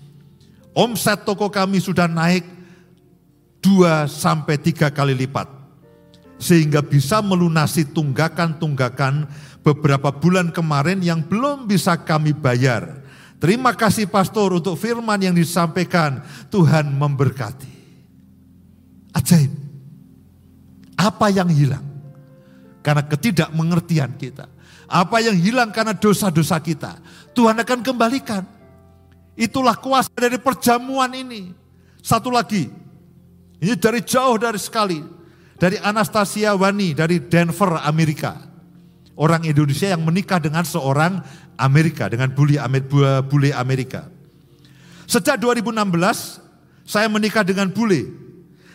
omset 0.71 1.27
toko 1.27 1.51
kami 1.51 1.83
sudah 1.83 2.07
naik 2.07 2.56
dua 3.67 4.07
sampai 4.07 4.55
tiga 4.63 4.95
kali 4.95 5.19
lipat. 5.19 5.51
Sehingga 6.39 6.85
bisa 6.87 7.19
melunasi 7.19 7.91
tunggakan-tunggakan 7.91 9.27
beberapa 9.67 10.15
bulan 10.15 10.55
kemarin 10.55 11.03
yang 11.03 11.27
belum 11.27 11.67
bisa 11.67 11.99
kami 11.99 12.31
bayar. 12.31 13.03
Terima 13.43 13.75
kasih 13.75 14.07
pastor 14.07 14.55
untuk 14.55 14.79
firman 14.79 15.19
yang 15.19 15.35
disampaikan. 15.35 16.23
Tuhan 16.47 16.95
memberkati. 16.95 17.75
Ajaib. 19.17 19.51
Apa 20.97 21.29
yang 21.35 21.51
hilang? 21.51 21.85
Karena 22.81 23.03
ketidakmengertian 23.03 24.15
kita. 24.15 24.47
Apa 24.87 25.19
yang 25.19 25.35
hilang 25.35 25.75
karena 25.75 25.93
dosa-dosa 25.97 26.63
kita. 26.63 27.03
Tuhan 27.35 27.59
akan 27.59 27.81
kembalikan. 27.83 28.47
Itulah 29.37 29.77
kuasa 29.77 30.09
dari 30.15 30.41
perjamuan 30.41 31.13
ini. 31.13 31.53
Satu 32.01 32.33
lagi, 32.33 32.71
ini 33.61 33.75
dari 33.77 34.01
jauh 34.05 34.37
dari 34.37 34.61
sekali. 34.61 35.01
Dari 35.57 35.81
Anastasia 35.81 36.53
Wani 36.53 36.93
dari 36.93 37.17
Denver, 37.17 37.81
Amerika. 37.81 38.37
Orang 39.17 39.49
Indonesia 39.49 39.89
yang 39.89 40.05
menikah 40.05 40.37
dengan 40.37 40.69
seorang 40.69 41.25
Amerika, 41.57 42.13
dengan 42.13 42.29
bule 42.37 43.51
Amerika. 43.57 44.13
Sejak 45.09 45.41
2016, 45.41 46.45
saya 46.85 47.09
menikah 47.09 47.41
dengan 47.41 47.73
bule. 47.73 48.13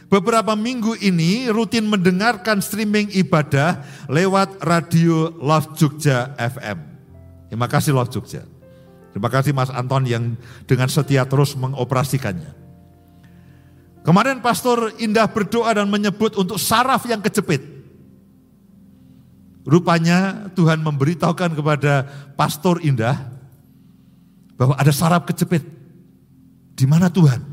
Beberapa 0.10 0.58
minggu 0.58 0.98
ini 1.00 1.48
rutin 1.54 1.86
mendengarkan 1.86 2.60
streaming 2.60 3.14
ibadah 3.14 3.86
lewat 4.10 4.60
radio 4.66 5.30
Love 5.38 5.78
Jogja 5.78 6.34
FM. 6.36 6.82
Terima 7.48 7.70
kasih 7.70 7.94
Love 7.94 8.10
Jogja. 8.10 8.44
Terima 9.14 9.30
kasih 9.30 9.54
Mas 9.56 9.70
Anton 9.70 10.04
yang 10.10 10.36
dengan 10.66 10.90
setia 10.90 11.24
terus 11.30 11.54
mengoperasikannya. 11.54 12.61
Kemarin 14.02 14.42
Pastor 14.42 14.98
Indah 14.98 15.30
berdoa 15.30 15.78
dan 15.78 15.86
menyebut 15.86 16.34
untuk 16.34 16.58
saraf 16.58 17.06
yang 17.06 17.22
kejepit. 17.22 17.62
Rupanya 19.62 20.50
Tuhan 20.58 20.82
memberitahukan 20.82 21.54
kepada 21.54 22.10
Pastor 22.34 22.82
Indah 22.82 23.30
bahwa 24.58 24.74
ada 24.74 24.90
saraf 24.90 25.30
kejepit. 25.30 25.62
Di 26.74 26.90
mana 26.90 27.14
Tuhan? 27.14 27.46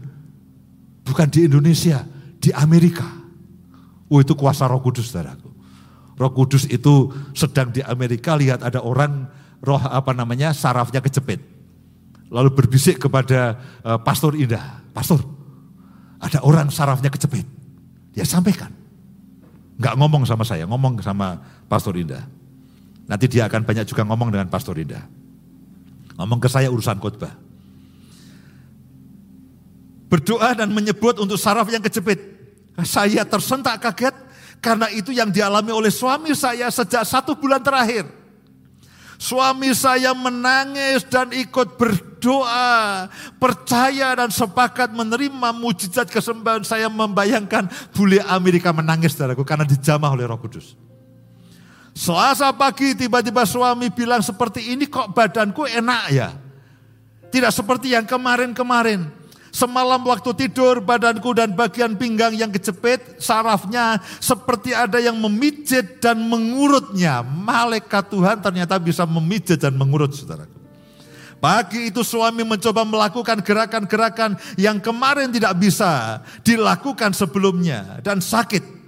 Bukan 1.05 1.29
di 1.29 1.45
Indonesia, 1.45 2.01
di 2.41 2.49
Amerika. 2.57 3.05
Oh 4.09 4.25
itu 4.25 4.33
kuasa 4.33 4.65
roh 4.65 4.81
kudus 4.81 5.13
saudaraku. 5.13 5.53
Roh 6.17 6.33
kudus 6.33 6.65
itu 6.65 7.13
sedang 7.37 7.69
di 7.69 7.85
Amerika 7.85 8.33
lihat 8.41 8.65
ada 8.65 8.81
orang 8.81 9.29
roh 9.61 9.85
apa 9.85 10.17
namanya 10.17 10.57
sarafnya 10.57 11.05
kejepit. 11.05 11.45
Lalu 12.33 12.57
berbisik 12.57 13.05
kepada 13.05 13.61
uh, 13.85 14.01
Pastor 14.01 14.33
Indah. 14.33 14.81
Pastor, 14.97 15.21
ada 16.19 16.43
orang 16.43 16.69
sarafnya 16.69 17.11
kejepit. 17.11 17.47
Dia 18.15 18.27
sampaikan. 18.27 18.75
Enggak 19.79 19.95
ngomong 19.95 20.27
sama 20.27 20.43
saya, 20.43 20.67
ngomong 20.67 20.99
sama 20.99 21.39
Pastor 21.71 21.95
Indah. 21.95 22.27
Nanti 23.07 23.31
dia 23.31 23.47
akan 23.47 23.63
banyak 23.63 23.87
juga 23.87 24.03
ngomong 24.03 24.35
dengan 24.35 24.51
Pastor 24.51 24.75
Indah. 24.75 25.07
Ngomong 26.19 26.43
ke 26.43 26.51
saya 26.51 26.67
urusan 26.69 26.99
khotbah. 26.99 27.31
Berdoa 30.11 30.59
dan 30.59 30.75
menyebut 30.75 31.23
untuk 31.23 31.39
saraf 31.39 31.71
yang 31.71 31.85
kejepit. 31.85 32.19
Saya 32.83 33.23
tersentak 33.23 33.79
kaget 33.79 34.15
karena 34.59 34.91
itu 34.91 35.15
yang 35.15 35.31
dialami 35.31 35.71
oleh 35.71 35.91
suami 35.95 36.35
saya 36.35 36.67
sejak 36.75 37.07
satu 37.07 37.39
bulan 37.39 37.63
terakhir. 37.63 38.07
Suami 39.19 39.75
saya 39.75 40.15
menangis 40.15 41.07
dan 41.07 41.31
ikut 41.35 41.79
berdoa, 42.19 43.07
percaya 43.39 44.19
dan 44.19 44.35
sepakat 44.35 44.91
menerima 44.91 45.55
mujizat 45.55 46.11
kesembahan. 46.11 46.67
Saya 46.67 46.91
membayangkan 46.91 47.71
bule 47.95 48.19
Amerika 48.27 48.75
menangis 48.75 49.15
saudaraku 49.15 49.47
karena 49.47 49.63
dijamah 49.63 50.11
oleh 50.11 50.27
Roh 50.27 50.43
Kudus. 50.43 50.75
Selasa 51.95 52.51
pagi 52.51 52.99
tiba-tiba 52.99 53.47
suami 53.47 53.91
bilang 53.95 54.23
seperti 54.23 54.75
ini 54.75 54.91
kok 54.91 55.15
badanku 55.15 55.67
enak 55.71 56.05
ya. 56.11 56.35
Tidak 57.31 57.55
seperti 57.55 57.95
yang 57.95 58.07
kemarin-kemarin. 58.07 59.15
Semalam 59.49 59.99
waktu 60.07 60.31
tidur 60.47 60.79
badanku 60.79 61.35
dan 61.35 61.57
bagian 61.57 61.99
pinggang 61.99 62.37
yang 62.37 62.53
kejepit 62.53 63.19
sarafnya 63.19 63.99
seperti 64.23 64.77
ada 64.77 65.03
yang 65.03 65.19
memijit 65.19 65.99
dan 65.99 66.23
mengurutnya. 66.23 67.27
Malaikat 67.27 68.13
Tuhan 68.13 68.39
ternyata 68.39 68.79
bisa 68.79 69.03
memijit 69.03 69.59
dan 69.59 69.75
mengurut 69.75 70.15
saudaraku. 70.15 70.58
Pagi 71.39 71.95
itu 71.95 72.03
suami 72.03 72.43
mencoba 72.43 72.83
melakukan 72.83 73.39
gerakan-gerakan 73.39 74.35
yang 74.59 74.83
kemarin 74.83 75.31
tidak 75.31 75.55
bisa 75.55 76.19
dilakukan 76.43 77.15
sebelumnya 77.15 78.03
dan 78.03 78.19
sakit. 78.19 78.79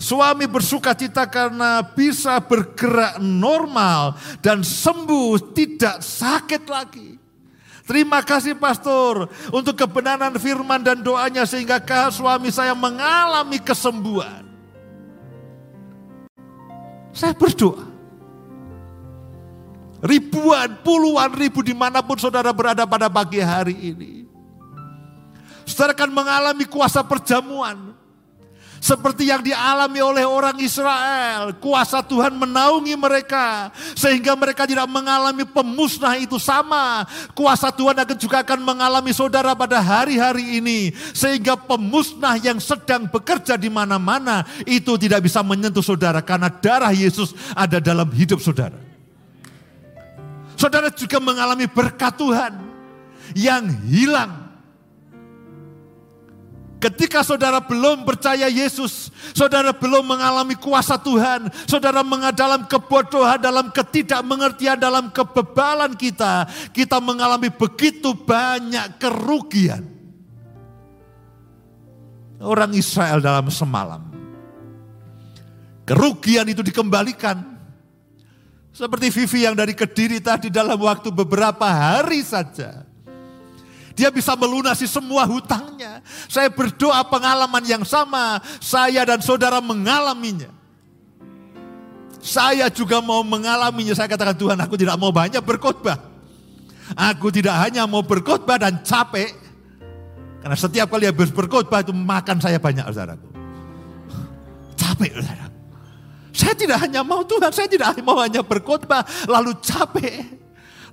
Suami 0.00 0.48
bersuka 0.48 0.96
cita 0.96 1.28
karena 1.28 1.84
bisa 1.84 2.40
bergerak 2.40 3.20
normal 3.20 4.16
dan 4.40 4.64
sembuh 4.64 5.52
tidak 5.52 6.00
sakit 6.00 6.64
lagi. 6.64 7.20
Terima 7.84 8.24
kasih 8.24 8.56
pastor 8.56 9.28
untuk 9.52 9.76
kebenaran 9.76 10.32
firman 10.40 10.80
dan 10.80 11.04
doanya 11.04 11.44
sehingga 11.44 11.76
suami 12.08 12.48
saya 12.48 12.72
mengalami 12.72 13.60
kesembuhan. 13.60 14.48
Saya 17.12 17.36
berdoa. 17.36 17.91
Ribuan, 20.02 20.82
puluhan 20.82 21.30
ribu 21.30 21.62
di 21.62 21.70
mana 21.70 22.02
pun 22.02 22.18
saudara 22.18 22.50
berada 22.50 22.82
pada 22.82 23.06
pagi 23.06 23.38
hari 23.38 23.94
ini. 23.94 24.26
Saudara 25.62 25.94
akan 25.94 26.10
mengalami 26.10 26.66
kuasa 26.66 27.06
perjamuan. 27.06 27.94
Seperti 28.82 29.30
yang 29.30 29.46
dialami 29.46 30.02
oleh 30.02 30.26
orang 30.26 30.58
Israel. 30.58 31.54
Kuasa 31.62 32.02
Tuhan 32.02 32.34
menaungi 32.34 32.98
mereka. 32.98 33.70
Sehingga 33.94 34.34
mereka 34.34 34.66
tidak 34.66 34.90
mengalami 34.90 35.46
pemusnah 35.46 36.18
itu 36.18 36.34
sama. 36.42 37.06
Kuasa 37.30 37.70
Tuhan 37.70 37.94
akan 38.02 38.18
juga 38.18 38.42
akan 38.42 38.58
mengalami 38.58 39.14
saudara 39.14 39.54
pada 39.54 39.78
hari-hari 39.78 40.58
ini. 40.58 40.90
Sehingga 41.14 41.54
pemusnah 41.54 42.34
yang 42.42 42.58
sedang 42.58 43.06
bekerja 43.06 43.54
di 43.54 43.70
mana-mana. 43.70 44.42
Itu 44.66 44.98
tidak 44.98 45.30
bisa 45.30 45.46
menyentuh 45.46 45.86
saudara. 45.86 46.18
Karena 46.18 46.50
darah 46.50 46.90
Yesus 46.90 47.38
ada 47.54 47.78
dalam 47.78 48.10
hidup 48.10 48.42
saudara. 48.42 48.91
Saudara 50.62 50.94
juga 50.94 51.18
mengalami 51.18 51.66
berkat 51.66 52.14
Tuhan. 52.14 52.54
Yang 53.34 53.64
hilang 53.90 54.42
Ketika 56.82 57.22
saudara 57.22 57.62
belum 57.62 58.02
percaya 58.02 58.50
Yesus, 58.50 59.14
saudara 59.30 59.70
belum 59.70 60.02
mengalami 60.02 60.58
kuasa 60.58 60.98
Tuhan, 60.98 61.46
saudara 61.70 62.02
dalam 62.34 62.66
kebodohan, 62.66 63.38
dalam 63.38 63.70
ketidakmengertian, 63.70 64.82
dalam 64.82 65.14
kebebalan 65.14 65.94
kita, 65.94 66.50
kita 66.74 66.98
mengalami 66.98 67.54
begitu 67.54 68.18
banyak 68.18 68.98
kerugian. 68.98 69.86
Orang 72.42 72.74
Israel 72.74 73.22
dalam 73.22 73.46
semalam. 73.54 74.02
Kerugian 75.86 76.50
itu 76.50 76.66
dikembalikan. 76.66 77.51
Seperti 78.72 79.12
Vivi 79.12 79.44
yang 79.44 79.52
dari 79.52 79.76
Kediri 79.76 80.18
tadi 80.18 80.48
dalam 80.48 80.80
waktu 80.80 81.12
beberapa 81.12 81.68
hari 81.68 82.24
saja 82.24 82.88
dia 83.92 84.08
bisa 84.08 84.32
melunasi 84.32 84.88
semua 84.88 85.28
hutangnya. 85.28 86.00
Saya 86.28 86.48
berdoa 86.48 87.04
pengalaman 87.06 87.62
yang 87.64 87.84
sama. 87.84 88.40
Saya 88.58 89.04
dan 89.04 89.20
saudara 89.20 89.60
mengalaminya. 89.60 90.48
Saya 92.22 92.72
juga 92.72 93.04
mau 93.04 93.20
mengalaminya. 93.20 93.92
Saya 93.92 94.08
katakan 94.08 94.36
Tuhan 94.36 94.58
aku 94.58 94.80
tidak 94.80 94.96
mau 94.96 95.12
banyak 95.12 95.40
berkhotbah. 95.44 96.00
Aku 96.96 97.28
tidak 97.32 97.56
hanya 97.68 97.84
mau 97.84 98.00
berkhotbah 98.00 98.56
dan 98.56 98.80
capek. 98.80 99.32
Karena 100.40 100.56
setiap 100.58 100.90
kali 100.90 101.06
habis 101.06 101.30
berkhotbah 101.30 101.84
itu 101.84 101.92
makan 101.94 102.40
saya 102.40 102.58
banyak 102.58 102.88
saudaraku. 102.88 103.28
Capek 104.74 105.20
saudara. 105.20 105.51
Saya 106.32 106.56
tidak 106.56 106.80
hanya 106.80 107.04
mau 107.04 107.20
Tuhan, 107.22 107.52
saya 107.52 107.68
tidak 107.68 108.00
mau 108.00 108.16
hanya 108.20 108.40
berkhotbah 108.40 109.04
lalu 109.28 109.52
capek 109.60 110.42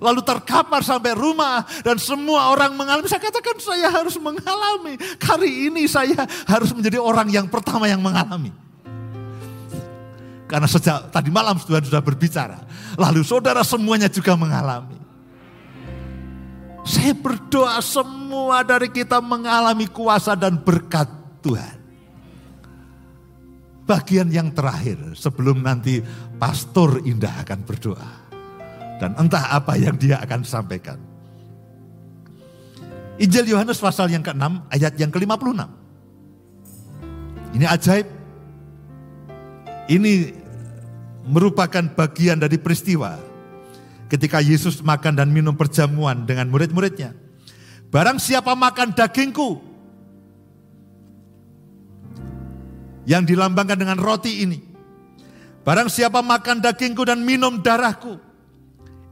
lalu 0.00 0.24
terkapar 0.24 0.80
sampai 0.80 1.12
rumah 1.12 1.62
dan 1.84 2.00
semua 2.00 2.50
orang 2.50 2.72
mengalami. 2.72 3.06
Saya 3.06 3.20
katakan 3.20 3.60
saya 3.60 3.92
harus 3.92 4.16
mengalami. 4.16 4.96
Kali 5.20 5.68
ini 5.68 5.84
saya 5.84 6.24
harus 6.48 6.72
menjadi 6.72 6.96
orang 6.98 7.28
yang 7.28 7.46
pertama 7.46 7.84
yang 7.84 8.00
mengalami. 8.00 8.50
Karena 10.50 10.66
sejak 10.66 11.14
tadi 11.14 11.30
malam 11.30 11.54
Tuhan 11.60 11.84
sudah 11.86 12.02
berbicara. 12.02 12.58
Lalu 12.98 13.22
saudara 13.22 13.62
semuanya 13.62 14.10
juga 14.10 14.34
mengalami. 14.34 14.98
Saya 16.82 17.14
berdoa 17.14 17.78
semua 17.84 18.64
dari 18.66 18.90
kita 18.90 19.20
mengalami 19.22 19.86
kuasa 19.86 20.34
dan 20.34 20.58
berkat 20.58 21.06
Tuhan. 21.44 21.79
Bagian 23.90 24.30
yang 24.30 24.54
terakhir 24.54 25.18
sebelum 25.18 25.66
nanti 25.66 25.98
Pastor 26.38 27.02
Indah 27.02 27.42
akan 27.42 27.66
berdoa. 27.66 28.30
Dan 29.02 29.18
entah 29.18 29.50
apa 29.50 29.74
yang 29.74 29.98
dia 29.98 30.22
akan 30.22 30.46
sampaikan. 30.46 30.94
Injil 33.18 33.50
Yohanes 33.50 33.82
pasal 33.82 34.14
yang 34.14 34.22
ke-6 34.22 34.70
ayat 34.70 34.94
yang 34.94 35.10
ke-56. 35.10 35.66
Ini 37.58 37.66
ajaib. 37.66 38.06
Ini 39.90 40.12
merupakan 41.26 41.82
bagian 41.90 42.38
dari 42.38 42.62
peristiwa 42.62 43.18
ketika 44.06 44.38
Yesus 44.38 44.86
makan 44.86 45.18
dan 45.18 45.34
minum 45.34 45.58
perjamuan 45.58 46.22
dengan 46.30 46.46
murid-muridnya. 46.46 47.10
Barang 47.90 48.22
siapa 48.22 48.54
makan 48.54 48.94
dagingku 48.94 49.69
yang 53.04 53.24
dilambangkan 53.24 53.76
dengan 53.76 53.98
roti 54.00 54.44
ini. 54.44 54.58
Barang 55.60 55.92
siapa 55.92 56.24
makan 56.24 56.64
dagingku 56.64 57.04
dan 57.04 57.20
minum 57.20 57.60
darahku 57.60 58.30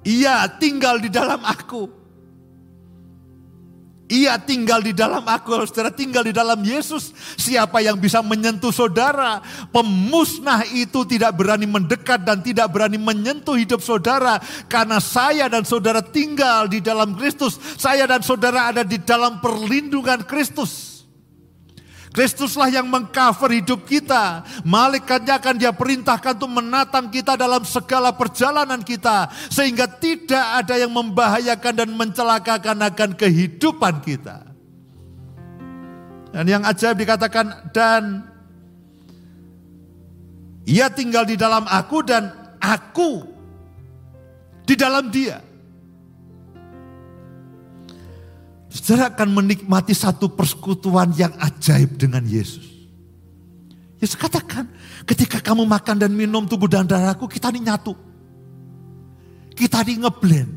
ia 0.08 0.46
tinggal 0.56 1.02
di 1.02 1.12
dalam 1.12 1.42
aku. 1.42 2.00
Ia 4.08 4.40
tinggal 4.40 4.80
di 4.80 4.96
dalam 4.96 5.20
aku, 5.20 5.68
saudara 5.68 5.92
tinggal 5.92 6.24
di 6.24 6.32
dalam 6.32 6.64
Yesus. 6.64 7.12
Siapa 7.36 7.84
yang 7.84 8.00
bisa 8.00 8.24
menyentuh 8.24 8.72
saudara? 8.72 9.44
Pemusnah 9.68 10.64
itu 10.72 11.04
tidak 11.04 11.36
berani 11.36 11.68
mendekat 11.68 12.24
dan 12.24 12.40
tidak 12.40 12.72
berani 12.72 12.96
menyentuh 12.96 13.60
hidup 13.60 13.84
saudara. 13.84 14.40
Karena 14.64 14.96
saya 14.96 15.52
dan 15.52 15.68
saudara 15.68 16.00
tinggal 16.00 16.72
di 16.72 16.80
dalam 16.80 17.20
Kristus. 17.20 17.60
Saya 17.76 18.08
dan 18.08 18.24
saudara 18.24 18.72
ada 18.72 18.80
di 18.80 18.96
dalam 18.96 19.44
perlindungan 19.44 20.24
Kristus. 20.24 20.87
Kristuslah 22.12 22.72
yang 22.72 22.88
mengcover 22.88 23.52
hidup 23.52 23.84
kita. 23.84 24.44
Malaikatnya 24.64 25.36
akan 25.40 25.54
dia 25.60 25.72
perintahkan 25.72 26.40
untuk 26.40 26.52
menatang 26.52 27.12
kita 27.12 27.36
dalam 27.36 27.62
segala 27.68 28.12
perjalanan 28.16 28.80
kita. 28.80 29.28
Sehingga 29.52 29.88
tidak 29.88 30.64
ada 30.64 30.74
yang 30.80 30.92
membahayakan 30.92 31.74
dan 31.84 31.88
mencelakakan 31.92 32.78
akan 32.88 33.10
kehidupan 33.16 34.00
kita. 34.04 34.48
Dan 36.32 36.44
yang 36.44 36.62
ajaib 36.64 37.00
dikatakan, 37.00 37.72
dan 37.72 38.24
ia 40.68 40.92
tinggal 40.92 41.24
di 41.24 41.40
dalam 41.40 41.64
aku 41.64 42.04
dan 42.04 42.28
aku 42.60 43.24
di 44.68 44.76
dalam 44.76 45.08
dia. 45.08 45.47
Saudara 48.78 49.10
akan 49.10 49.42
menikmati 49.42 49.90
satu 49.90 50.30
persekutuan 50.30 51.10
yang 51.18 51.34
ajaib 51.42 51.98
dengan 51.98 52.22
Yesus. 52.22 52.62
Yesus 53.98 54.14
katakan, 54.14 54.70
ketika 55.02 55.42
kamu 55.42 55.66
makan 55.66 55.98
dan 55.98 56.14
minum 56.14 56.46
tubuh 56.46 56.70
dan 56.70 56.86
darahku, 56.86 57.26
kita 57.26 57.50
ini 57.50 57.66
nyatu. 57.66 57.98
Kita 59.58 59.82
ini 59.82 59.98
ngeblend. 59.98 60.50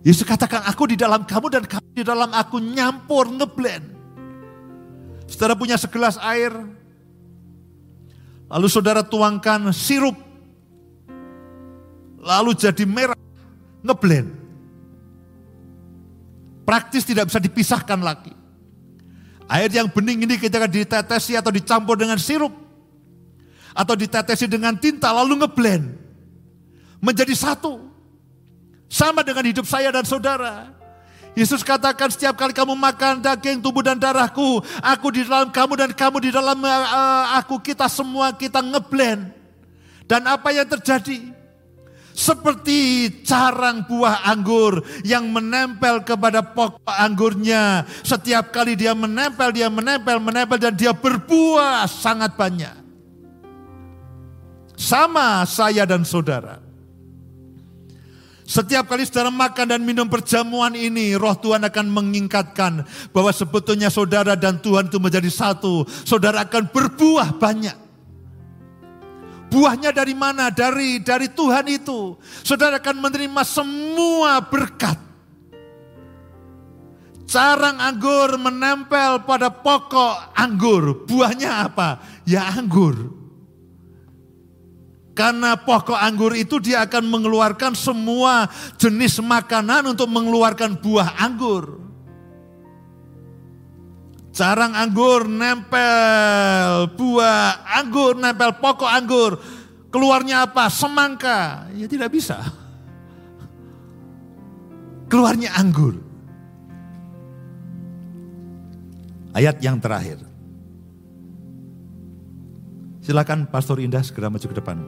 Yesus 0.00 0.24
katakan, 0.24 0.64
aku 0.64 0.88
di 0.88 0.96
dalam 0.96 1.28
kamu 1.28 1.46
dan 1.52 1.64
kamu 1.68 1.92
di 1.92 2.04
dalam 2.08 2.32
aku 2.32 2.56
nyampur, 2.56 3.28
ngeblend. 3.28 3.84
Saudara 5.28 5.52
punya 5.52 5.76
segelas 5.76 6.16
air, 6.24 6.56
lalu 8.48 8.66
saudara 8.72 9.04
tuangkan 9.04 9.68
sirup, 9.76 10.16
lalu 12.16 12.56
jadi 12.56 12.88
merah, 12.88 13.20
ngeblend. 13.84 14.43
Praktis 16.64 17.04
tidak 17.04 17.28
bisa 17.28 17.40
dipisahkan 17.40 18.00
lagi. 18.00 18.32
Air 19.44 19.68
yang 19.68 19.92
bening 19.92 20.24
ini 20.24 20.40
ketika 20.40 20.64
ditetesi 20.64 21.36
atau 21.36 21.52
dicampur 21.52 22.00
dengan 22.00 22.16
sirup. 22.16 22.52
Atau 23.76 23.92
ditetesi 23.92 24.48
dengan 24.48 24.72
tinta 24.80 25.12
lalu 25.12 25.44
ngeblend. 25.44 25.92
Menjadi 27.04 27.36
satu. 27.36 27.84
Sama 28.88 29.20
dengan 29.20 29.44
hidup 29.44 29.68
saya 29.68 29.92
dan 29.92 30.08
saudara. 30.08 30.72
Yesus 31.34 31.66
katakan 31.66 32.14
setiap 32.14 32.38
kali 32.38 32.54
kamu 32.54 32.78
makan 32.78 33.18
daging 33.18 33.58
tubuh 33.58 33.82
dan 33.82 33.98
darahku, 33.98 34.62
aku 34.78 35.06
di 35.10 35.26
dalam 35.26 35.50
kamu 35.50 35.74
dan 35.74 35.90
kamu 35.90 36.16
di 36.22 36.30
dalam 36.30 36.62
uh, 36.62 37.34
aku, 37.42 37.58
kita 37.58 37.90
semua 37.90 38.30
kita 38.30 38.62
ngeblend. 38.62 39.34
Dan 40.06 40.30
apa 40.30 40.54
yang 40.54 40.70
terjadi? 40.70 41.33
Seperti 42.14 43.10
carang 43.26 43.82
buah 43.90 44.22
anggur 44.30 44.86
yang 45.02 45.28
menempel 45.34 46.06
kepada 46.06 46.40
pokok 46.40 46.86
anggurnya. 46.86 47.82
Setiap 48.06 48.54
kali 48.54 48.78
dia 48.78 48.94
menempel, 48.94 49.50
dia 49.50 49.66
menempel, 49.66 50.22
menempel 50.22 50.56
dan 50.62 50.78
dia 50.78 50.94
berbuah 50.94 51.90
sangat 51.90 52.38
banyak. 52.38 52.86
Sama 54.78 55.42
saya 55.42 55.82
dan 55.82 56.06
saudara. 56.06 56.62
Setiap 58.44 58.92
kali 58.92 59.08
saudara 59.08 59.32
makan 59.32 59.66
dan 59.72 59.80
minum 59.82 60.04
perjamuan 60.06 60.76
ini, 60.76 61.16
roh 61.16 61.32
Tuhan 61.34 61.64
akan 61.64 61.86
mengingkatkan 61.88 62.84
bahwa 63.10 63.32
sebetulnya 63.32 63.88
saudara 63.88 64.36
dan 64.36 64.60
Tuhan 64.60 64.92
itu 64.92 65.00
menjadi 65.00 65.32
satu. 65.32 65.88
Saudara 66.04 66.44
akan 66.44 66.68
berbuah 66.68 67.40
banyak. 67.40 67.83
Buahnya 69.54 69.94
dari 69.94 70.18
mana? 70.18 70.50
Dari 70.50 70.98
dari 70.98 71.30
Tuhan 71.30 71.70
itu. 71.70 72.18
Saudara 72.42 72.82
akan 72.82 72.98
menerima 72.98 73.42
semua 73.46 74.42
berkat. 74.42 74.98
Carang 77.30 77.78
anggur 77.78 78.34
menempel 78.34 79.22
pada 79.22 79.54
pokok 79.54 80.34
anggur. 80.34 81.06
Buahnya 81.06 81.70
apa? 81.70 82.02
Ya 82.26 82.50
anggur. 82.50 83.14
Karena 85.14 85.54
pokok 85.54 86.02
anggur 86.02 86.34
itu 86.34 86.58
dia 86.58 86.82
akan 86.82 87.06
mengeluarkan 87.06 87.78
semua 87.78 88.50
jenis 88.74 89.22
makanan 89.22 89.94
untuk 89.94 90.10
mengeluarkan 90.10 90.82
buah 90.82 91.14
anggur. 91.22 91.78
Carang 94.34 94.74
anggur 94.74 95.30
nempel 95.30 96.90
buah 96.98 97.70
anggur, 97.78 98.18
nempel 98.18 98.58
pokok 98.58 98.90
anggur. 98.90 99.38
Keluarnya 99.94 100.50
apa? 100.50 100.66
Semangka. 100.66 101.70
Ya 101.78 101.86
tidak 101.86 102.10
bisa. 102.10 102.42
Keluarnya 105.06 105.54
anggur. 105.54 106.02
Ayat 109.38 109.62
yang 109.62 109.78
terakhir. 109.78 110.18
Silakan 113.06 113.46
Pastor 113.46 113.78
Indah 113.78 114.02
segera 114.02 114.26
maju 114.26 114.46
ke 114.50 114.56
depan. 114.58 114.82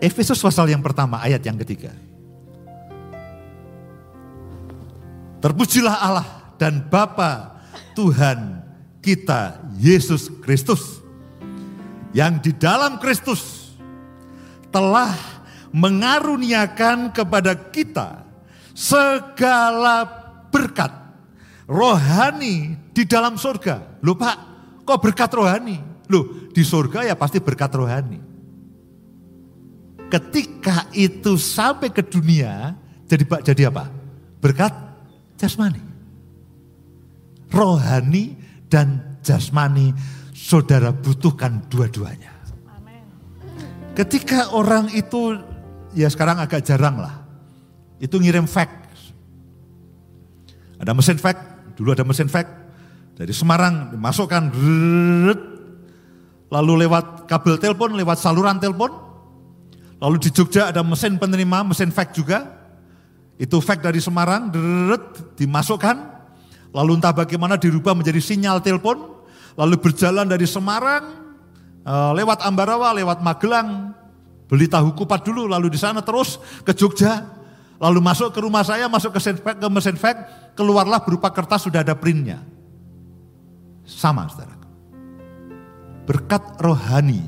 Efesus 0.00 0.40
pasal 0.40 0.72
yang 0.72 0.80
pertama 0.80 1.20
ayat 1.20 1.44
yang 1.44 1.60
ketiga. 1.60 1.92
Terpujilah 5.44 5.96
Allah 6.00 6.41
dan 6.62 6.78
Bapa 6.86 7.58
Tuhan 7.98 8.62
kita 9.02 9.58
Yesus 9.82 10.30
Kristus 10.38 11.02
yang 12.14 12.38
di 12.38 12.54
dalam 12.54 13.02
Kristus 13.02 13.74
telah 14.70 15.10
mengaruniakan 15.74 17.10
kepada 17.10 17.58
kita 17.74 18.22
segala 18.70 20.06
berkat 20.54 20.94
rohani 21.66 22.78
di 22.94 23.02
dalam 23.10 23.34
surga. 23.34 23.98
Lupa, 24.06 24.30
kok 24.86 25.02
berkat 25.02 25.34
rohani? 25.34 25.82
Loh, 26.06 26.46
di 26.54 26.62
surga 26.62 27.10
ya 27.10 27.18
pasti 27.18 27.42
berkat 27.42 27.74
rohani 27.74 28.30
ketika 30.12 30.92
itu 30.92 31.40
sampai 31.40 31.88
ke 31.88 32.04
dunia 32.04 32.76
jadi 33.08 33.24
jadi 33.50 33.72
apa? 33.72 33.88
Berkat 34.44 34.70
jasmani. 35.40 35.91
Rohani 37.52 38.34
dan 38.66 39.20
jasmani 39.20 39.92
saudara 40.32 40.90
butuhkan 40.90 41.68
dua-duanya. 41.68 42.32
Ketika 43.92 44.56
orang 44.56 44.88
itu 44.96 45.36
ya 45.92 46.08
sekarang 46.08 46.40
agak 46.40 46.64
jarang 46.64 46.96
lah. 46.96 47.20
Itu 48.00 48.18
ngirim 48.18 48.48
fax. 48.48 48.72
Ada 50.80 50.96
mesin 50.96 51.20
fax, 51.20 51.38
dulu 51.78 51.94
ada 51.94 52.02
mesin 52.02 52.26
fax 52.26 52.48
dari 53.14 53.30
Semarang 53.30 53.94
dimasukkan 53.94 54.50
lalu 56.50 56.72
lewat 56.82 57.30
kabel 57.30 57.60
telepon, 57.62 57.94
lewat 57.94 58.18
saluran 58.18 58.58
telepon 58.58 59.12
Lalu 60.02 60.18
di 60.18 60.30
Jogja 60.34 60.74
ada 60.74 60.82
mesin 60.82 61.14
penerima, 61.14 61.62
mesin 61.62 61.94
fax 61.94 62.10
juga. 62.18 62.58
Itu 63.38 63.62
fax 63.62 63.78
dari 63.78 64.02
Semarang, 64.02 64.50
dimasukkan. 65.38 66.21
Lalu 66.72 66.98
entah 66.98 67.12
bagaimana 67.12 67.60
dirubah 67.60 67.92
menjadi 67.92 68.18
sinyal 68.18 68.64
telepon. 68.64 69.20
Lalu 69.52 69.76
berjalan 69.76 70.24
dari 70.24 70.48
Semarang, 70.48 71.04
eh, 71.84 72.10
lewat 72.16 72.40
Ambarawa, 72.44 72.96
lewat 72.96 73.20
Magelang. 73.20 73.92
Beli 74.48 74.68
tahu 74.68 74.96
kupat 74.96 75.24
dulu, 75.24 75.48
lalu 75.48 75.72
di 75.72 75.80
sana 75.80 76.00
terus 76.00 76.40
ke 76.64 76.72
Jogja. 76.72 77.24
Lalu 77.76 77.98
masuk 78.00 78.32
ke 78.32 78.40
rumah 78.40 78.62
saya, 78.64 78.86
masuk 78.86 79.12
ke 79.12 79.20
mesin 79.20 79.36
fax, 79.42 79.54
ke 79.58 79.68
mesin 79.68 79.96
fax, 79.98 80.16
keluarlah 80.54 81.02
berupa 81.02 81.34
kertas 81.34 81.66
sudah 81.66 81.82
ada 81.82 81.98
printnya. 81.98 82.40
Sama 83.82 84.28
saudara. 84.30 84.54
Berkat 86.06 86.62
rohani 86.62 87.20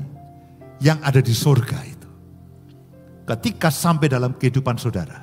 yang 0.79 0.97
ada 1.03 1.19
di 1.19 1.35
surga 1.35 1.79
itu 1.83 2.09
ketika 3.25 3.73
sampai 3.73 4.07
dalam 4.07 4.37
kehidupan 4.37 4.77
saudara. 4.77 5.19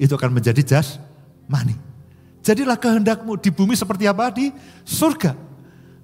Itu 0.00 0.16
akan 0.16 0.32
menjadi 0.32 0.62
jas 0.64 0.96
mani. 1.44 1.89
Jadilah 2.40 2.80
kehendakmu 2.80 3.36
di 3.36 3.52
bumi 3.52 3.76
seperti 3.76 4.08
apa? 4.08 4.32
Di 4.32 4.48
surga. 4.84 5.36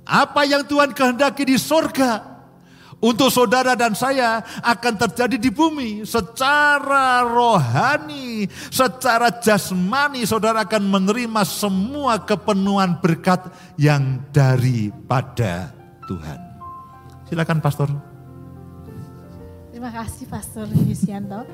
Apa 0.06 0.44
yang 0.44 0.62
Tuhan 0.68 0.92
kehendaki 0.92 1.48
di 1.48 1.56
surga. 1.56 2.36
Untuk 2.96 3.28
saudara 3.28 3.76
dan 3.76 3.92
saya 3.92 4.40
akan 4.64 4.96
terjadi 4.96 5.36
di 5.36 5.52
bumi 5.52 6.08
secara 6.08 7.20
rohani, 7.28 8.48
secara 8.72 9.28
jasmani 9.36 10.24
saudara 10.24 10.64
akan 10.64 10.80
menerima 10.80 11.44
semua 11.44 12.16
kepenuhan 12.24 12.96
berkat 12.96 13.52
yang 13.76 14.24
daripada 14.32 15.76
Tuhan. 16.08 16.40
Silakan 17.28 17.60
pastor. 17.60 17.88
Terima 19.76 19.92
kasih 19.92 20.24
Pastor 20.32 20.64
Yusianto. 20.88 21.44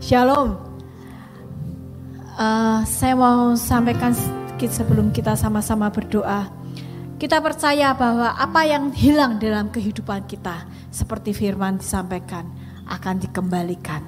Shalom. 0.00 0.71
Uh, 2.36 2.80
saya 2.88 3.12
mau 3.12 3.52
sampaikan 3.56 4.16
sedikit 4.16 4.72
sebelum 4.72 5.12
kita 5.12 5.36
sama-sama 5.36 5.92
berdoa. 5.92 6.48
Kita 7.20 7.38
percaya 7.38 7.94
bahwa 7.94 8.34
apa 8.34 8.66
yang 8.66 8.90
hilang 8.90 9.38
dalam 9.38 9.70
kehidupan 9.70 10.26
kita, 10.26 10.66
seperti 10.90 11.30
firman 11.30 11.78
disampaikan, 11.78 12.48
akan 12.90 13.22
dikembalikan. 13.22 14.02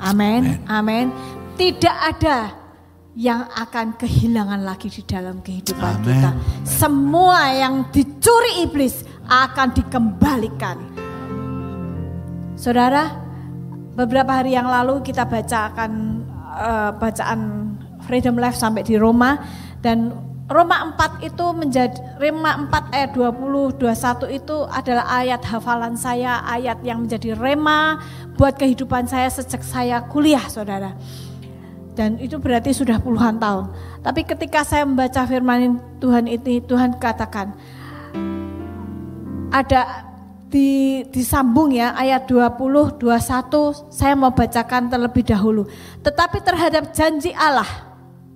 Amin. 0.00 0.64
Amin. 0.64 1.12
Tidak 1.60 1.96
ada 2.14 2.56
yang 3.14 3.46
akan 3.52 3.94
kehilangan 4.00 4.64
lagi 4.64 4.90
di 4.90 5.04
dalam 5.04 5.44
kehidupan 5.44 6.02
Amen. 6.02 6.06
kita. 6.08 6.30
Semua 6.64 7.52
yang 7.52 7.92
dicuri 7.92 8.64
iblis 8.64 9.04
akan 9.28 9.68
dikembalikan 9.76 10.94
Saudara, 12.54 13.10
beberapa 13.98 14.40
hari 14.40 14.54
yang 14.54 14.64
lalu 14.70 15.02
kita 15.02 15.26
bacakan 15.26 16.22
uh, 16.54 16.94
bacaan 16.96 17.63
Freedom 18.04 18.36
Life 18.36 18.60
sampai 18.60 18.84
di 18.84 19.00
Roma 19.00 19.40
dan 19.80 20.12
Roma 20.44 20.92
4 20.92 21.24
itu 21.24 21.46
menjadi 21.56 21.96
Roma 22.20 22.68
4 22.68 22.92
ayat 22.92 23.10
20 23.16 23.80
21 23.80 24.28
itu 24.36 24.56
adalah 24.68 25.04
ayat 25.08 25.40
hafalan 25.40 25.96
saya, 25.96 26.44
ayat 26.44 26.84
yang 26.84 27.08
menjadi 27.08 27.32
rema 27.32 27.96
buat 28.36 28.52
kehidupan 28.60 29.08
saya 29.08 29.32
sejak 29.32 29.64
saya 29.64 30.04
kuliah, 30.04 30.44
Saudara. 30.52 30.92
Dan 31.96 32.20
itu 32.20 32.36
berarti 32.36 32.76
sudah 32.76 33.00
puluhan 33.00 33.40
tahun. 33.40 33.72
Tapi 34.04 34.20
ketika 34.28 34.66
saya 34.68 34.84
membaca 34.84 35.24
firman 35.24 35.80
Tuhan 35.96 36.28
ini, 36.28 36.60
Tuhan 36.60 37.00
katakan 37.00 37.56
ada 39.48 40.04
di, 40.52 41.02
disambung 41.08 41.72
ya 41.72 41.96
ayat 41.96 42.28
20 42.28 43.00
21 43.00 43.88
saya 43.88 44.12
mau 44.12 44.34
bacakan 44.34 44.92
terlebih 44.92 45.24
dahulu. 45.24 45.64
Tetapi 46.04 46.44
terhadap 46.44 46.92
janji 46.92 47.32
Allah 47.32 47.93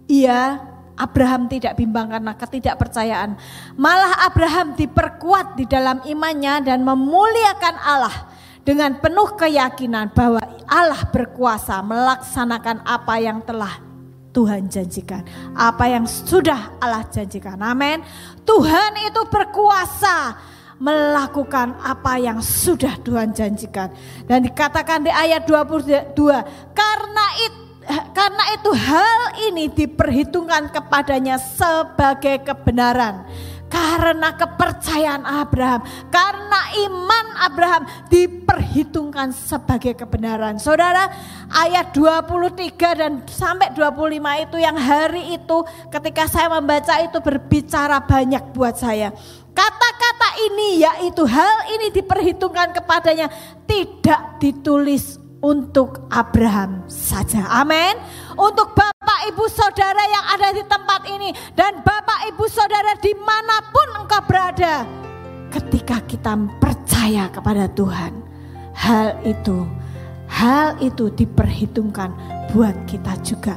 ia 0.08 0.58
Abraham 0.98 1.46
tidak 1.46 1.78
bimbang 1.78 2.10
karena 2.10 2.34
ketidakpercayaan. 2.34 3.38
Malah 3.78 4.26
Abraham 4.26 4.74
diperkuat 4.74 5.54
di 5.54 5.64
dalam 5.70 6.02
imannya 6.02 6.66
dan 6.66 6.82
memuliakan 6.82 7.76
Allah 7.78 8.16
dengan 8.66 8.98
penuh 8.98 9.38
keyakinan 9.38 10.10
bahwa 10.10 10.42
Allah 10.66 11.06
berkuasa 11.08 11.78
melaksanakan 11.86 12.82
apa 12.82 13.14
yang 13.22 13.38
telah 13.46 13.78
Tuhan 14.34 14.66
janjikan. 14.66 15.22
Apa 15.54 15.86
yang 15.86 16.04
sudah 16.04 16.76
Allah 16.82 17.06
janjikan. 17.06 17.56
Amin. 17.62 18.02
Tuhan 18.42 18.98
itu 19.06 19.22
berkuasa 19.30 20.36
melakukan 20.78 21.74
apa 21.78 22.18
yang 22.18 22.38
sudah 22.42 22.98
Tuhan 23.02 23.30
janjikan. 23.34 23.90
Dan 24.26 24.46
dikatakan 24.46 25.06
di 25.06 25.10
ayat 25.10 25.46
22, 25.46 26.14
karena 26.74 27.26
itu 27.46 27.67
karena 27.88 28.44
itu 28.52 28.70
hal 28.76 29.20
ini 29.48 29.64
diperhitungkan 29.72 30.68
kepadanya 30.68 31.40
sebagai 31.40 32.44
kebenaran. 32.44 33.24
karena 33.68 34.32
kepercayaan 34.32 35.28
Abraham, 35.28 35.84
karena 36.08 36.60
iman 36.88 37.26
Abraham 37.36 37.84
diperhitungkan 38.08 39.30
sebagai 39.36 39.92
kebenaran. 39.92 40.56
Saudara, 40.56 41.12
ayat 41.52 41.92
23 41.92 42.96
dan 42.96 43.12
sampai 43.28 43.70
25 43.76 44.48
itu 44.48 44.56
yang 44.56 44.76
hari 44.76 45.36
itu 45.36 45.58
ketika 45.92 46.24
saya 46.26 46.48
membaca 46.48 46.96
itu 47.04 47.20
berbicara 47.20 48.00
banyak 48.02 48.56
buat 48.56 48.74
saya. 48.80 49.12
Kata-kata 49.52 50.28
ini 50.48 50.80
yaitu 50.80 51.28
hal 51.28 51.68
ini 51.76 51.92
diperhitungkan 51.92 52.72
kepadanya 52.72 53.28
tidak 53.68 54.40
ditulis 54.40 55.17
untuk 55.42 56.06
Abraham 56.10 56.86
saja. 56.90 57.46
Amin. 57.50 57.94
Untuk 58.34 58.74
Bapak 58.74 59.20
Ibu 59.30 59.44
Saudara 59.50 60.02
yang 60.06 60.24
ada 60.34 60.48
di 60.54 60.62
tempat 60.66 61.00
ini 61.06 61.30
dan 61.54 61.82
Bapak 61.82 62.30
Ibu 62.34 62.44
Saudara 62.50 62.94
di 62.98 63.14
mana 63.18 63.62
pun 63.70 63.88
engkau 64.04 64.22
berada. 64.26 64.86
Ketika 65.48 66.04
kita 66.04 66.36
percaya 66.60 67.32
kepada 67.32 67.70
Tuhan, 67.72 68.12
hal 68.76 69.16
itu, 69.24 69.64
hal 70.28 70.76
itu 70.84 71.08
diperhitungkan 71.08 72.12
buat 72.52 72.76
kita 72.84 73.16
juga. 73.24 73.56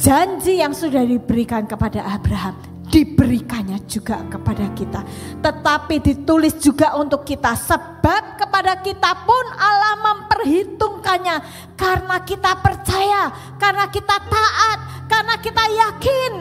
Janji 0.00 0.62
yang 0.62 0.72
sudah 0.72 1.04
diberikan 1.04 1.68
kepada 1.68 2.00
Abraham 2.06 2.69
diberikannya 2.90 3.78
juga 3.86 4.26
kepada 4.26 4.66
kita. 4.74 5.00
Tetapi 5.38 6.02
ditulis 6.02 6.58
juga 6.58 6.98
untuk 6.98 7.22
kita. 7.22 7.54
Sebab 7.54 8.36
kepada 8.36 8.82
kita 8.82 9.14
pun 9.22 9.44
Allah 9.56 9.94
memperhitungkannya. 10.02 11.36
Karena 11.78 12.18
kita 12.26 12.58
percaya, 12.58 13.30
karena 13.56 13.86
kita 13.88 14.16
taat, 14.26 14.78
karena 15.06 15.34
kita 15.38 15.64
yakin 15.70 16.32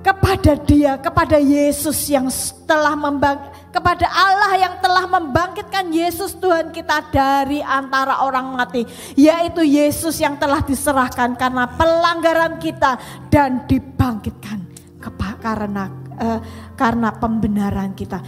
kepada 0.00 0.52
Dia, 0.64 0.96
kepada 0.96 1.36
Yesus 1.36 2.08
yang 2.08 2.30
telah 2.64 2.96
membang 2.96 3.52
kepada 3.70 4.02
Allah 4.10 4.58
yang 4.58 4.74
telah 4.82 5.06
membangkitkan 5.06 5.94
Yesus 5.94 6.34
Tuhan 6.34 6.74
kita 6.74 7.06
dari 7.14 7.62
antara 7.62 8.18
orang 8.26 8.50
mati, 8.50 8.82
yaitu 9.14 9.62
Yesus 9.62 10.18
yang 10.18 10.34
telah 10.42 10.58
diserahkan 10.58 11.38
karena 11.38 11.70
pelanggaran 11.78 12.58
kita 12.58 12.98
dan 13.30 13.62
dibangkitkan 13.70 14.69
karena 15.40 15.88
uh, 16.20 16.40
karena 16.76 17.08
pembenaran 17.16 17.96
kita. 17.96 18.20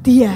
Dia 0.00 0.32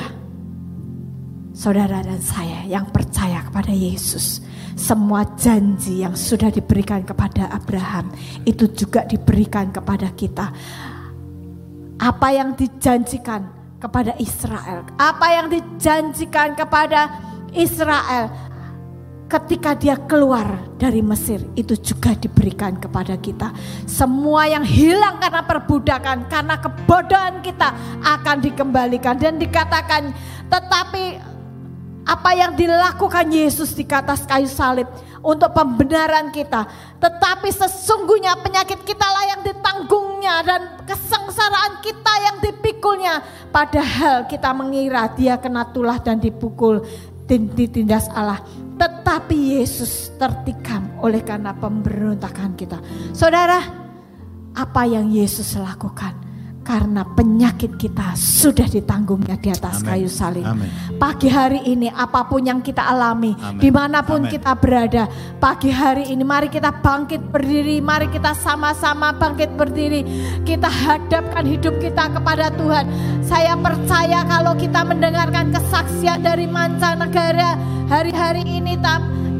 saudara 1.56 2.00
dan 2.04 2.20
saya 2.20 2.64
yang 2.68 2.88
percaya 2.92 3.42
kepada 3.44 3.72
Yesus. 3.72 4.44
Semua 4.78 5.26
janji 5.36 6.00
yang 6.00 6.16
sudah 6.16 6.48
diberikan 6.48 7.04
kepada 7.04 7.52
Abraham 7.52 8.08
itu 8.48 8.70
juga 8.72 9.04
diberikan 9.04 9.68
kepada 9.68 10.08
kita. 10.14 10.46
Apa 12.00 12.28
yang 12.32 12.56
dijanjikan 12.56 13.44
kepada 13.76 14.16
Israel, 14.16 14.88
apa 14.96 15.26
yang 15.36 15.46
dijanjikan 15.52 16.56
kepada 16.56 17.12
Israel 17.52 18.49
ketika 19.30 19.78
dia 19.78 19.94
keluar 19.94 20.58
dari 20.74 20.98
Mesir 20.98 21.38
itu 21.54 21.78
juga 21.78 22.18
diberikan 22.18 22.74
kepada 22.74 23.14
kita. 23.14 23.54
Semua 23.86 24.50
yang 24.50 24.66
hilang 24.66 25.22
karena 25.22 25.46
perbudakan, 25.46 26.26
karena 26.26 26.58
kebodohan 26.58 27.38
kita 27.38 27.70
akan 28.02 28.36
dikembalikan 28.42 29.14
dan 29.14 29.38
dikatakan 29.38 30.10
tetapi 30.50 31.22
apa 32.10 32.30
yang 32.34 32.58
dilakukan 32.58 33.30
Yesus 33.30 33.70
di 33.70 33.86
atas 33.86 34.26
kayu 34.26 34.50
salib 34.50 34.90
untuk 35.22 35.54
pembenaran 35.54 36.34
kita. 36.34 36.66
Tetapi 36.98 37.54
sesungguhnya 37.54 38.34
penyakit 38.42 38.82
kita 38.82 39.06
lah 39.06 39.24
yang 39.30 39.40
ditanggungnya 39.46 40.34
dan 40.42 40.60
kesengsaraan 40.90 41.78
kita 41.78 42.12
yang 42.26 42.36
dipikulnya. 42.42 43.22
Padahal 43.54 44.26
kita 44.26 44.50
mengira 44.50 45.06
dia 45.14 45.38
kena 45.38 45.70
tulah 45.70 46.02
dan 46.02 46.18
dipukul 46.18 46.82
ditindas 47.30 48.10
Allah. 48.10 48.42
Tetapi 49.00 49.56
Yesus 49.56 50.12
tertikam 50.20 51.00
oleh 51.00 51.24
karena 51.24 51.56
pemberontakan 51.56 52.52
kita. 52.52 52.76
Saudara, 53.16 53.64
apa 54.52 54.82
yang 54.84 55.08
Yesus 55.08 55.56
lakukan? 55.56 56.29
Karena 56.70 57.02
penyakit 57.02 57.74
kita 57.74 58.14
sudah 58.14 58.62
ditanggungnya 58.70 59.34
di 59.42 59.50
atas 59.50 59.82
Amen. 59.82 59.90
kayu 59.90 60.06
salib. 60.06 60.46
Amen. 60.46 60.70
Pagi 61.02 61.26
hari 61.26 61.66
ini 61.66 61.90
apa 61.90 62.22
pun 62.30 62.46
yang 62.46 62.62
kita 62.62 62.86
alami, 62.86 63.34
Amen. 63.34 63.58
di 63.58 63.74
mana 63.74 64.06
pun 64.06 64.22
Amen. 64.22 64.30
kita 64.30 64.54
berada, 64.54 65.10
pagi 65.42 65.74
hari 65.74 66.14
ini 66.14 66.22
mari 66.22 66.46
kita 66.46 66.70
bangkit 66.78 67.26
berdiri, 67.26 67.82
mari 67.82 68.06
kita 68.06 68.38
sama-sama 68.38 69.10
bangkit 69.10 69.50
berdiri. 69.58 70.06
Kita 70.46 70.70
hadapkan 70.70 71.42
hidup 71.42 71.74
kita 71.82 72.06
kepada 72.14 72.54
Tuhan. 72.54 72.86
Saya 73.26 73.58
percaya 73.58 74.22
kalau 74.30 74.54
kita 74.54 74.86
mendengarkan 74.86 75.50
kesaksian 75.50 76.22
dari 76.22 76.46
mancanegara, 76.46 77.58
hari-hari 77.90 78.46
ini 78.46 78.78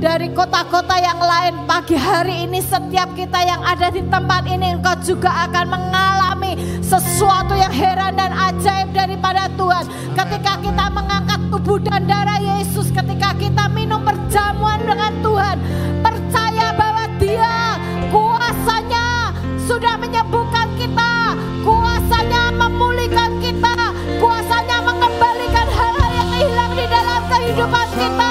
dari 0.01 0.33
kota-kota 0.33 0.97
yang 0.97 1.21
lain 1.21 1.69
pagi 1.69 1.93
hari 1.93 2.49
ini 2.49 2.65
setiap 2.65 3.13
kita 3.13 3.37
yang 3.45 3.61
ada 3.61 3.93
di 3.93 4.01
tempat 4.09 4.49
ini 4.49 4.81
engkau 4.81 4.97
juga 5.05 5.29
akan 5.45 5.67
mengalami 5.69 6.57
sesuatu 6.81 7.53
yang 7.53 7.69
heran 7.69 8.17
dan 8.17 8.33
ajaib 8.33 8.97
daripada 8.97 9.53
Tuhan. 9.61 9.85
Ketika 10.17 10.57
kita 10.65 10.85
mengangkat 10.89 11.41
tubuh 11.53 11.77
dan 11.85 12.09
darah 12.09 12.41
Yesus 12.41 12.89
ketika 12.89 13.37
kita 13.37 13.69
minum 13.77 14.01
perjamuan 14.01 14.81
dengan 14.89 15.13
Tuhan 15.21 15.57
percaya 16.01 16.73
bahwa 16.73 17.05
dia 17.21 17.77
kuasanya 18.09 19.37
sudah 19.69 20.01
menyembuhkan 20.01 20.73
kita 20.81 21.37
kuasanya 21.61 22.57
memulihkan 22.57 23.37
kita 23.45 23.77
kuasanya 24.17 24.79
mengembalikan 24.81 25.69
hal-hal 25.69 26.11
yang 26.17 26.31
hilang 26.41 26.73
di 26.73 26.87
dalam 26.89 27.21
kehidupan 27.29 27.89
kita 28.01 28.30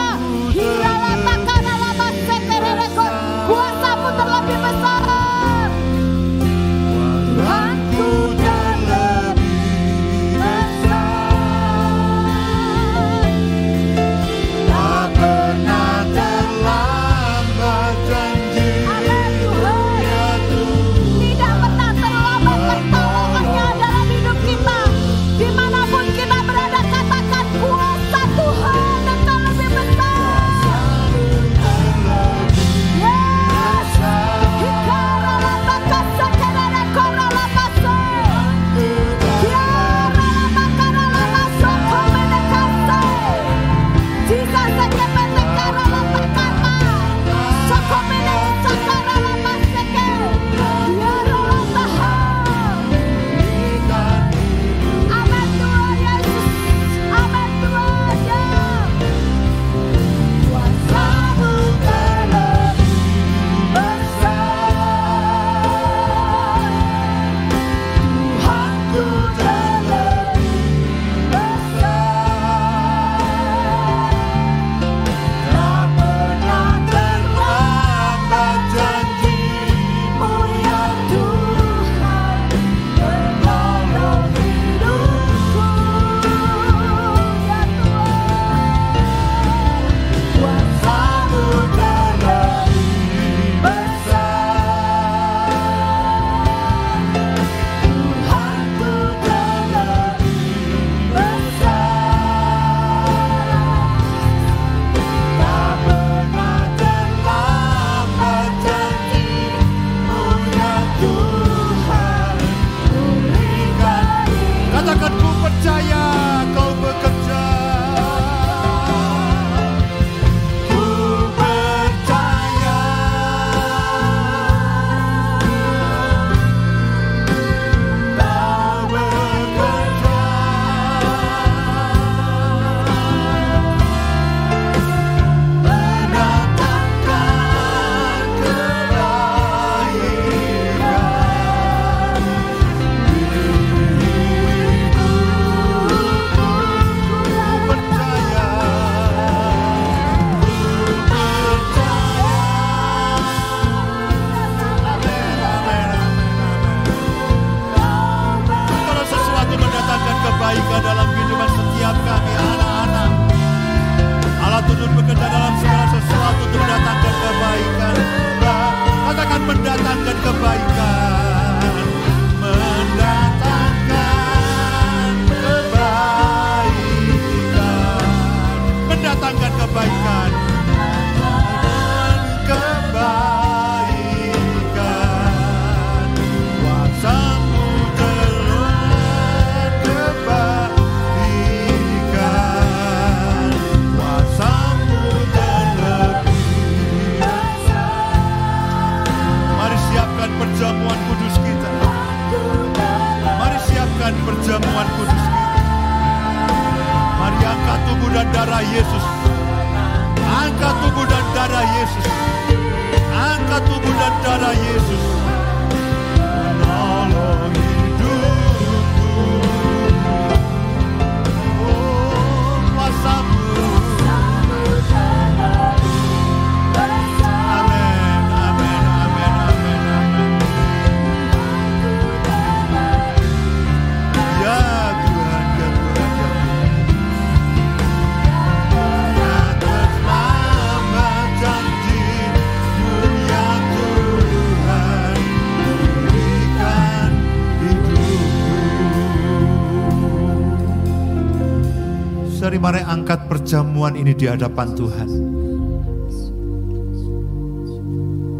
mari 252.69 252.85
angkat 252.85 253.25
perjamuan 253.25 253.97
ini 253.97 254.13
di 254.13 254.29
hadapan 254.29 254.77
Tuhan. 254.77 255.09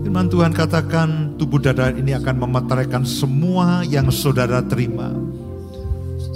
Firman 0.05 0.29
Tuhan 0.29 0.53
katakan 0.53 1.33
tubuh 1.41 1.57
dada 1.57 1.89
ini 1.89 2.13
akan 2.13 2.45
memeteraikan 2.45 3.09
semua 3.09 3.81
yang 3.89 4.13
saudara 4.13 4.61
terima. 4.61 5.09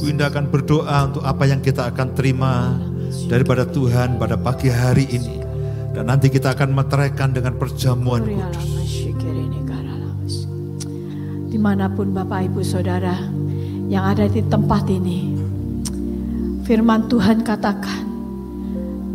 Ku 0.01 0.09
Indah 0.09 0.33
akan 0.33 0.49
berdoa 0.49 1.05
untuk 1.05 1.21
apa 1.21 1.45
yang 1.45 1.61
kita 1.61 1.93
akan 1.93 2.17
terima 2.17 2.81
daripada 3.29 3.61
Tuhan 3.61 4.17
pada 4.17 4.41
pagi 4.41 4.73
hari 4.73 5.05
ini. 5.13 5.45
Dan 5.93 6.09
nanti 6.09 6.33
kita 6.33 6.57
akan 6.57 6.73
meteraikan 6.73 7.29
dengan 7.29 7.53
perjamuan 7.61 8.25
kudus. 8.25 8.73
Di 11.45 11.61
mana 11.61 11.85
pun 11.93 12.09
Bapak 12.09 12.49
Ibu 12.49 12.65
Saudara 12.65 13.13
yang 13.85 14.17
ada 14.17 14.25
di 14.25 14.41
tempat 14.49 14.89
ini, 14.89 15.32
firman 16.63 17.11
Tuhan 17.11 17.43
katakan, 17.43 18.07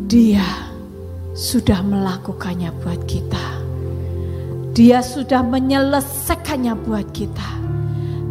dia 0.05 0.44
sudah 1.32 1.80
melakukannya 1.80 2.68
buat 2.84 3.01
kita. 3.09 3.40
Dia 4.76 5.01
sudah 5.01 5.42
menyelesaikannya 5.42 6.76
buat 6.86 7.09
kita. 7.11 7.49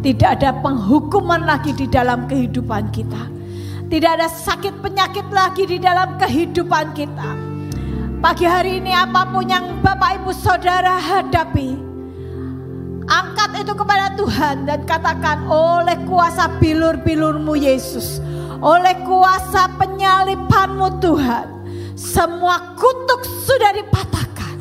Tidak 0.00 0.30
ada 0.38 0.54
penghukuman 0.62 1.44
lagi 1.44 1.74
di 1.74 1.90
dalam 1.90 2.30
kehidupan 2.30 2.94
kita. 2.94 3.26
Tidak 3.90 4.10
ada 4.16 4.30
sakit 4.30 4.80
penyakit 4.80 5.26
lagi 5.34 5.66
di 5.66 5.82
dalam 5.82 6.14
kehidupan 6.16 6.94
kita. 6.94 7.30
Pagi 8.22 8.46
hari 8.46 8.78
ini 8.78 8.94
apa 8.94 9.26
pun 9.30 9.46
yang 9.46 9.82
Bapak 9.82 10.22
Ibu 10.22 10.30
Saudara 10.34 10.98
hadapi, 10.98 11.74
angkat 13.06 13.62
itu 13.66 13.72
kepada 13.74 14.14
Tuhan 14.18 14.66
dan 14.66 14.82
katakan 14.86 15.46
oleh 15.46 15.94
kuasa 16.06 16.50
bilur-bilurmu 16.58 17.54
Yesus, 17.54 18.18
oleh 18.58 18.94
kuasa 19.06 19.70
penyalipanmu 19.78 20.98
Tuhan, 20.98 21.46
semua 21.94 22.74
kutuk 22.74 23.22
sudah 23.46 23.70
dipatahkan, 23.74 24.56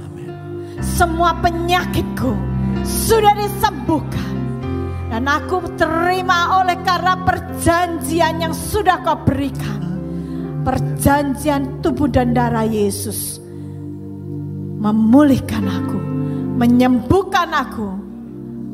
semua 0.82 1.34
penyakitku 1.42 2.34
sudah 2.86 3.34
disembuhkan. 3.38 4.26
Dan 5.08 5.24
aku 5.24 5.64
terima 5.80 6.60
oleh 6.62 6.76
karena 6.84 7.16
perjanjian 7.24 8.44
yang 8.44 8.52
sudah 8.52 9.02
kau 9.02 9.16
berikan. 9.24 9.80
Perjanjian 10.68 11.80
tubuh 11.80 12.12
dan 12.12 12.36
darah 12.36 12.68
Yesus. 12.68 13.40
Memulihkan 14.84 15.64
aku. 15.64 16.00
Menyembuhkan 16.60 17.56
aku. 17.56 17.88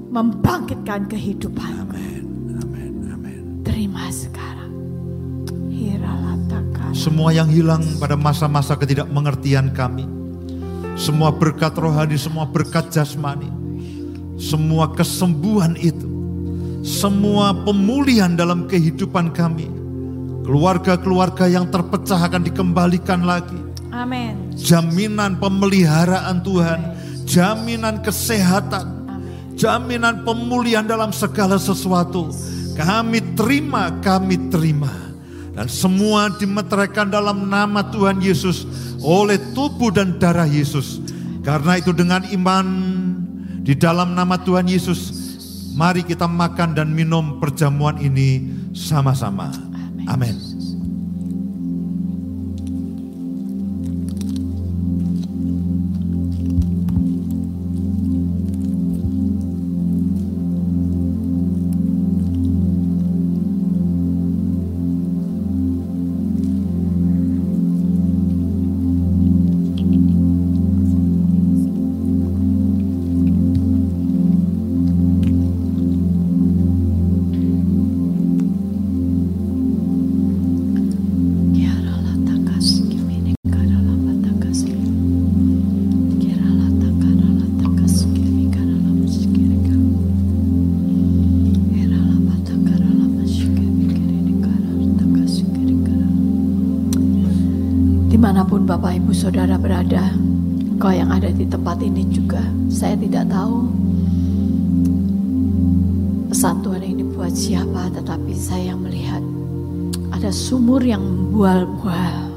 Membangkitkan 0.10 1.06
kehidupan. 1.06 1.86
Amin, 1.86 2.58
amin, 2.58 2.94
amin. 3.14 3.42
Terima 3.62 4.10
sekarang. 4.10 4.53
Semua 6.94 7.34
yang 7.34 7.50
hilang 7.50 7.82
pada 7.98 8.14
masa-masa 8.14 8.78
ketidakmengertian 8.78 9.74
kami. 9.74 10.06
Semua 10.94 11.34
berkat 11.34 11.74
rohani, 11.74 12.16
semua 12.22 12.46
berkat 12.46 12.94
jasmani. 12.94 13.50
Semua 14.38 14.94
kesembuhan 14.94 15.74
itu. 15.82 16.06
Semua 16.86 17.52
pemulihan 17.66 18.38
dalam 18.38 18.70
kehidupan 18.70 19.34
kami. 19.34 19.66
Keluarga-keluarga 20.46 21.50
yang 21.50 21.68
terpecah 21.74 22.24
akan 22.30 22.46
dikembalikan 22.46 23.26
lagi. 23.26 23.58
Amin. 23.90 24.54
Jaminan 24.54 25.42
pemeliharaan 25.42 26.46
Tuhan. 26.46 26.80
Jaminan 27.26 28.06
kesehatan. 28.06 28.86
Amin. 29.10 29.58
Jaminan 29.58 30.22
pemulihan 30.22 30.86
dalam 30.86 31.10
segala 31.10 31.58
sesuatu. 31.58 32.30
Kami 32.78 33.34
terima, 33.34 33.90
kami 34.00 34.54
terima. 34.54 35.03
Dan 35.54 35.70
semua 35.70 36.34
dimeteraikan 36.34 37.14
dalam 37.14 37.46
nama 37.46 37.86
Tuhan 37.94 38.18
Yesus 38.20 38.66
oleh 39.06 39.38
tubuh 39.54 39.94
dan 39.94 40.18
darah 40.18 40.50
Yesus. 40.50 40.98
Karena 41.46 41.78
itu 41.78 41.94
dengan 41.94 42.26
iman 42.26 42.66
di 43.62 43.78
dalam 43.78 44.18
nama 44.18 44.42
Tuhan 44.42 44.66
Yesus, 44.66 45.14
mari 45.78 46.02
kita 46.02 46.26
makan 46.26 46.74
dan 46.74 46.90
minum 46.90 47.38
perjamuan 47.38 48.02
ini 48.02 48.50
sama-sama. 48.74 49.54
Amin. 50.10 50.53
Di 98.24 98.32
mana 98.32 98.48
pun 98.48 98.64
Bapak 98.64 99.04
Ibu 99.04 99.12
Saudara 99.12 99.60
berada, 99.60 100.16
kau 100.80 100.96
yang 100.96 101.12
ada 101.12 101.28
di 101.28 101.44
tempat 101.44 101.84
ini 101.84 102.08
juga, 102.08 102.40
saya 102.72 102.96
tidak 102.96 103.28
tahu 103.28 103.68
pesan 106.32 106.64
Tuhan 106.64 106.84
ini 106.88 107.04
buat 107.04 107.36
siapa, 107.36 107.92
tetapi 107.92 108.32
saya 108.32 108.80
melihat 108.80 109.20
ada 110.16 110.32
sumur 110.32 110.80
yang 110.88 111.04
membual-bual. 111.04 112.32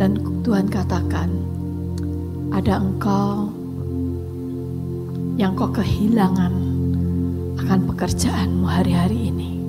Dan 0.00 0.24
Tuhan 0.40 0.72
katakan, 0.72 1.36
ada 2.56 2.80
engkau 2.80 3.52
yang 5.36 5.52
kau 5.52 5.68
kehilangan 5.68 6.56
akan 7.60 7.80
pekerjaanmu 7.92 8.64
hari-hari 8.64 9.36
ini. 9.36 9.60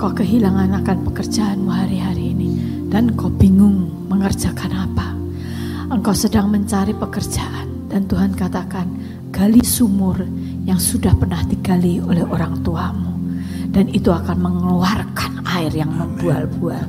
Kau 0.00 0.16
kehilangan 0.16 0.80
akan 0.80 0.96
pekerjaanmu 1.12 1.68
hari-hari 1.68 2.32
ini 2.32 2.71
dan 2.92 3.16
kau 3.16 3.32
bingung 3.32 3.88
mengerjakan 4.12 4.68
apa. 4.68 5.16
Engkau 5.88 6.12
sedang 6.12 6.52
mencari 6.52 6.92
pekerjaan 6.92 7.88
dan 7.88 8.04
Tuhan 8.04 8.36
katakan, 8.36 8.84
gali 9.32 9.64
sumur 9.64 10.20
yang 10.68 10.76
sudah 10.76 11.16
pernah 11.16 11.40
digali 11.48 12.04
oleh 12.04 12.20
orang 12.20 12.60
tuamu 12.60 13.16
dan 13.72 13.88
itu 13.88 14.12
akan 14.12 14.36
mengeluarkan 14.36 15.40
air 15.48 15.72
yang 15.72 15.88
membual-bual. 15.88 16.84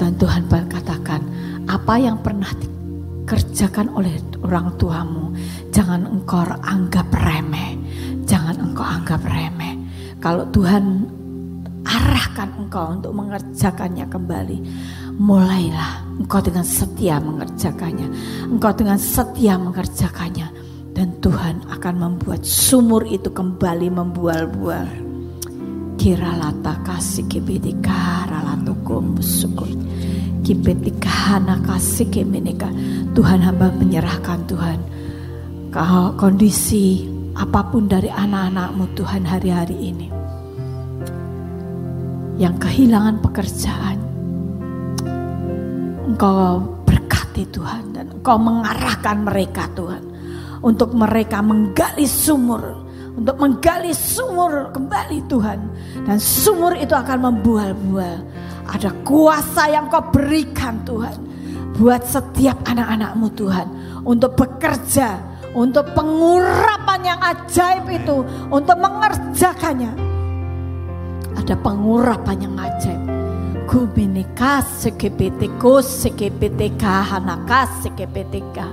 Dan 0.00 0.16
Tuhan 0.16 0.48
katakan, 0.48 1.20
apa 1.68 1.94
yang 2.00 2.16
pernah 2.24 2.48
dikerjakan 2.56 3.92
oleh 3.92 4.16
orang 4.40 4.72
tuamu, 4.80 5.36
jangan 5.68 6.08
engkau 6.08 6.40
anggap 6.64 7.12
remeh. 7.12 7.76
Jangan 8.24 8.56
engkau 8.56 8.84
anggap 8.88 9.20
remeh. 9.28 9.76
Kalau 10.16 10.48
Tuhan 10.48 11.04
arahkan 11.84 12.48
engkau 12.56 12.96
untuk 12.96 13.12
mengerjakannya 13.12 14.06
kembali, 14.08 14.58
mulailah 15.20 16.04
engkau 16.20 16.40
dengan 16.40 16.64
setia 16.64 17.20
mengerjakannya. 17.20 18.08
Engkau 18.48 18.72
dengan 18.72 18.96
setia 19.00 19.60
mengerjakannya. 19.60 20.48
Dan 20.92 21.16
Tuhan 21.24 21.64
akan 21.72 21.94
membuat 21.96 22.44
sumur 22.44 23.08
itu 23.08 23.32
kembali 23.32 23.88
membual-bual. 23.88 25.12
kiralata 26.02 26.82
kasih 26.82 27.30
kibidi 27.30 27.78
karalato 27.78 28.74
syukur 29.22 29.70
kibidi 30.42 30.90
kahana 30.98 31.62
kasih 31.62 32.10
kemeneka 32.10 32.66
Tuhan 33.14 33.38
hamba 33.38 33.70
menyerahkan 33.70 34.42
Tuhan 34.50 34.82
kau 35.70 36.10
kondisi 36.18 37.06
apa 37.38 37.70
pun 37.70 37.86
dari 37.86 38.10
anak-anakmu 38.10 38.84
Tuhan 38.98 39.22
hari-hari 39.22 39.78
ini 39.78 40.08
yang 42.42 42.58
kehilangan 42.58 43.22
pekerjaan 43.22 44.11
Engkau 46.12 46.60
berkati 46.84 47.48
Tuhan 47.48 47.96
dan 47.96 48.12
Engkau 48.12 48.36
mengarahkan 48.36 49.24
mereka 49.24 49.64
Tuhan 49.72 50.04
untuk 50.60 50.92
mereka 50.92 51.40
menggali 51.40 52.04
sumur 52.04 52.84
untuk 53.12 53.36
menggali 53.36 53.92
sumur 53.92 54.72
kembali 54.72 55.28
Tuhan. 55.28 55.60
Dan 56.08 56.16
sumur 56.16 56.72
itu 56.76 56.96
akan 56.96 57.28
membual-bual. 57.28 58.24
Ada 58.72 58.88
kuasa 59.04 59.68
yang 59.68 59.92
kau 59.92 60.00
berikan 60.08 60.80
Tuhan. 60.88 61.16
Buat 61.76 62.08
setiap 62.08 62.64
anak-anakmu 62.64 63.28
Tuhan. 63.36 63.68
Untuk 64.08 64.32
bekerja. 64.40 65.20
Untuk 65.52 65.92
pengurapan 65.92 67.00
yang 67.04 67.20
ajaib 67.20 67.84
itu. 67.92 68.24
Untuk 68.48 68.80
mengerjakannya. 68.80 69.92
Ada 71.36 71.52
pengurapan 71.60 72.36
yang 72.48 72.56
ajaib. 72.56 73.11
Kubinika 73.72 74.60
sekepeteko 74.60 75.80
sekepeteka 75.80 77.08
hanaka 77.08 77.64
sekepeteka 77.80 78.68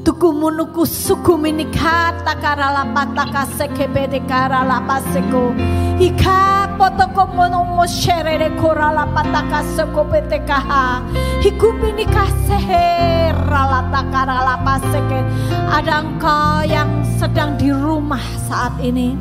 tuku 0.00 0.32
munuku 0.32 0.88
suku 0.88 1.36
minika 1.36 2.16
takara 2.24 2.72
lapataka 2.72 3.44
sekebede 3.60 4.24
kara 4.24 4.64
lapaseko 4.64 5.52
ika 6.00 6.64
potoko 6.80 7.28
mono 7.36 7.60
mo 7.60 7.84
sherere 7.84 8.48
kora 8.56 8.88
lapataka 8.96 9.60
seko 9.76 10.08
betekaha 10.08 11.04
hiku 11.44 11.76
minika 11.76 12.24
sehera 12.48 13.62
latakara 13.68 14.48
lapaseke 14.48 15.20
ada 15.68 16.00
engkau 16.00 16.64
yang 16.64 17.04
sedang 17.20 17.52
di 17.60 17.68
rumah 17.68 18.24
saat 18.48 18.72
ini 18.80 19.12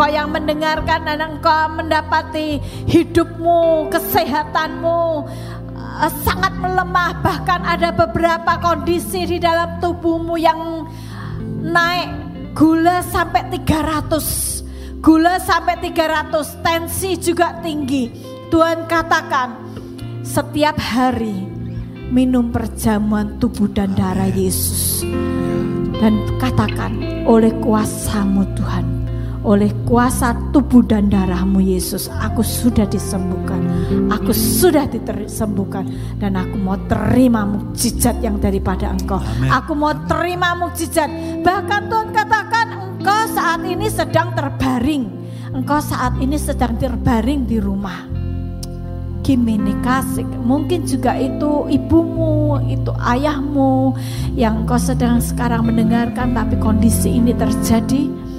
engkau 0.00 0.16
yang 0.16 0.32
mendengarkan 0.32 1.04
dan 1.04 1.20
engkau 1.20 1.76
mendapati 1.76 2.56
hidupmu 2.88 3.92
kesehatanmu 3.92 5.28
Eh, 6.00 6.12
sangat 6.24 6.56
melemah. 6.56 7.20
Bahkan 7.20 7.60
ada 7.60 7.92
beberapa 7.92 8.56
kondisi 8.56 9.28
di 9.28 9.36
dalam 9.36 9.76
tubuhmu 9.84 10.40
yang 10.40 10.88
naik 11.60 12.08
gula 12.56 13.04
sampai 13.04 13.52
300 13.52 14.64
gula 15.04 15.36
sampai 15.36 15.76
300 15.76 16.64
tensi 16.64 17.20
juga 17.20 17.60
tinggi. 17.60 18.08
Tuhan 18.48 18.88
katakan 18.88 19.60
setiap 20.24 20.80
hari 20.80 21.44
minum 22.08 22.48
perjamuan 22.48 23.36
tubuh 23.36 23.68
dan 23.68 23.92
darah 23.92 24.32
Yesus. 24.32 25.04
Dan 26.00 26.16
katakan 26.40 26.96
oleh 27.28 27.52
kuasamu 27.60 28.48
Tuhan 28.56 29.00
oleh 29.40 29.72
kuasa 29.88 30.36
tubuh 30.52 30.84
dan 30.84 31.08
darahmu 31.08 31.64
Yesus. 31.64 32.12
Aku 32.20 32.44
sudah 32.44 32.84
disembuhkan. 32.84 33.60
Aku 34.12 34.36
sudah 34.36 34.84
disembuhkan. 34.90 35.88
Dan 36.20 36.36
aku 36.36 36.56
mau 36.60 36.76
terima 36.88 37.48
mukjizat 37.48 38.20
yang 38.20 38.36
daripada 38.36 38.92
engkau. 38.92 39.20
Amen. 39.20 39.48
aku 39.48 39.72
mau 39.72 39.96
terima 40.08 40.52
mukjizat 40.56 41.08
bahkan 41.40 41.88
Tuhan 41.88 42.12
katakan 42.12 42.66
engkau 43.00 43.22
saat 43.32 43.60
ini 43.64 43.86
sedang 43.88 44.36
terbaring. 44.36 45.04
Engkau 45.50 45.80
saat 45.82 46.14
ini 46.20 46.36
sedang 46.36 46.76
terbaring 46.76 47.48
di 47.48 47.58
rumah. 47.58 48.06
Gimini 49.20 49.76
kasih. 49.84 50.26
Mungkin 50.26 50.84
juga 50.84 51.16
itu 51.16 51.68
ibumu 51.68 52.60
itu 52.68 52.92
ayahmu 52.92 53.94
yang 54.36 54.64
engkau 54.64 54.80
sedang 54.80 55.20
sekarang 55.20 55.64
mendengarkan 55.64 56.34
tapi 56.34 56.56
kondisi 56.60 57.20
ini 57.20 57.32
terjadi 57.36 58.29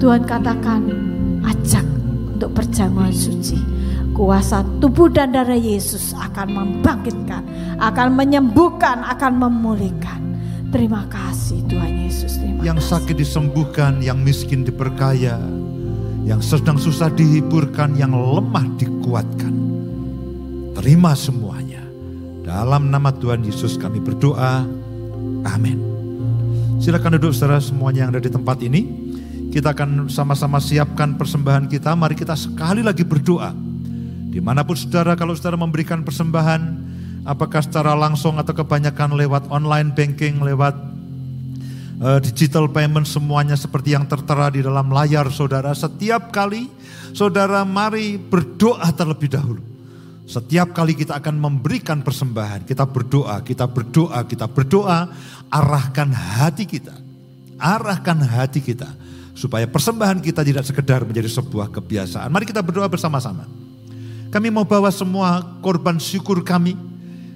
Tuhan 0.00 0.24
katakan 0.24 0.80
ajak 1.44 1.84
untuk 2.40 2.56
perjamuan 2.56 3.12
suci. 3.12 3.60
Kuasa 4.16 4.64
tubuh 4.80 5.12
dan 5.12 5.36
darah 5.36 5.56
Yesus 5.56 6.16
akan 6.16 6.48
membangkitkan, 6.56 7.44
akan 7.78 8.08
menyembuhkan, 8.16 9.04
akan 9.04 9.32
memulihkan. 9.38 10.18
Terima 10.72 11.04
kasih 11.08 11.60
Tuhan 11.68 12.08
Yesus. 12.08 12.40
Terima 12.40 12.64
yang 12.64 12.80
kasih. 12.80 12.90
sakit 12.96 13.16
disembuhkan, 13.16 14.00
yang 14.00 14.20
miskin 14.20 14.64
diperkaya, 14.64 15.36
yang 16.24 16.40
sedang 16.40 16.80
susah 16.80 17.12
dihiburkan, 17.12 17.96
yang 17.96 18.12
lemah 18.12 18.66
dikuatkan. 18.80 19.52
Terima 20.80 21.12
semuanya. 21.12 21.84
Dalam 22.44 22.88
nama 22.88 23.12
Tuhan 23.12 23.44
Yesus 23.44 23.76
kami 23.76 24.00
berdoa. 24.00 24.64
Amin. 25.44 25.78
Silakan 26.80 27.20
duduk 27.20 27.36
saudara 27.36 27.60
semuanya 27.60 28.08
yang 28.08 28.10
ada 28.16 28.24
di 28.24 28.32
tempat 28.32 28.64
ini. 28.64 29.09
Kita 29.50 29.74
akan 29.74 30.06
sama-sama 30.06 30.62
siapkan 30.62 31.18
persembahan 31.18 31.66
kita. 31.66 31.98
Mari 31.98 32.14
kita 32.14 32.38
sekali 32.38 32.86
lagi 32.86 33.02
berdoa. 33.02 33.50
Di 34.30 34.38
mana 34.38 34.62
pun 34.62 34.78
saudara, 34.78 35.18
kalau 35.18 35.34
saudara 35.34 35.58
memberikan 35.58 36.06
persembahan, 36.06 36.62
apakah 37.26 37.58
secara 37.58 37.98
langsung 37.98 38.38
atau 38.38 38.54
kebanyakan 38.54 39.18
lewat 39.18 39.50
online 39.50 39.90
banking, 39.90 40.38
lewat 40.38 40.78
uh, 41.98 42.22
digital 42.22 42.70
payment, 42.70 43.10
semuanya 43.10 43.58
seperti 43.58 43.98
yang 43.98 44.06
tertera 44.06 44.54
di 44.54 44.62
dalam 44.62 44.86
layar 44.86 45.26
saudara. 45.34 45.74
Setiap 45.74 46.30
kali 46.30 46.70
saudara 47.10 47.66
mari 47.66 48.22
berdoa 48.22 48.86
terlebih 48.94 49.34
dahulu. 49.34 49.66
Setiap 50.30 50.78
kali 50.78 50.94
kita 50.94 51.18
akan 51.18 51.42
memberikan 51.42 52.06
persembahan, 52.06 52.70
kita 52.70 52.86
berdoa, 52.86 53.42
kita 53.42 53.66
berdoa, 53.66 54.22
kita 54.30 54.46
berdoa, 54.46 55.10
arahkan 55.50 56.14
hati 56.14 56.70
kita. 56.70 56.94
Arahkan 57.58 58.22
hati 58.22 58.62
kita 58.62 58.99
Supaya 59.40 59.64
persembahan 59.64 60.20
kita 60.20 60.44
tidak 60.44 60.68
sekedar 60.68 61.00
menjadi 61.00 61.32
sebuah 61.32 61.72
kebiasaan. 61.72 62.28
Mari 62.28 62.44
kita 62.44 62.60
berdoa 62.60 62.84
bersama-sama. 62.92 63.48
Kami 64.28 64.52
mau 64.52 64.68
bawa 64.68 64.92
semua 64.92 65.40
korban 65.64 65.96
syukur 65.96 66.44
kami. 66.44 66.76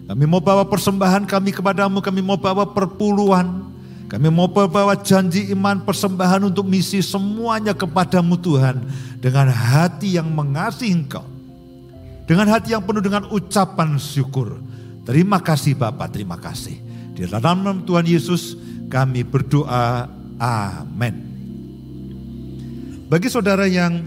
Kami 0.05 0.25
mau 0.29 0.37
bawa 0.37 0.69
persembahan 0.69 1.25
kami 1.25 1.57
kepadamu. 1.57 2.05
Kami 2.05 2.21
mau 2.21 2.37
bawa 2.37 2.69
perpuluhan. 2.77 3.73
Kami 4.05 4.29
mau 4.29 4.45
bawa 4.53 5.01
janji 5.01 5.49
iman 5.57 5.81
persembahan 5.81 6.45
untuk 6.45 6.69
misi 6.69 7.01
semuanya 7.01 7.73
kepadamu 7.73 8.37
Tuhan. 8.37 8.85
Dengan 9.25 9.49
hati 9.49 10.21
yang 10.21 10.29
mengasihi 10.29 10.93
engkau. 10.93 11.25
Dengan 12.29 12.53
hati 12.53 12.77
yang 12.77 12.85
penuh 12.85 13.01
dengan 13.01 13.33
ucapan 13.33 13.97
syukur. 13.97 14.61
Terima 15.09 15.41
kasih 15.41 15.73
Bapak, 15.73 16.13
terima 16.13 16.37
kasih. 16.37 16.77
Di 17.17 17.25
dalam 17.25 17.65
nama 17.65 17.81
Tuhan 17.81 18.05
Yesus 18.05 18.61
kami 18.93 19.25
berdoa. 19.25 20.05
Amin. 20.37 21.34
Bagi 23.05 23.29
saudara 23.29 23.69
yang 23.69 24.01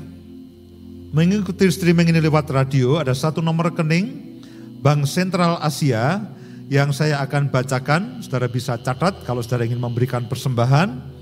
mengikuti 1.14 1.69
streaming 1.69 2.10
ini 2.10 2.18
lewat 2.18 2.49
radio, 2.49 2.98
ada 2.98 3.14
satu 3.14 3.45
nomor 3.45 3.69
rekening 3.69 4.41
Bank 4.82 5.06
Sentral 5.06 5.61
Asia 5.61 6.26
yang 6.65 6.90
saya 6.90 7.22
akan 7.22 7.53
bacakan. 7.53 8.26
Saudara 8.26 8.49
bisa 8.49 8.74
catat 8.82 9.22
kalau 9.22 9.45
saudara 9.45 9.69
ingin 9.69 9.78
memberikan 9.78 10.26
persembahan. 10.26 11.14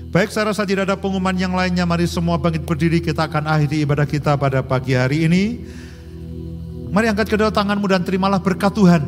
Baik, 0.07 0.31
saya 0.31 0.55
rasa 0.55 0.63
tidak 0.63 0.87
ada 0.87 0.95
pengumuman 0.95 1.35
yang 1.35 1.51
lainnya. 1.51 1.83
Mari 1.83 2.07
semua 2.07 2.39
bangkit 2.39 2.63
berdiri, 2.63 3.03
kita 3.03 3.27
akan 3.27 3.43
akhiri 3.43 3.83
ibadah 3.83 4.07
kita 4.07 4.39
pada 4.39 4.63
pagi 4.63 4.95
hari 4.95 5.27
ini. 5.27 5.67
Mari 6.87 7.11
angkat 7.11 7.27
kedua 7.27 7.51
tanganmu 7.51 7.83
dan 7.91 8.07
terimalah 8.07 8.39
berkat 8.39 8.71
Tuhan. 8.71 9.03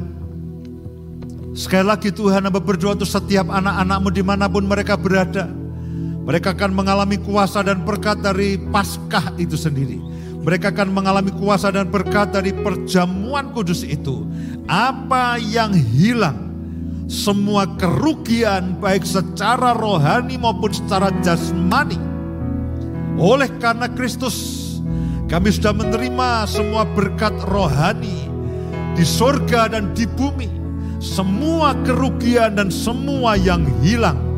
Sekali 1.55 1.87
lagi 1.87 2.11
Tuhan 2.11 2.45
hamba 2.45 2.59
berdoa 2.59 2.95
untuk 2.95 3.07
setiap 3.07 3.47
anak-anakmu 3.47 4.09
di 4.11 4.23
mana 4.23 4.45
pun 4.51 4.63
mereka 4.67 4.99
berada. 4.99 5.58
Mereka 6.29 6.53
akan 6.53 6.77
mengalami 6.77 7.17
kuasa 7.17 7.65
dan 7.65 7.81
berkat 7.81 8.21
dari 8.21 8.53
Paskah 8.69 9.33
itu 9.41 9.57
sendiri. 9.57 9.97
Mereka 10.45 10.69
akan 10.69 10.93
mengalami 10.93 11.33
kuasa 11.33 11.73
dan 11.73 11.89
berkat 11.89 12.29
dari 12.29 12.53
perjamuan 12.53 13.49
kudus 13.49 13.81
itu. 13.81 14.29
Apa 14.69 15.41
yang 15.41 15.73
hilang, 15.73 16.53
semua 17.09 17.65
kerugian 17.81 18.77
baik 18.77 19.09
secara 19.09 19.73
rohani 19.73 20.37
maupun 20.37 20.69
secara 20.69 21.09
jasmani. 21.25 21.97
Oleh 23.17 23.49
karena 23.57 23.89
Kristus, 23.89 24.37
kami 25.33 25.49
sudah 25.49 25.73
menerima 25.73 26.45
semua 26.45 26.85
berkat 26.93 27.33
rohani 27.49 28.29
di 28.93 29.01
sorga 29.01 29.65
dan 29.65 29.97
di 29.97 30.05
bumi. 30.05 30.61
semua 30.99 31.73
kerugian 31.87 32.59
dan 32.59 32.67
semua 32.67 33.39
yang 33.39 33.63
hilang. 33.79 34.28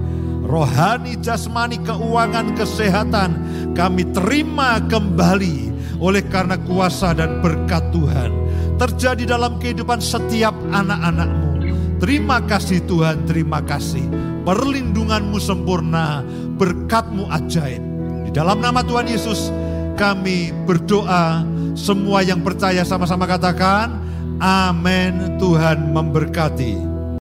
Rohani, 0.52 1.16
jasmani, 1.24 1.80
keuangan, 1.80 2.60
kesehatan 2.60 3.32
kami 3.72 4.04
terima 4.12 4.84
kembali 4.84 5.72
oleh 6.04 6.20
karena 6.28 6.60
kuasa 6.60 7.16
dan 7.16 7.40
berkat 7.40 7.88
Tuhan. 7.96 8.36
Terjadi 8.76 9.32
dalam 9.32 9.56
kehidupan 9.64 10.04
setiap 10.04 10.52
anak-anakmu. 10.76 11.72
Terima 12.04 12.44
kasih 12.44 12.84
Tuhan, 12.84 13.24
terima 13.24 13.64
kasih. 13.64 14.04
Perlindunganmu 14.44 15.40
sempurna, 15.40 16.26
berkatmu 16.60 17.32
ajaib. 17.32 17.80
Di 18.28 18.32
dalam 18.36 18.60
nama 18.60 18.84
Tuhan 18.84 19.08
Yesus 19.08 19.56
kami 19.96 20.52
berdoa. 20.68 21.48
Semua 21.80 22.20
yang 22.28 22.44
percaya 22.44 22.84
sama-sama 22.84 23.24
katakan, 23.24 24.04
Amin. 24.44 25.40
Tuhan 25.40 25.96
memberkati. 25.96 26.91